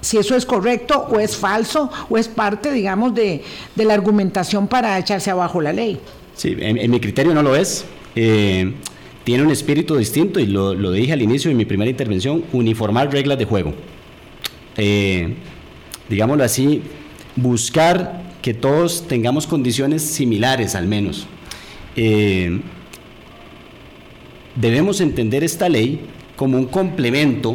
si 0.00 0.18
eso 0.18 0.36
es 0.36 0.46
correcto 0.46 1.04
o 1.10 1.18
es 1.18 1.36
falso 1.36 1.90
o 2.08 2.16
es 2.16 2.28
parte, 2.28 2.70
digamos, 2.70 3.12
de, 3.12 3.42
de 3.74 3.84
la 3.84 3.94
argumentación 3.94 4.68
para 4.68 4.96
echarse 4.96 5.32
abajo 5.32 5.60
la 5.60 5.72
ley. 5.72 5.98
Sí, 6.36 6.54
en, 6.60 6.88
mi 6.88 7.00
criterio 7.00 7.34
no 7.34 7.42
lo 7.42 7.56
es. 7.56 7.84
Eh, 8.14 8.72
tiene 9.24 9.42
un 9.42 9.50
espíritu 9.50 9.96
distinto 9.96 10.38
y 10.38 10.46
lo, 10.46 10.72
lo 10.74 10.92
dije 10.92 11.12
al 11.12 11.22
inicio 11.22 11.48
de 11.48 11.56
mi 11.56 11.64
primera 11.64 11.90
intervención, 11.90 12.44
uniformar 12.52 13.12
reglas 13.12 13.36
de 13.36 13.46
juego. 13.46 13.74
Eh, 14.76 15.34
digámoslo 16.08 16.44
así, 16.44 16.82
buscar 17.34 18.22
que 18.42 18.54
todos 18.54 19.08
tengamos 19.08 19.48
condiciones 19.48 20.02
similares 20.02 20.76
al 20.76 20.86
menos. 20.86 21.26
Eh, 21.96 22.60
debemos 24.54 25.00
entender 25.00 25.42
esta 25.42 25.68
ley 25.68 26.00
como 26.40 26.56
un 26.56 26.64
complemento 26.64 27.54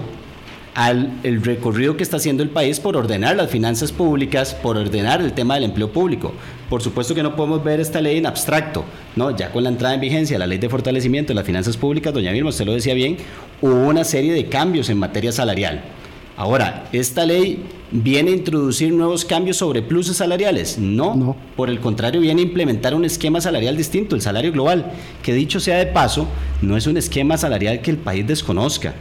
al 0.75 1.19
el 1.23 1.41
recorrido 1.41 1.97
que 1.97 2.03
está 2.03 2.17
haciendo 2.17 2.43
el 2.43 2.51
país 2.51 2.79
por 2.79 2.95
ordenar 2.95 3.35
las 3.35 3.49
finanzas 3.49 3.91
públicas, 3.91 4.53
por 4.53 4.77
ordenar 4.77 5.21
el 5.21 5.33
tema 5.33 5.55
del 5.55 5.63
empleo 5.63 5.91
público. 5.91 6.33
Por 6.69 6.83
supuesto 6.83 7.15
que 7.15 7.23
no 7.23 7.35
podemos 7.35 7.63
ver 7.63 7.79
esta 7.79 7.99
ley 7.99 8.19
en 8.19 8.27
abstracto, 8.27 8.85
¿no? 9.15 9.35
Ya 9.35 9.51
con 9.51 9.63
la 9.63 9.69
entrada 9.69 9.95
en 9.95 10.01
vigencia 10.01 10.35
de 10.35 10.39
la 10.39 10.45
ley 10.45 10.59
de 10.59 10.69
fortalecimiento 10.69 11.29
de 11.29 11.33
las 11.33 11.47
finanzas 11.47 11.77
públicas, 11.77 12.13
doña 12.13 12.31
Vilma, 12.31 12.49
usted 12.49 12.67
lo 12.67 12.73
decía 12.73 12.93
bien, 12.93 13.17
hubo 13.59 13.87
una 13.87 14.03
serie 14.03 14.33
de 14.33 14.45
cambios 14.49 14.87
en 14.91 14.99
materia 14.99 15.31
salarial. 15.31 15.81
Ahora, 16.37 16.87
esta 16.91 17.25
ley 17.25 17.63
¿Viene 17.91 18.31
a 18.31 18.35
introducir 18.35 18.91
nuevos 18.91 19.25
cambios 19.25 19.57
sobre 19.57 19.81
pluses 19.81 20.17
salariales? 20.17 20.77
No. 20.79 21.15
No. 21.15 21.35
Por 21.55 21.69
el 21.69 21.79
contrario, 21.79 22.19
viene 22.19 22.41
a 22.41 22.45
implementar 22.45 22.95
un 22.95 23.05
esquema 23.05 23.39
salarial 23.41 23.77
distinto, 23.77 24.15
el 24.15 24.21
salario 24.21 24.51
global, 24.51 24.91
que 25.21 25.33
dicho 25.33 25.59
sea 25.59 25.77
de 25.77 25.85
paso, 25.85 26.27
no 26.61 26.77
es 26.77 26.87
un 26.87 26.97
esquema 26.97 27.37
salarial 27.37 27.81
que 27.81 27.91
el 27.91 27.97
país 27.97 28.25
desconozca. 28.27 28.95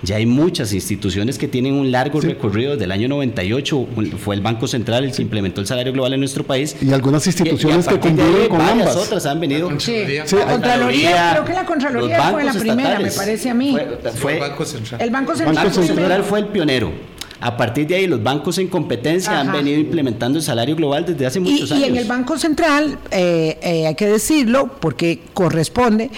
Ya 0.00 0.14
hay 0.14 0.26
muchas 0.26 0.72
instituciones 0.72 1.38
que 1.38 1.48
tienen 1.48 1.74
un 1.74 1.90
largo 1.90 2.20
recorrido. 2.20 2.70
Desde 2.74 2.84
el 2.84 2.92
año 2.92 3.08
98 3.08 3.86
fue 4.16 4.36
el 4.36 4.40
Banco 4.40 4.68
Central 4.68 5.02
el 5.02 5.10
que 5.10 5.22
implementó 5.22 5.60
el 5.60 5.66
salario 5.66 5.92
global 5.92 6.12
en 6.12 6.20
nuestro 6.20 6.44
país. 6.44 6.76
Y 6.80 6.92
algunas 6.92 7.26
instituciones 7.26 7.84
Y- 7.84 7.88
y 7.90 7.92
a 7.92 7.94
que 7.94 8.08
conviven 8.08 8.48
con 8.48 8.58
varias 8.58 8.90
ambas. 8.90 8.96
otras 8.96 9.26
han 9.26 9.40
venido. 9.40 9.68
Sí, 9.80 10.04
Sí, 10.24 10.36
la 10.36 10.46
Contraloría, 10.46 11.30
creo 11.32 11.44
que 11.44 11.52
la 11.52 11.66
Contraloría 11.66 12.22
fue 12.30 12.44
la 12.44 12.52
primera, 12.52 12.82
estatales. 12.90 13.16
me 13.16 13.18
parece 13.24 13.50
a 13.50 13.54
mí. 13.54 13.72
Fue, 13.72 14.10
Fue 14.12 14.34
el 14.34 14.40
Banco 14.40 14.64
Central. 14.64 15.00
el 15.02 15.10
Banco 15.10 15.32
el 15.32 15.38
Central. 15.38 15.56
Banco 15.56 15.70
fue 15.70 15.80
Banco 15.82 15.94
primero. 15.94 16.08
Central 16.14 16.22
fue 16.30 16.38
el 16.38 16.46
pionero. 16.46 16.92
A 17.40 17.56
partir 17.56 17.86
de 17.86 17.94
ahí, 17.94 18.06
los 18.06 18.22
bancos 18.22 18.58
en 18.58 18.66
competencia 18.68 19.38
han 19.40 19.52
venido 19.52 19.78
implementando 19.78 20.38
el 20.38 20.44
salario 20.44 20.74
global 20.74 21.04
desde 21.06 21.24
hace 21.26 21.38
Y, 21.38 21.42
muchos 21.42 21.70
y 21.70 21.74
años. 21.74 21.88
en 21.88 21.96
el 21.96 22.04
Banco 22.06 22.36
Central, 22.36 22.98
eh, 23.10 23.58
eh, 23.62 23.86
hay 23.86 23.94
que 23.94 24.06
decirlo, 24.06 24.72
porque 24.80 25.20
corresponde, 25.34 26.10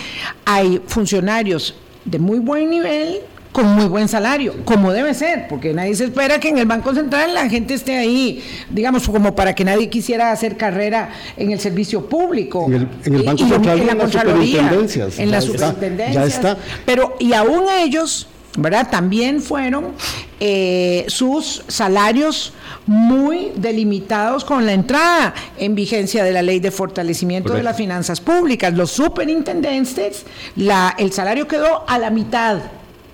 hay 0.46 0.80
funcionarios 0.86 1.74
de 2.04 2.18
muy 2.18 2.38
buen 2.38 2.70
nivel 2.70 3.18
con 3.52 3.66
muy 3.66 3.86
buen 3.86 4.06
salario, 4.06 4.54
como 4.64 4.92
debe 4.92 5.12
ser, 5.12 5.48
porque 5.48 5.74
nadie 5.74 5.94
se 5.96 6.04
espera 6.04 6.38
que 6.38 6.48
en 6.50 6.58
el 6.58 6.66
Banco 6.66 6.94
Central 6.94 7.34
la 7.34 7.48
gente 7.50 7.74
esté 7.74 7.96
ahí, 7.98 8.40
digamos, 8.70 9.08
como 9.08 9.34
para 9.34 9.54
que 9.56 9.64
nadie 9.64 9.90
quisiera 9.90 10.30
hacer 10.30 10.56
carrera 10.56 11.10
en 11.36 11.50
el 11.50 11.58
servicio 11.58 12.08
público. 12.08 12.66
En 12.68 12.74
el- 12.74 12.88
en 13.04 13.14
el 13.16 13.22
Y- 13.22 13.26
Banco 13.26 13.44
y 13.44 13.48
Central 13.48 13.78
y 13.78 13.88
en 13.90 13.98
Contraloría, 13.98 14.46
superintendencias. 14.60 15.18
En 15.18 15.30
las 15.32 15.44
superintendencias. 15.44 16.14
ya 16.14 16.24
está. 16.26 16.56
Pero, 16.86 17.16
y 17.18 17.32
aún 17.32 17.64
ellos, 17.82 18.28
¿verdad? 18.56 18.88
También 18.90 19.40
fueron 19.40 19.92
eh, 20.40 21.04
sus 21.08 21.62
salarios 21.68 22.52
muy 22.86 23.52
delimitados 23.56 24.44
con 24.44 24.66
la 24.66 24.72
entrada 24.72 25.34
en 25.58 25.74
vigencia 25.74 26.24
de 26.24 26.32
la 26.32 26.42
ley 26.42 26.58
de 26.60 26.70
fortalecimiento 26.70 27.52
de 27.52 27.62
las 27.62 27.76
finanzas 27.76 28.20
públicas. 28.20 28.74
Los 28.74 28.90
superintendentes, 28.90 30.24
la, 30.56 30.94
el 30.98 31.12
salario 31.12 31.46
quedó 31.46 31.84
a 31.88 31.98
la 31.98 32.10
mitad. 32.10 32.58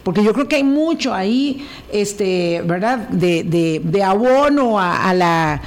Porque 0.03 0.23
yo 0.23 0.33
creo 0.33 0.47
que 0.47 0.55
hay 0.57 0.63
mucho 0.65 1.13
ahí, 1.13 1.67
este, 1.93 2.63
¿verdad?, 2.65 3.09
de, 3.09 3.43
de- 3.43 3.81
de 3.83 4.03
abono 4.05 4.79
a, 4.79 5.09
a 5.11 5.13
la, 5.15 5.61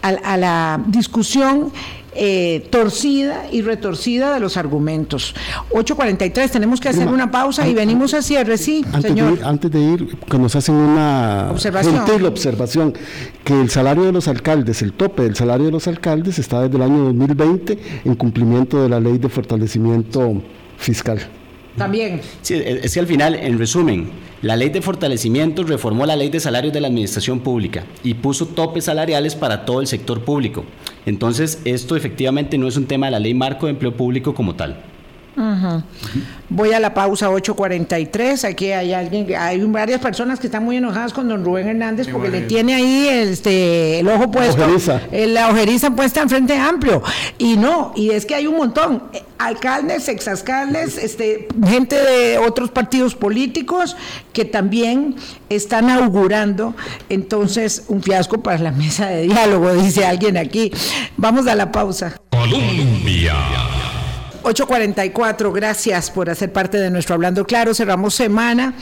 a, 0.00 0.08
a 0.08 0.36
la 0.36 0.80
discusión 0.86 1.72
eh, 2.14 2.66
torcida 2.70 3.44
y 3.52 3.62
retorcida 3.62 4.34
de 4.34 4.40
los 4.40 4.56
argumentos. 4.56 5.34
8.43, 5.70 6.50
tenemos 6.50 6.80
que 6.80 6.88
hacer 6.88 7.02
Prima, 7.02 7.14
una 7.14 7.30
pausa 7.30 7.68
y 7.68 7.74
venimos 7.74 8.14
a 8.14 8.22
cierre, 8.22 8.58
sí, 8.58 8.84
Antes 8.86 9.02
de, 9.02 9.08
señor. 9.08 9.32
ir, 9.34 9.44
antes 9.44 9.70
de 9.70 9.80
ir, 9.80 10.16
que 10.18 10.38
nos 10.38 10.56
hacen 10.56 10.74
una 10.74 11.48
Observación. 11.50 11.96
gentil 12.06 12.26
observación, 12.26 12.94
que 13.44 13.60
el 13.60 13.70
salario 13.70 14.04
de 14.04 14.12
los 14.12 14.28
alcaldes, 14.28 14.82
el 14.82 14.92
tope 14.92 15.22
del 15.22 15.36
salario 15.36 15.66
de 15.66 15.72
los 15.72 15.86
alcaldes 15.88 16.38
está 16.38 16.62
desde 16.62 16.76
el 16.76 16.82
año 16.82 17.04
2020 17.04 17.78
en 18.04 18.14
cumplimiento 18.14 18.82
de 18.82 18.88
la 18.88 19.00
ley 19.00 19.18
de 19.18 19.28
fortalecimiento 19.28 20.42
fiscal. 20.76 21.20
También. 21.76 22.20
Sí, 22.42 22.54
es 22.54 22.94
que 22.94 23.00
al 23.00 23.06
final, 23.06 23.34
en 23.34 23.58
resumen, 23.58 24.10
la 24.42 24.56
ley 24.56 24.70
de 24.70 24.82
fortalecimiento 24.82 25.62
reformó 25.64 26.06
la 26.06 26.16
ley 26.16 26.28
de 26.30 26.40
salarios 26.40 26.72
de 26.72 26.80
la 26.80 26.88
administración 26.88 27.40
pública 27.40 27.84
y 28.02 28.14
puso 28.14 28.46
topes 28.46 28.84
salariales 28.84 29.34
para 29.34 29.64
todo 29.64 29.80
el 29.80 29.86
sector 29.86 30.24
público. 30.24 30.64
Entonces, 31.06 31.60
esto 31.64 31.96
efectivamente 31.96 32.58
no 32.58 32.66
es 32.66 32.76
un 32.76 32.86
tema 32.86 33.06
de 33.06 33.12
la 33.12 33.20
ley 33.20 33.34
marco 33.34 33.66
de 33.66 33.72
empleo 33.72 33.94
público 33.96 34.34
como 34.34 34.54
tal. 34.56 34.89
Voy 36.52 36.72
a 36.72 36.80
la 36.80 36.92
pausa 36.92 37.30
8.43. 37.30 38.44
Aquí 38.44 38.72
hay 38.72 38.92
alguien, 38.92 39.26
que- 39.26 39.36
hay 39.36 39.60
varias 39.64 40.00
personas 40.00 40.40
que 40.40 40.48
están 40.48 40.64
muy 40.64 40.76
enojadas 40.76 41.12
con 41.12 41.28
don 41.28 41.44
Rubén 41.44 41.68
Hernández 41.68 42.08
porque 42.10 42.28
le 42.28 42.40
tiene 42.42 42.74
ahí 42.74 43.06
este, 43.08 44.00
el 44.00 44.08
ojo 44.08 44.30
puesto, 44.30 44.64
ojeriza. 44.64 45.00
eh, 45.12 45.26
la 45.28 45.48
ojeriza 45.50 45.90
puesta 45.92 46.22
en 46.22 46.28
frente 46.28 46.56
amplio. 46.56 47.02
Y 47.38 47.56
no, 47.56 47.92
y 47.94 48.10
es 48.10 48.26
que 48.26 48.34
hay 48.34 48.46
un 48.46 48.56
montón. 48.56 49.04
eh, 49.12 49.22
Alcaldes, 49.38 50.08
exalcaldes, 50.08 50.98
este, 50.98 51.48
gente 51.66 51.96
de 51.96 52.36
otros 52.36 52.70
partidos 52.70 53.14
políticos 53.14 53.96
que 54.34 54.44
también 54.44 55.14
están 55.48 55.88
augurando 55.88 56.74
entonces 57.08 57.84
un 57.88 58.02
fiasco 58.02 58.42
para 58.42 58.58
la 58.58 58.70
mesa 58.70 59.06
de 59.06 59.22
diálogo, 59.22 59.72
dice 59.82 60.04
alguien 60.04 60.36
aquí. 60.36 60.70
Vamos 61.16 61.46
a 61.46 61.54
la 61.54 61.72
pausa. 61.72 62.16
Colombia. 62.30 63.34
8.44, 64.50 65.52
gracias 65.52 66.10
por 66.10 66.28
hacer 66.28 66.52
parte 66.52 66.78
de 66.78 66.90
nuestro 66.90 67.14
Hablando 67.14 67.46
Claro. 67.46 67.72
Cerramos 67.72 68.14
semana. 68.14 68.74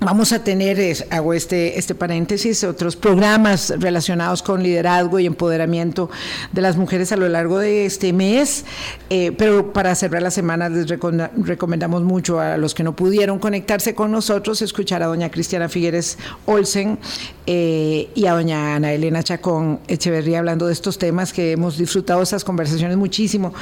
Vamos 0.00 0.32
a 0.32 0.44
tener, 0.44 0.78
hago 1.10 1.34
este, 1.34 1.76
este 1.76 1.92
paréntesis, 1.92 2.62
otros 2.62 2.94
programas 2.94 3.74
relacionados 3.80 4.44
con 4.44 4.62
liderazgo 4.62 5.18
y 5.18 5.26
empoderamiento 5.26 6.08
de 6.52 6.62
las 6.62 6.76
mujeres 6.76 7.10
a 7.10 7.16
lo 7.16 7.28
largo 7.28 7.58
de 7.58 7.84
este 7.84 8.12
mes, 8.12 8.64
eh, 9.10 9.32
pero 9.36 9.72
para 9.72 9.92
cerrar 9.96 10.22
la 10.22 10.30
semana 10.30 10.68
les 10.68 10.86
recom- 10.86 11.28
recomendamos 11.38 12.04
mucho 12.04 12.38
a 12.38 12.56
los 12.58 12.74
que 12.74 12.84
no 12.84 12.94
pudieron 12.94 13.40
conectarse 13.40 13.96
con 13.96 14.12
nosotros, 14.12 14.62
escuchar 14.62 15.02
a 15.02 15.06
doña 15.06 15.32
Cristiana 15.32 15.68
Figueres 15.68 16.16
Olsen 16.46 17.00
eh, 17.46 18.08
y 18.14 18.26
a 18.26 18.34
doña 18.34 18.76
Ana 18.76 18.92
Elena 18.92 19.24
Chacón 19.24 19.80
Echeverría 19.88 20.38
hablando 20.38 20.68
de 20.68 20.74
estos 20.74 20.98
temas 20.98 21.32
que 21.32 21.50
hemos 21.50 21.76
disfrutado 21.76 22.22
estas 22.22 22.44
conversaciones 22.44 22.96
muchísimo 22.96 23.52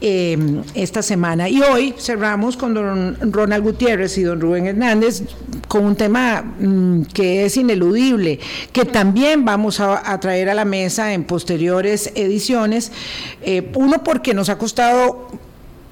eh, 0.00 0.62
esta 0.74 1.02
semana. 1.02 1.50
Y 1.50 1.60
hoy 1.60 1.94
cerramos 1.98 2.56
con 2.56 2.72
don 2.72 3.32
Ronald 3.32 3.62
Gutiérrez 3.62 4.16
y 4.16 4.22
don 4.22 4.40
Rubén 4.40 4.66
Hernández 4.66 5.24
con 5.74 5.86
un 5.86 5.96
tema 5.96 6.40
mm, 6.40 7.06
que 7.12 7.44
es 7.44 7.56
ineludible, 7.56 8.38
que 8.72 8.84
también 8.84 9.44
vamos 9.44 9.80
a, 9.80 10.20
traer 10.20 10.48
a 10.48 10.54
la 10.54 10.64
mesa 10.64 11.12
en 11.14 11.24
posteriores 11.24 12.12
ediciones. 12.14 12.92
Eh, 13.42 13.72
uno 13.74 14.04
porque 14.04 14.34
nos 14.34 14.50
ha 14.50 14.56
costado 14.56 15.30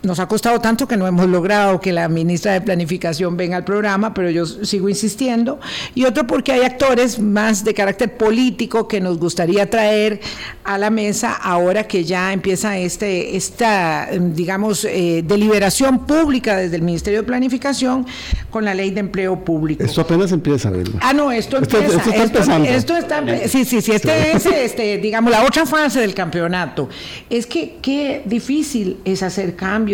nos 0.02 0.18
ha 0.18 0.26
costado 0.26 0.58
tanto 0.60 0.88
que 0.88 0.96
no 0.96 1.06
hemos 1.06 1.26
logrado 1.28 1.80
que 1.80 1.92
la 1.92 2.08
ministra 2.08 2.52
de 2.54 2.60
Planificación 2.60 3.36
venga 3.36 3.56
al 3.56 3.64
programa, 3.64 4.12
pero 4.14 4.30
yo 4.30 4.44
sigo 4.46 4.88
insistiendo. 4.88 5.60
Y 5.94 6.04
otro 6.04 6.26
porque 6.26 6.50
hay 6.52 6.62
actores 6.62 7.20
más 7.20 7.64
de 7.64 7.72
carácter 7.72 8.16
político 8.16 8.88
que 8.88 9.00
nos 9.00 9.18
gustaría 9.18 9.70
traer 9.70 10.20
a 10.64 10.76
la 10.78 10.90
mesa 10.90 11.32
ahora 11.32 11.84
que 11.86 12.04
ya 12.04 12.32
empieza 12.32 12.76
este, 12.78 13.36
esta, 13.36 14.08
digamos, 14.12 14.84
eh, 14.84 15.22
deliberación 15.24 16.04
pública 16.06 16.56
desde 16.56 16.76
el 16.76 16.82
Ministerio 16.82 17.20
de 17.20 17.26
Planificación 17.26 18.04
con 18.50 18.64
la 18.64 18.74
ley 18.74 18.90
de 18.90 19.00
empleo 19.00 19.44
público. 19.44 19.84
Esto 19.84 20.00
apenas 20.00 20.32
empieza, 20.32 20.70
Vilma. 20.70 20.98
Ah, 21.00 21.12
no, 21.12 21.30
esto 21.30 21.58
Esto- 21.58 21.76
empieza. 21.78 21.98
esto 21.98 22.10
está 22.10 22.22
empezando. 22.24 22.68
esto 22.68 22.96
está- 22.96 23.22
sí, 23.48 23.64
sí, 23.64 23.80
sí. 23.80 23.92
Este 23.92 24.32
es, 24.32 24.46
este, 24.46 24.98
digamos, 24.98 25.30
la 25.30 25.44
otra 25.44 25.64
fase 25.64 26.00
del 26.00 26.14
campeonato. 26.14 26.88
Es 27.30 27.46
que 27.46 27.76
qué 27.80 28.22
difícil 28.24 28.96
es 29.04 29.22
hacer 29.22 29.54
cambios 29.54 29.91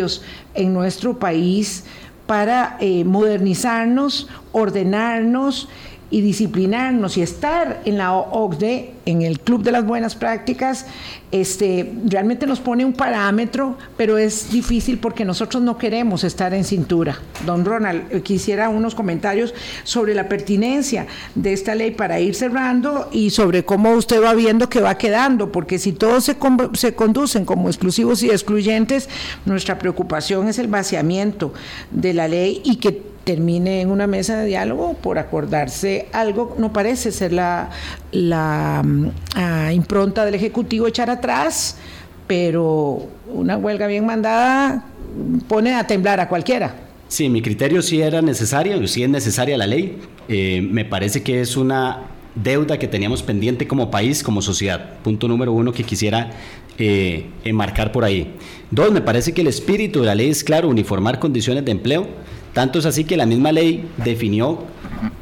en 0.54 0.72
nuestro 0.72 1.18
país 1.18 1.84
para 2.26 2.76
eh, 2.80 3.04
modernizarnos, 3.04 4.28
ordenarnos 4.52 5.68
y 6.10 6.22
disciplinarnos 6.22 7.16
y 7.18 7.22
estar 7.22 7.82
en 7.84 7.98
la 7.98 8.14
OCDE, 8.14 8.92
en 9.04 9.22
el 9.22 9.40
Club 9.40 9.62
de 9.62 9.72
las 9.72 9.84
Buenas 9.86 10.14
Prácticas, 10.14 10.86
este, 11.32 11.92
realmente 12.06 12.46
nos 12.46 12.60
pone 12.60 12.84
un 12.84 12.94
parámetro, 12.94 13.76
pero 13.98 14.16
es 14.16 14.50
difícil 14.50 14.98
porque 14.98 15.26
nosotros 15.26 15.62
no 15.62 15.76
queremos 15.76 16.24
estar 16.24 16.54
en 16.54 16.64
cintura. 16.64 17.18
Don 17.44 17.64
Ronald, 17.64 18.04
eh, 18.10 18.22
quisiera 18.22 18.70
unos 18.70 18.94
comentarios 18.94 19.52
sobre 19.84 20.14
la 20.14 20.28
pertinencia 20.28 21.06
de 21.34 21.52
esta 21.52 21.74
ley 21.74 21.90
para 21.90 22.20
ir 22.20 22.34
cerrando 22.34 23.08
y 23.12 23.28
sobre 23.30 23.64
cómo 23.64 23.92
usted 23.92 24.22
va 24.22 24.32
viendo 24.34 24.70
que 24.70 24.80
va 24.80 24.96
quedando, 24.96 25.52
porque 25.52 25.78
si 25.78 25.92
todos 25.92 26.24
se, 26.24 26.36
con- 26.36 26.74
se 26.74 26.94
conducen 26.94 27.44
como 27.44 27.68
exclusivos 27.68 28.22
y 28.22 28.30
excluyentes, 28.30 29.08
nuestra 29.44 29.78
preocupación 29.78 30.48
es 30.48 30.58
el 30.58 30.68
vaciamiento 30.68 31.52
de 31.90 32.14
la 32.14 32.28
ley 32.28 32.62
y 32.64 32.76
que 32.76 33.02
termine 33.28 33.82
en 33.82 33.90
una 33.90 34.06
mesa 34.06 34.38
de 34.40 34.46
diálogo 34.46 34.94
por 34.94 35.18
acordarse 35.18 36.06
algo, 36.12 36.56
no 36.56 36.72
parece 36.72 37.12
ser 37.12 37.34
la, 37.34 37.68
mm, 38.10 39.06
ah, 39.34 39.70
impronta 39.70 40.24
del 40.24 40.34
Ejecutivo 40.34 40.86
echar 40.86 41.10
atrás, 41.10 41.76
pero 42.26 43.06
una 43.30 43.58
huelga 43.58 43.86
bien 43.86 44.06
mandada 44.06 44.86
pone 45.46 45.74
a 45.74 45.86
temblar 45.86 46.20
a 46.20 46.28
cualquiera. 46.30 46.74
Sí, 47.08 47.28
mi 47.28 47.42
criterio 47.42 47.82
sí 47.82 48.00
era 48.00 48.22
necesario, 48.22 48.88
sí 48.88 49.02
es 49.02 49.10
necesaria 49.10 49.58
la 49.58 49.66
ley. 49.66 49.98
Eh, 50.26 50.62
me 50.62 50.86
parece 50.86 51.22
que 51.22 51.42
es 51.42 51.58
una 51.58 52.04
deuda 52.34 52.78
que 52.78 52.88
teníamos 52.88 53.22
pendiente 53.22 53.68
como 53.68 53.90
país, 53.90 54.22
como 54.22 54.40
sociedad. 54.40 54.94
Punto 55.02 55.28
número 55.28 55.52
uno 55.52 55.72
que 55.72 55.84
quisiera 55.84 56.30
eh, 56.78 57.26
enmarcar 57.44 57.92
por 57.92 58.04
ahí. 58.04 58.36
Dos, 58.70 58.90
me 58.90 59.02
parece 59.02 59.34
que 59.34 59.42
el 59.42 59.48
espíritu 59.48 60.00
de 60.00 60.06
la 60.06 60.14
ley 60.14 60.30
es 60.30 60.42
claro, 60.42 60.70
uniformar 60.70 61.18
condiciones 61.18 61.66
de 61.66 61.72
empleo. 61.72 62.06
Tanto 62.52 62.78
es 62.78 62.86
así 62.86 63.04
que 63.04 63.16
la 63.16 63.26
misma 63.26 63.52
ley 63.52 63.88
definió 64.04 64.64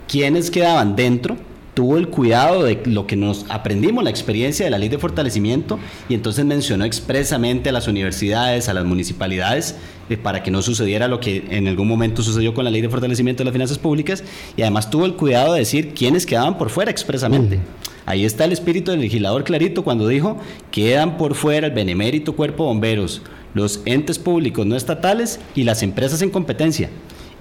quiénes 0.06 0.50
quedaban 0.50 0.96
dentro 0.96 1.36
tuvo 1.76 1.98
el 1.98 2.08
cuidado 2.08 2.62
de 2.64 2.80
lo 2.86 3.06
que 3.06 3.16
nos 3.16 3.44
aprendimos, 3.50 4.02
la 4.02 4.08
experiencia 4.08 4.64
de 4.64 4.70
la 4.70 4.78
ley 4.78 4.88
de 4.88 4.96
fortalecimiento, 4.96 5.78
y 6.08 6.14
entonces 6.14 6.42
mencionó 6.46 6.86
expresamente 6.86 7.68
a 7.68 7.72
las 7.72 7.86
universidades, 7.86 8.70
a 8.70 8.72
las 8.72 8.86
municipalidades, 8.86 9.76
eh, 10.08 10.16
para 10.16 10.42
que 10.42 10.50
no 10.50 10.62
sucediera 10.62 11.06
lo 11.06 11.20
que 11.20 11.44
en 11.50 11.68
algún 11.68 11.86
momento 11.86 12.22
sucedió 12.22 12.54
con 12.54 12.64
la 12.64 12.70
ley 12.70 12.80
de 12.80 12.88
fortalecimiento 12.88 13.42
de 13.42 13.44
las 13.44 13.52
finanzas 13.52 13.76
públicas, 13.76 14.24
y 14.56 14.62
además 14.62 14.88
tuvo 14.88 15.04
el 15.04 15.16
cuidado 15.16 15.52
de 15.52 15.58
decir 15.58 15.92
quiénes 15.92 16.24
quedaban 16.24 16.56
por 16.56 16.70
fuera 16.70 16.90
expresamente. 16.90 17.60
Ahí 18.06 18.24
está 18.24 18.46
el 18.46 18.52
espíritu 18.52 18.92
del 18.92 19.00
legislador 19.00 19.44
clarito 19.44 19.84
cuando 19.84 20.08
dijo, 20.08 20.38
quedan 20.70 21.18
por 21.18 21.34
fuera 21.34 21.66
el 21.66 21.74
benemérito 21.74 22.34
cuerpo 22.34 22.62
de 22.62 22.68
bomberos, 22.68 23.20
los 23.52 23.82
entes 23.84 24.18
públicos 24.18 24.64
no 24.64 24.76
estatales 24.76 25.40
y 25.54 25.64
las 25.64 25.82
empresas 25.82 26.22
en 26.22 26.30
competencia 26.30 26.88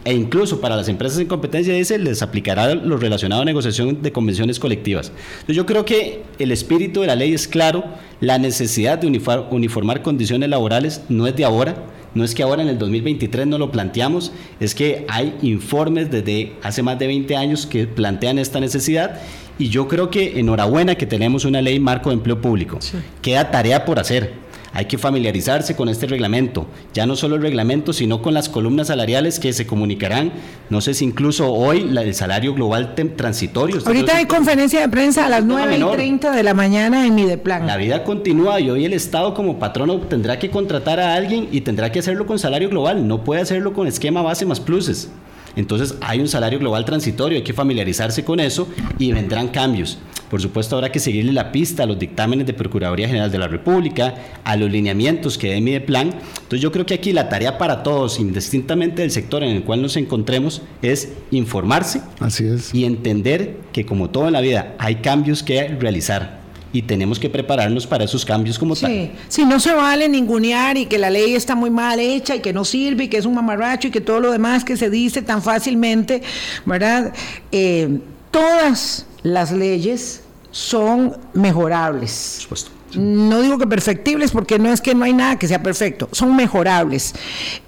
e 0.06 0.14
incluso 0.14 0.62
para 0.62 0.76
las 0.76 0.88
empresas 0.88 1.20
en 1.20 1.28
competencia, 1.28 1.74
dice, 1.74 1.98
les 1.98 2.22
aplicará 2.22 2.76
lo 2.76 2.96
relacionado 2.98 3.42
a 3.42 3.46
negociación 3.46 4.04
de 4.04 4.12
convenciones 4.12 4.60
colectivas. 4.60 5.12
Entonces, 5.32 5.56
yo 5.56 5.66
creo 5.66 5.84
que 5.84 6.22
el 6.38 6.52
espíritu 6.52 7.02
de 7.02 7.08
la 7.08 7.16
ley 7.16 7.34
es 7.34 7.48
claro, 7.48 7.84
la 8.22 8.38
necesidad 8.38 9.00
de 9.00 9.08
uniformar 9.08 10.04
condiciones 10.04 10.48
laborales 10.48 11.02
no 11.10 11.26
es 11.26 11.36
de 11.36 11.44
ahora, 11.44 11.76
no 12.14 12.24
es 12.24 12.36
que 12.36 12.44
ahora 12.44 12.62
en 12.62 12.70
el 12.70 12.78
2023 12.78 13.48
no 13.48 13.58
lo 13.58 13.72
planteamos, 13.72 14.32
es 14.60 14.76
que 14.76 15.06
hay 15.10 15.36
informes 15.42 16.12
desde 16.12 16.54
hace 16.62 16.84
más 16.84 17.00
de 17.00 17.08
20 17.08 17.36
años 17.36 17.66
que 17.66 17.88
plantean 17.88 18.38
esta 18.38 18.60
necesidad 18.60 19.20
y 19.58 19.70
yo 19.70 19.88
creo 19.88 20.10
que 20.12 20.40
enhorabuena 20.40 20.96
que 20.96 21.06
tenemos 21.06 21.46
una 21.46 21.62
ley 21.62 21.80
marco 21.80 22.10
de 22.10 22.16
empleo 22.16 22.40
público. 22.40 22.80
Queda 23.22 23.52
tarea 23.52 23.86
por 23.86 24.00
hacer 24.00 24.45
hay 24.76 24.86
que 24.86 24.98
familiarizarse 24.98 25.76
con 25.76 25.88
este 25.88 26.06
reglamento, 26.06 26.68
ya 26.94 27.06
no 27.06 27.16
solo 27.16 27.38
el 27.38 27.42
reglamento, 27.42 27.94
sino 27.94 28.22
con 28.22 28.34
las 28.34 28.50
columnas 28.50 28.88
salariales 28.88 29.40
que 29.40 29.54
se 29.54 29.66
comunicarán, 29.66 30.34
no 30.70 30.82
sé 30.82 30.94
si 30.94 31.06
incluso 31.06 31.52
hoy 31.52 31.90
el 31.98 32.14
salario 32.14 32.54
global 32.54 32.94
transitorio. 33.16 33.82
Ahorita 33.86 34.18
hay 34.18 34.26
conferencia 34.26 34.82
de 34.82 34.90
prensa 34.90 35.26
a 35.26 35.30
las 35.30 35.46
9 35.46 35.78
y 35.78 35.96
30 35.96 36.32
de 36.32 36.44
la 36.44 36.54
mañana 36.54 37.08
en 37.08 37.16
Mideplan. 37.16 37.66
La 37.66 37.78
vida 37.78 38.04
continúa 38.04 38.60
y 38.60 38.70
hoy 38.70 38.84
el 38.84 38.92
Estado 38.92 39.34
como 39.34 39.60
patrono 39.60 39.98
tendrá 40.02 40.38
que 40.40 40.50
contratar 40.50 41.00
a 41.00 41.16
alguien 41.16 41.48
y 41.54 41.62
tendrá 41.62 41.92
que 41.94 42.00
hacerlo 42.00 42.26
con 42.26 42.38
salario 42.38 42.70
global, 42.70 43.08
no 43.08 43.24
puede 43.24 43.42
hacerlo 43.42 43.72
con 43.72 43.88
esquema 43.88 44.22
base 44.24 44.46
más 44.46 44.60
pluses. 44.60 45.10
Entonces 45.56 45.96
hay 46.02 46.20
un 46.20 46.28
salario 46.28 46.60
global 46.60 46.86
transitorio, 46.86 47.38
hay 47.38 47.44
que 47.44 47.54
familiarizarse 47.54 48.24
con 48.24 48.40
eso 48.40 48.68
y 49.00 49.12
vendrán 49.12 49.50
cambios. 49.50 49.98
Por 50.30 50.42
supuesto, 50.42 50.76
habrá 50.76 50.92
que 50.92 51.00
seguirle 51.00 51.32
la 51.32 51.52
pista 51.52 51.84
a 51.84 51.86
los 51.86 52.00
dictámenes 52.00 52.48
de 52.48 52.54
Procuraduría 52.54 53.08
General 53.08 53.32
de 53.32 53.38
la 53.38 53.48
República, 53.48 54.16
a 54.44 54.56
los 54.56 54.72
lineamientos 54.72 55.38
que 55.38 55.54
dé 55.54 55.82
plan. 55.82 56.10
Entonces, 56.10 56.62
yo 56.62 56.72
creo 56.72 56.86
que 56.86 56.96
aquí 56.96 57.14
la 57.14 57.30
tarea 57.30 57.58
para 57.58 57.84
todos, 57.84 58.20
indistintamente 58.20 59.02
del 59.04 59.12
sector 59.12 59.44
en 59.44 59.52
el 59.52 59.64
cual 59.64 59.82
nos 59.82 59.98
encontremos, 59.98 60.62
es 60.82 61.14
informarse 61.32 62.02
Así 62.20 62.46
es. 62.46 62.74
y 62.74 62.86
entender 62.86 63.58
que, 63.72 63.86
como 63.86 64.10
todo 64.10 64.28
en 64.28 64.34
la 64.34 64.42
vida, 64.42 64.76
hay 64.80 64.96
cambios 64.96 65.44
que 65.44 65.68
realizar 65.68 66.45
y 66.76 66.82
tenemos 66.82 67.18
que 67.18 67.30
prepararnos 67.30 67.88
para 67.88 68.04
esos 68.04 68.26
cambios 68.26 68.60
como 68.60 68.76
sí, 68.76 68.82
tal. 68.82 69.12
Sí, 69.30 69.46
no 69.46 69.62
se 69.62 69.74
vale 69.74 70.10
ningunear 70.10 70.76
y 70.76 70.88
que 70.88 70.98
la 70.98 71.10
ley 71.10 71.34
está 71.34 71.56
muy 71.56 71.70
mal 71.70 72.02
hecha 72.02 72.36
y 72.36 72.42
que 72.42 72.52
no 72.52 72.66
sirve 72.66 73.06
y 73.06 73.08
que 73.08 73.16
es 73.16 73.26
un 73.26 73.34
mamarracho 73.34 73.88
y 73.88 73.92
que 73.92 74.02
todo 74.02 74.20
lo 74.20 74.30
demás 74.30 74.66
que 74.66 74.76
se 74.76 74.90
dice 74.90 75.22
tan 75.22 75.42
fácilmente, 75.42 76.22
¿verdad? 76.66 77.14
Eh, 77.54 78.00
todas 78.30 79.06
las 79.24 79.54
leyes 79.54 80.22
son 80.52 81.16
mejorables. 81.34 82.12
supuesto. 82.42 82.72
No 82.98 83.42
digo 83.42 83.58
que 83.58 83.68
perfectibles 83.68 84.32
porque 84.32 84.60
no 84.60 84.72
es 84.72 84.82
que 84.82 84.96
no 84.96 85.06
hay 85.06 85.14
nada 85.14 85.38
que 85.38 85.48
sea 85.48 85.62
perfecto, 85.62 86.10
son 86.12 86.36
mejorables. 86.36 87.14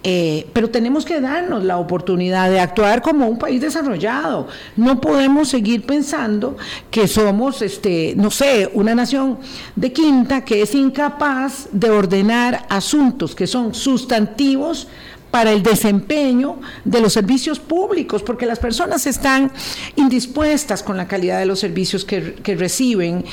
Eh, 0.02 0.46
pero 0.52 0.70
tenemos 0.70 1.04
que 1.04 1.20
darnos 1.20 1.64
la 1.64 1.78
oportunidad 1.78 2.50
de 2.50 2.60
actuar 2.60 3.02
como 3.02 3.26
un 3.28 3.38
país 3.38 3.60
desarrollado. 3.60 4.48
No 4.76 5.00
podemos 5.00 5.48
seguir 5.48 5.84
pensando 5.84 6.56
que 6.90 7.08
somos, 7.08 7.62
este, 7.62 8.14
no 8.16 8.30
sé, 8.30 8.70
una 8.74 8.94
nación 8.94 9.38
de 9.76 9.92
quinta 9.92 10.44
que 10.44 10.62
es 10.62 10.74
incapaz 10.74 11.68
de 11.72 11.90
ordenar 11.90 12.66
asuntos 12.68 13.34
que 13.34 13.46
son 13.46 13.74
sustantivos 13.74 14.88
para 15.30 15.52
el 15.52 15.62
desempeño 15.62 16.58
de 16.84 17.00
los 17.00 17.12
servicios 17.12 17.58
públicos, 17.58 18.22
porque 18.22 18.46
las 18.46 18.58
personas 18.58 19.06
están 19.06 19.50
indispuestas 19.96 20.82
con 20.82 20.96
la 20.96 21.06
calidad 21.06 21.38
de 21.38 21.46
los 21.46 21.60
servicios 21.60 22.04
que, 22.04 22.34
reciben 22.58 23.24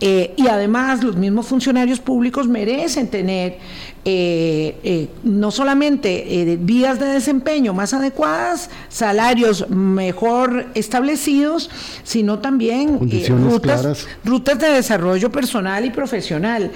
eh, 0.00 0.34
y 0.36 0.48
además 0.48 1.02
los 1.02 1.16
mismos 1.16 1.46
funcionarios 1.46 2.00
públicos 2.00 2.48
merecen 2.48 3.08
tener 3.08 3.58
eh, 4.04 4.78
eh, 4.82 5.08
no 5.22 5.50
solamente 5.50 6.58
vías 6.60 6.98
de 6.98 7.06
desempeño 7.06 7.72
más 7.72 7.94
adecuadas, 7.94 8.68
salarios 8.88 9.70
mejor 9.70 10.66
establecidos, 10.74 11.70
sino 12.02 12.40
también 12.40 12.98
rutas, 13.28 14.06
rutas 14.24 14.58
de 14.58 14.68
desarrollo 14.68 15.30
personal 15.30 15.84
y 15.84 15.90
profesional. 15.90 16.70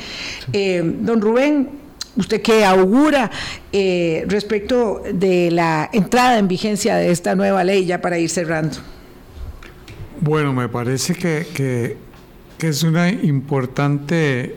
don 0.52 1.20
Rubén, 1.20 1.87
¿Usted 2.18 2.42
qué 2.42 2.64
augura 2.64 3.30
eh, 3.70 4.24
respecto 4.26 5.02
de 5.14 5.52
la 5.52 5.88
entrada 5.92 6.36
en 6.40 6.48
vigencia 6.48 6.96
de 6.96 7.12
esta 7.12 7.36
nueva 7.36 7.62
ley 7.62 7.86
ya 7.86 8.00
para 8.00 8.18
ir 8.18 8.28
cerrando? 8.28 8.76
Bueno, 10.20 10.52
me 10.52 10.68
parece 10.68 11.14
que, 11.14 11.96
es 12.58 12.82
un 12.82 12.98
importante 13.22 14.56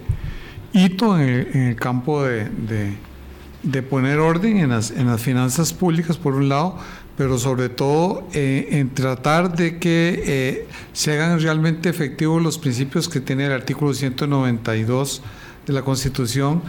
hito 0.73 1.19
en 1.19 1.67
el, 1.67 1.75
campo 1.75 2.23
de, 2.23 2.97
poner 3.83 4.17
orden 4.17 4.57
en 4.57 4.69
las, 4.69 4.91
finanzas 5.19 5.71
públicas, 5.71 6.17
por 6.17 6.33
un 6.33 6.49
lado, 6.49 6.79
pero 7.15 7.37
sobre 7.37 7.69
todo 7.69 8.27
eh, 8.33 8.69
en 8.71 8.89
tratar 8.89 9.55
de 9.55 9.77
que 9.77 10.23
eh, 10.25 10.67
se 10.93 11.13
hagan 11.13 11.39
realmente 11.39 11.89
efectivos 11.89 12.41
los 12.41 12.57
principios 12.57 13.07
que 13.07 13.19
tiene 13.19 13.45
el 13.45 13.51
artículo 13.51 13.93
192 13.93 15.21
de 15.67 15.73
la 15.73 15.83
Constitución 15.83 16.63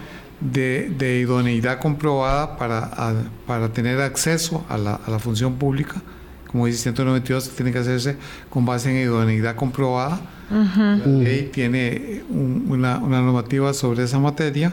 de, 0.50 1.20
idoneidad 1.20 1.78
comprobada 1.78 2.56
para, 2.56 3.24
para 3.46 3.72
tener 3.72 4.00
acceso 4.00 4.64
a 4.68 4.76
la, 4.76 4.94
a 4.94 5.10
la, 5.10 5.18
función 5.18 5.54
pública. 5.54 6.02
Como 6.46 6.66
dice 6.66 6.78
192, 6.78 7.50
tiene 7.50 7.72
que 7.72 7.78
hacerse 7.78 8.16
con 8.50 8.66
base 8.66 8.90
en 8.90 9.08
idoneidad 9.08 9.56
comprobada. 9.56 10.20
La 10.50 11.06
ley 11.06 11.48
tiene 11.50 12.22
una, 12.28 12.98
una, 12.98 13.22
normativa 13.22 13.72
sobre 13.72 14.04
esa 14.04 14.18
materia. 14.18 14.72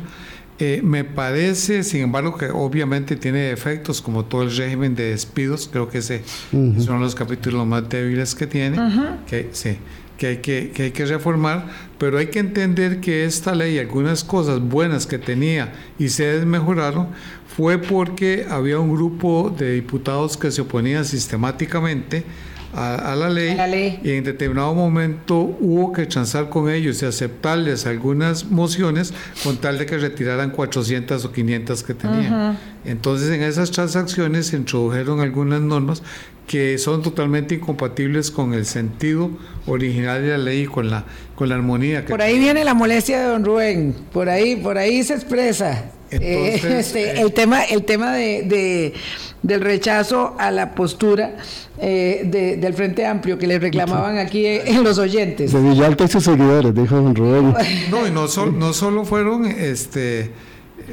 Eh, 0.58 0.82
me 0.84 1.06
parece, 1.06 1.84
sin 1.84 2.02
embargo, 2.02 2.38
que 2.38 2.50
obviamente 2.50 3.16
tiene 3.16 3.52
efectos 3.52 4.02
como 4.02 4.26
todo 4.26 4.44
el 4.44 4.54
régimen 4.54 4.94
de 4.94 5.12
despidos. 5.12 5.70
Creo 5.72 5.88
que 5.88 6.00
ese 6.00 6.18
es 6.18 6.52
uno 6.52 6.96
de 6.96 7.00
los 7.00 7.16
capítulos 7.16 7.66
más 7.66 7.88
débiles 7.88 8.36
que 8.36 8.46
tiene. 8.46 8.78
que, 9.26 9.50
sí 9.54 9.78
que 10.20 10.28
hay 10.28 10.38
que, 10.38 10.72
que 10.72 10.84
hay 10.84 10.92
que 10.92 11.06
reformar, 11.06 11.66
pero 11.98 12.20
hay 12.20 12.28
que 12.28 12.40
entender 12.40 13.00
que 13.00 13.26
esta 13.26 13.56
ley, 13.56 13.80
algunas 13.80 14.24
cosas 14.24 14.60
buenas 14.60 15.08
que 15.08 15.18
tenía 15.18 15.72
y 15.98 16.10
se 16.10 16.26
desmejoraron, 16.26 17.08
fue 17.48 17.78
porque 17.80 18.46
había 18.50 18.80
un 18.80 18.94
grupo 18.94 19.54
de 19.58 19.74
diputados 19.74 20.38
que 20.38 20.52
se 20.52 20.62
oponían 20.62 21.06
sistemáticamente 21.06 22.26
a, 22.74 23.16
la, 23.16 23.30
ley, 23.30 24.00
y 24.04 24.12
en 24.12 24.24
determinado 24.24 24.76
momento 24.76 25.40
hubo 25.40 25.92
que 25.92 26.06
transar 26.06 26.50
con 26.50 26.70
ellos 26.70 27.02
y 27.02 27.06
aceptarles 27.06 27.88
algunas 27.88 28.46
mociones 28.46 29.12
con 29.44 29.58
tal 29.58 29.80
de 29.80 29.88
que 29.88 29.98
retiraran 29.98 30.52
400 30.52 31.26
o 31.26 31.32
500 31.32 31.84
que 31.84 31.94
tenían. 31.96 32.60
Entonces 32.86 33.32
en 33.32 33.42
esas 33.42 33.72
transacciones 33.72 34.48
se 34.48 34.58
introdujeron 34.58 35.20
algunas 35.20 35.62
normas 35.62 36.04
que 36.50 36.80
son 36.80 37.04
totalmente 37.04 37.54
incompatibles 37.54 38.32
con 38.32 38.56
el 38.56 38.66
sentido 38.66 39.30
original 39.68 40.24
de 40.24 40.30
la 40.30 40.38
ley 40.40 40.62
y 40.62 40.66
con 40.66 40.90
la, 40.90 41.06
con 41.36 41.48
la 41.48 41.54
armonía. 41.54 42.04
Que 42.06 42.10
por 42.10 42.24
ahí 42.24 42.40
viene 42.40 42.64
la 42.64 42.74
molestia 42.74 43.20
de 43.20 43.26
don 43.26 43.46
Rubén, 43.46 43.96
por 44.12 44.30
ahí, 44.30 44.56
por 44.56 44.80
ahí 44.80 45.04
se 45.04 45.14
expresa. 45.14 45.92
Eh, 46.10 46.60
este, 46.80 47.12
eh, 47.12 47.22
el 47.22 47.34
tema, 47.34 47.64
el 47.66 47.84
tema 47.84 48.14
de, 48.14 48.96
del 49.44 49.62
rechazo 49.62 50.36
a 50.40 50.50
la 50.50 50.74
postura 50.74 51.38
eh, 51.78 52.58
del 52.60 52.74
Frente 52.74 53.06
Amplio 53.06 53.38
que 53.38 53.46
le 53.46 53.60
reclamaban 53.60 54.18
aquí 54.18 54.48
en 54.48 54.84
los 54.84 54.98
oyentes. 54.98 55.54
De 55.54 55.62
Villalta 55.62 56.06
y 56.06 56.08
sus 56.08 56.24
seguidores, 56.24 56.74
dijo 56.74 56.96
don 56.96 57.14
Rubén. 57.14 57.54
No, 57.92 58.08
y 58.08 58.10
no, 58.10 58.26
no 58.26 58.74
solo 58.74 59.06
fueron 59.06 59.46
este 59.46 60.32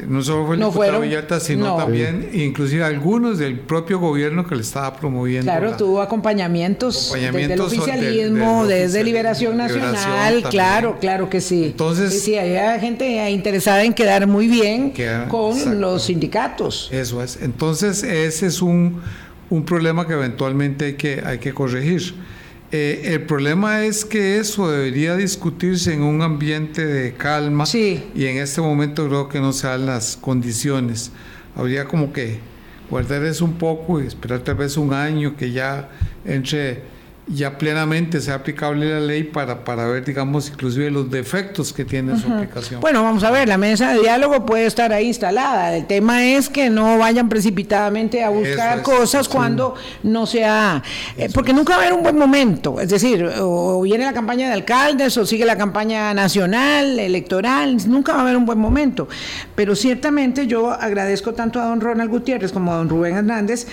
no 0.07 0.23
solo 0.23 0.47
fue 0.47 0.57
el 0.57 0.63
diputado 0.63 1.01
Villalta, 1.01 1.41
sino 1.41 1.77
también 1.77 2.31
inclusive 2.33 2.85
algunos 2.85 3.39
del 3.39 3.59
propio 3.59 3.99
gobierno 3.99 4.47
que 4.47 4.55
le 4.55 4.63
estaba 4.63 4.95
promoviendo. 4.97 5.51
Claro, 5.51 5.77
tuvo 5.77 6.01
acompañamientos, 6.01 7.13
desde 7.13 7.53
el 7.53 7.61
oficialismo, 7.61 8.67
desde 8.67 9.05
Liberación 9.05 9.57
Nacional, 9.57 10.45
claro, 10.51 10.99
claro 11.01 11.31
que 11.31 11.41
sí. 11.41 11.65
Entonces, 11.67 12.23
sí, 12.23 12.37
había 12.37 12.79
gente 12.79 13.31
interesada 13.31 13.85
en 13.85 13.95
quedar 13.95 14.27
muy 14.27 14.49
bien 14.49 14.93
con 15.29 15.81
los 15.81 16.05
sindicatos. 16.05 16.89
Eso 16.93 17.23
es. 17.23 17.39
Entonces, 17.41 18.03
ese 18.03 18.47
es 18.47 18.63
un, 18.63 19.01
un 19.51 19.65
problema 19.65 20.07
que 20.07 20.15
eventualmente 20.15 20.87
hay 20.87 20.95
que, 20.95 21.23
hay 21.25 21.39
que 21.39 21.53
corregir. 21.53 22.15
Eh, 22.73 23.13
el 23.15 23.23
problema 23.23 23.85
es 23.85 24.05
que 24.05 24.39
eso 24.39 24.69
debería 24.69 25.15
discutirse 25.17 25.95
en 25.95 26.03
un 26.03 26.23
ambiente 26.23 26.85
de 26.85 27.15
calma 27.15 27.65
y 27.73 28.27
en 28.27 28.39
este 28.39 28.61
momento 28.61 29.07
creo 29.07 29.29
que 29.29 29.41
no 29.41 29.53
se 29.53 29.69
dan 29.69 29.87
las 29.87 30.17
condiciones. 30.17 31.13
Habría 31.55 31.85
como 31.85 32.13
que 32.13 32.41
guardar 32.91 33.25
eso 33.25 33.45
un 33.45 33.55
poco 33.55 34.01
y 34.01 34.07
esperar 34.07 34.41
tal 34.41 34.57
vez 34.57 34.77
un 34.77 34.93
año 34.93 35.37
que 35.37 35.53
ya 35.53 35.89
entre 36.25 36.83
ya 37.29 37.59
plenamente 37.59 38.21
sea 38.21 38.37
aplicable 38.37 38.89
la 38.89 39.01
ley 39.01 39.25
para, 39.25 39.65
para 39.65 39.87
ver, 39.87 40.05
digamos, 40.05 40.49
inclusive 40.49 40.91
los 40.91 41.11
defectos 41.11 41.73
que 41.73 41.85
tiene 41.85 42.19
su 42.19 42.33
aplicación. 42.33 42.81
Bueno, 42.81 43.03
vamos 43.03 43.25
a 43.25 43.33
ver, 43.33 43.49
la 43.49 43.59
mesa 43.59 43.93
de 43.93 44.01
diálogo 44.01 44.47
puede 44.47 44.67
estar 44.67 44.93
ahí 44.93 45.09
instalada. 45.09 45.77
El 45.77 45.87
tema 45.87 46.25
es 46.25 46.49
que 46.49 46.71
no 46.71 46.99
vayan 46.99 47.29
precipitadamente 47.29 48.23
a 48.23 48.29
buscar 48.29 48.83
cosas 48.83 49.29
cuando 49.29 49.75
no 50.05 50.25
sea... 50.27 50.83
Eh, 51.17 51.29
porque 51.35 51.53
nunca 51.53 51.73
va 51.73 51.83
a 51.83 51.87
haber 51.87 51.95
un 51.95 52.05
buen 52.05 52.17
momento. 52.17 52.81
Es 52.81 52.91
decir, 52.91 53.29
o 53.41 53.83
viene 53.83 54.05
la 54.05 54.13
campaña 54.13 54.47
de 54.47 54.53
alcaldes 54.53 55.17
o 55.17 55.27
sigue 55.27 55.45
la 55.45 55.57
campaña 55.57 56.15
nacional, 56.15 56.99
electoral, 56.99 57.77
nunca 57.89 58.13
va 58.13 58.21
a 58.21 58.23
haber 58.23 58.37
un 58.37 58.47
buen 58.47 58.59
momento. 58.59 59.09
Pero 59.57 59.75
ciertamente 59.75 60.47
yo 60.47 60.71
agradezco 60.71 61.35
tanto 61.35 61.61
a 61.61 61.65
don 61.65 61.81
Ronald 61.81 62.11
Gutiérrez 62.11 62.53
como 62.53 62.73
a 62.73 62.77
don 62.77 62.89
Rubén 62.89 63.17
Hernández 63.17 63.67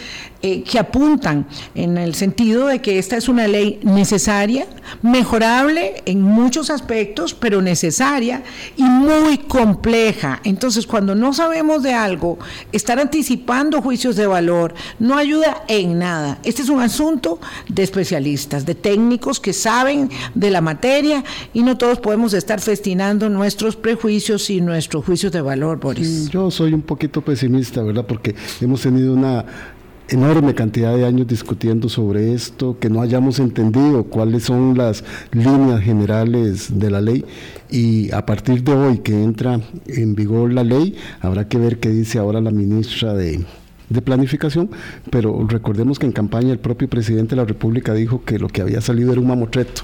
eh, 0.45 0.61
que 0.61 0.77
apuntan 0.77 1.47
en 1.73 1.97
el 1.97 2.15
sentido 2.15 2.67
de 2.67 2.81
que 2.81 2.99
esta 2.99 3.15
es 3.15 3.29
una 3.29 3.47
ley 3.47 3.79
necesaria, 3.81 4.67
mejorable 5.01 6.03
en 6.05 6.21
muchos 6.21 6.69
aspectos, 6.69 7.33
pero 7.33 7.61
necesaria 7.61 8.43
y 8.75 8.83
muy 8.83 9.37
compleja. 9.37 10.41
Entonces, 10.43 10.85
cuando 10.85 11.15
no 11.15 11.31
sabemos 11.31 11.81
de 11.81 11.93
algo, 11.93 12.39
estar 12.73 12.99
anticipando 12.99 13.81
juicios 13.81 14.17
de 14.17 14.27
valor 14.27 14.73
no 14.99 15.17
ayuda 15.17 15.63
en 15.69 15.97
nada. 15.97 16.39
Este 16.43 16.61
es 16.61 16.67
un 16.67 16.81
asunto 16.81 17.39
de 17.69 17.83
especialistas, 17.83 18.65
de 18.65 18.75
técnicos 18.75 19.39
que 19.39 19.53
saben 19.53 20.09
de 20.35 20.51
la 20.51 20.59
materia 20.59 21.23
y 21.53 21.63
no 21.63 21.77
todos 21.77 21.99
podemos 21.99 22.33
estar 22.33 22.59
festinando 22.59 23.29
nuestros 23.29 23.77
prejuicios 23.77 24.49
y 24.49 24.59
nuestros 24.59 25.05
juicios 25.05 25.31
de 25.31 25.39
valor, 25.39 25.79
Boris. 25.79 26.29
yo 26.29 26.51
soy 26.51 26.73
un 26.73 26.81
poquito 26.81 27.21
pesimista, 27.21 27.81
¿verdad? 27.81 28.05
Porque 28.05 28.35
hemos 28.59 28.81
tenido 28.81 29.13
una 29.13 29.45
enorme 30.13 30.53
cantidad 30.53 30.95
de 30.95 31.05
años 31.05 31.27
discutiendo 31.27 31.89
sobre 31.89 32.33
esto, 32.33 32.77
que 32.79 32.89
no 32.89 33.01
hayamos 33.01 33.39
entendido 33.39 34.05
cuáles 34.05 34.43
son 34.43 34.77
las 34.77 35.03
líneas 35.31 35.81
generales 35.81 36.79
de 36.79 36.91
la 36.91 37.01
ley 37.01 37.25
y 37.69 38.11
a 38.11 38.25
partir 38.25 38.63
de 38.63 38.73
hoy 38.73 38.99
que 38.99 39.23
entra 39.23 39.59
en 39.87 40.15
vigor 40.15 40.53
la 40.53 40.63
ley, 40.63 40.95
habrá 41.21 41.47
que 41.47 41.57
ver 41.57 41.79
qué 41.79 41.89
dice 41.89 42.19
ahora 42.19 42.39
la 42.41 42.51
ministra 42.51 43.13
de, 43.13 43.43
de 43.89 44.01
planificación, 44.01 44.69
pero 45.09 45.45
recordemos 45.47 45.99
que 45.99 46.05
en 46.05 46.11
campaña 46.11 46.51
el 46.51 46.59
propio 46.59 46.87
presidente 46.87 47.35
de 47.35 47.41
la 47.41 47.47
República 47.47 47.93
dijo 47.93 48.23
que 48.23 48.39
lo 48.39 48.47
que 48.47 48.61
había 48.61 48.81
salido 48.81 49.11
era 49.11 49.21
un 49.21 49.27
mamotreto. 49.27 49.83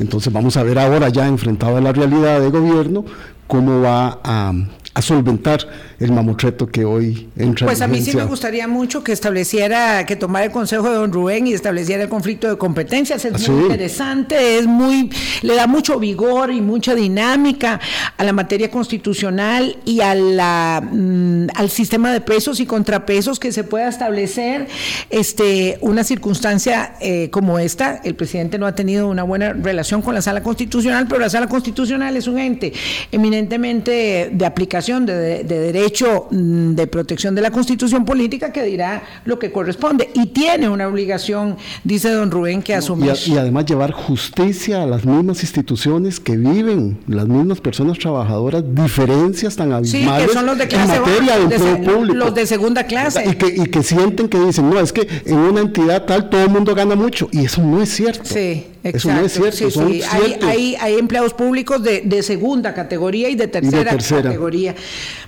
Entonces 0.00 0.32
vamos 0.32 0.56
a 0.56 0.64
ver 0.64 0.78
ahora 0.78 1.08
ya 1.10 1.28
enfrentado 1.28 1.76
a 1.76 1.80
la 1.80 1.92
realidad 1.92 2.40
de 2.40 2.50
gobierno 2.50 3.04
cómo 3.46 3.82
va 3.82 4.18
a, 4.24 4.52
a 4.94 5.00
solventar 5.00 5.66
el 5.98 6.12
mamotreto 6.12 6.66
que 6.66 6.84
hoy 6.84 7.28
entra 7.36 7.66
Pues 7.66 7.80
a 7.80 7.86
mí 7.86 8.02
sí 8.02 8.14
me 8.14 8.24
gustaría 8.24 8.68
mucho 8.68 9.02
que 9.02 9.12
estableciera, 9.12 10.04
que 10.04 10.16
tomara 10.16 10.44
el 10.44 10.50
consejo 10.50 10.90
de 10.90 10.96
don 10.96 11.10
Rubén 11.10 11.46
y 11.46 11.54
estableciera 11.54 12.02
el 12.02 12.10
conflicto 12.10 12.48
de 12.48 12.58
competencias. 12.58 13.24
Es 13.24 13.48
muy 13.48 13.62
interesante, 13.62 14.58
es 14.58 14.66
muy, 14.66 15.10
le 15.40 15.54
da 15.54 15.66
mucho 15.66 15.98
vigor 15.98 16.50
y 16.50 16.60
mucha 16.60 16.94
dinámica 16.94 17.80
a 18.18 18.24
la 18.24 18.34
materia 18.34 18.70
constitucional 18.70 19.78
y 19.86 20.00
a 20.00 20.14
la, 20.14 20.82
mm, 20.82 21.46
al 21.54 21.70
sistema 21.70 22.12
de 22.12 22.20
pesos 22.20 22.60
y 22.60 22.66
contrapesos 22.66 23.40
que 23.40 23.50
se 23.50 23.64
pueda 23.64 23.88
establecer. 23.88 24.68
Este, 25.08 25.78
una 25.80 26.04
circunstancia 26.04 26.96
eh, 27.00 27.30
como 27.30 27.58
esta, 27.58 28.00
el 28.04 28.14
presidente 28.14 28.58
no 28.58 28.66
ha 28.66 28.74
tenido 28.74 29.08
una 29.08 29.22
buena 29.22 29.54
relación 29.54 30.02
con 30.02 30.14
la 30.14 30.20
sala 30.20 30.42
constitucional, 30.42 31.06
pero 31.08 31.20
la 31.20 31.30
sala 31.30 31.46
constitucional 31.46 32.14
es 32.16 32.26
un 32.26 32.38
ente 32.38 32.74
eminentemente 33.10 34.30
de 34.32 34.46
aplicación 34.46 34.81
de, 34.86 35.44
de 35.44 35.58
derecho 35.58 36.12
Mm, 36.30 36.74
de 36.74 36.86
protección 36.86 37.34
de 37.34 37.42
la 37.42 37.50
constitución 37.50 38.04
política 38.04 38.52
que 38.52 38.62
dirá 38.62 39.02
lo 39.24 39.38
que 39.38 39.52
corresponde 39.52 40.10
y 40.14 40.26
tiene 40.26 40.68
una 40.68 40.88
obligación, 40.88 41.56
dice 41.84 42.10
don 42.10 42.30
Rubén, 42.30 42.62
que 42.62 42.74
asumir. 42.74 43.12
Y, 43.26 43.36
además 43.36 43.66
llevar 43.66 43.92
justicia 43.92 44.82
a 44.82 44.86
las 44.86 45.04
mismas 45.04 45.42
instituciones 45.42 46.20
que 46.20 46.36
viven, 46.36 46.98
las 47.06 47.28
mismas 47.28 47.60
personas 47.60 47.98
trabajadoras, 47.98 48.64
diferencias 48.74 49.56
tan 49.56 49.72
abismales 49.72 50.28
que 50.28 50.32
son 50.32 50.46
los 50.46 50.58
de 50.58 50.68
clase 50.68 50.96
en 50.96 51.02
materia 51.02 51.38
de, 51.38 51.76
público. 51.76 52.14
Los 52.14 52.34
de 52.34 52.46
segunda 52.46 52.84
clase. 52.84 53.24
Y 53.28 53.34
que, 53.34 53.46
y 53.48 53.66
que 53.66 53.82
sienten 53.82 54.28
que 54.28 54.38
dicen, 54.38 54.70
no, 54.70 54.80
es 54.80 54.92
que 54.92 55.06
en 55.26 55.36
una 55.36 55.60
entidad 55.60 56.04
tal 56.06 56.30
todo 56.30 56.42
el 56.42 56.50
mundo 56.50 56.74
gana 56.74 56.94
mucho 56.94 57.28
y 57.30 57.44
eso 57.44 57.62
no 57.62 57.82
es 57.82 57.90
cierto. 57.90 58.24
Sí. 58.24 58.66
Eso 58.82 59.12
no 59.12 59.24
es 59.24 59.32
cierto. 59.32 59.70
Sí, 59.70 60.02
Hay, 60.42 60.76
hay, 60.80 60.98
empleados 60.98 61.34
públicos 61.34 61.82
de, 61.82 62.00
de, 62.00 62.22
segunda 62.22 62.74
categoría 62.74 63.28
y 63.28 63.36
de 63.36 63.46
tercera, 63.46 63.96
categoría. 63.96 64.74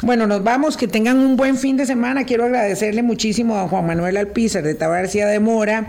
Bueno, 0.02 0.26
nos 0.26 0.42
vamos, 0.42 0.76
que 0.76 0.88
tengan 0.88 1.18
un 1.18 1.36
buen 1.36 1.56
fin 1.56 1.76
de 1.76 1.86
semana. 1.86 2.24
Quiero 2.24 2.44
agradecerle 2.44 3.02
muchísimo 3.02 3.56
a 3.56 3.68
Juan 3.68 3.86
Manuel 3.86 4.16
Alpizar 4.16 4.62
de 4.62 4.74
Tabarcia 4.74 5.26
de 5.26 5.38
Mora. 5.38 5.88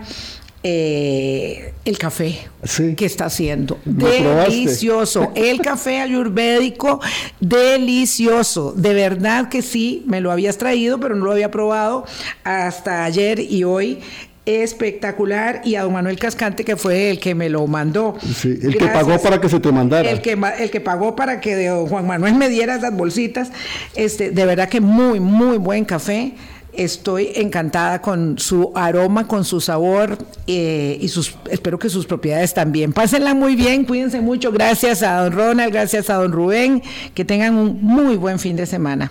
Eh, 0.68 1.74
el 1.84 1.98
café 1.98 2.48
que 2.96 3.06
está 3.06 3.26
haciendo. 3.26 3.78
Delicioso. 3.84 5.30
El 5.36 5.60
café 5.60 6.00
ayurvédico, 6.00 7.00
delicioso. 7.38 8.72
De 8.72 8.92
verdad 8.92 9.48
que 9.48 9.62
sí, 9.62 10.02
me 10.06 10.20
lo 10.20 10.32
habías 10.32 10.58
traído, 10.58 10.98
pero 10.98 11.14
no 11.14 11.24
lo 11.24 11.32
había 11.32 11.52
probado 11.52 12.04
hasta 12.42 13.04
ayer 13.04 13.38
y 13.38 13.62
hoy 13.62 14.00
espectacular 14.46 15.60
y 15.64 15.74
a 15.74 15.82
don 15.82 15.92
Manuel 15.92 16.18
Cascante 16.18 16.64
que 16.64 16.76
fue 16.76 17.10
el 17.10 17.18
que 17.18 17.34
me 17.34 17.48
lo 17.48 17.66
mandó. 17.66 18.16
Sí, 18.20 18.56
el 18.62 18.78
que 18.78 18.86
pagó 18.86 19.20
para 19.20 19.40
que 19.40 19.48
se 19.48 19.58
te 19.58 19.72
mandara. 19.72 20.08
El 20.08 20.22
que, 20.22 20.38
el 20.58 20.70
que 20.70 20.80
pagó 20.80 21.16
para 21.16 21.40
que 21.40 21.56
de 21.56 21.70
Juan 21.88 22.06
Manuel 22.06 22.36
me 22.36 22.48
diera 22.48 22.76
esas 22.76 22.96
bolsitas. 22.96 23.50
Este, 23.96 24.30
de 24.30 24.46
verdad 24.46 24.68
que 24.68 24.80
muy, 24.80 25.18
muy 25.20 25.58
buen 25.58 25.84
café. 25.84 26.34
Estoy 26.72 27.32
encantada 27.36 28.02
con 28.02 28.38
su 28.38 28.70
aroma, 28.74 29.26
con 29.26 29.44
su 29.44 29.62
sabor 29.62 30.18
eh, 30.46 30.98
y 31.00 31.08
sus, 31.08 31.34
espero 31.50 31.78
que 31.78 31.88
sus 31.88 32.06
propiedades 32.06 32.52
también. 32.52 32.92
Pásenla 32.92 33.34
muy 33.34 33.56
bien, 33.56 33.84
cuídense 33.84 34.20
mucho. 34.20 34.52
Gracias 34.52 35.02
a 35.02 35.22
don 35.22 35.32
Ronald, 35.32 35.72
gracias 35.72 36.10
a 36.10 36.16
don 36.16 36.32
Rubén. 36.32 36.82
Que 37.14 37.24
tengan 37.24 37.54
un 37.54 37.82
muy 37.82 38.16
buen 38.16 38.38
fin 38.38 38.56
de 38.56 38.66
semana. 38.66 39.10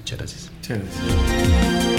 Muchas 0.00 0.18
gracias. 0.18 0.50
Muchas 0.58 0.78
gracias. 0.78 1.91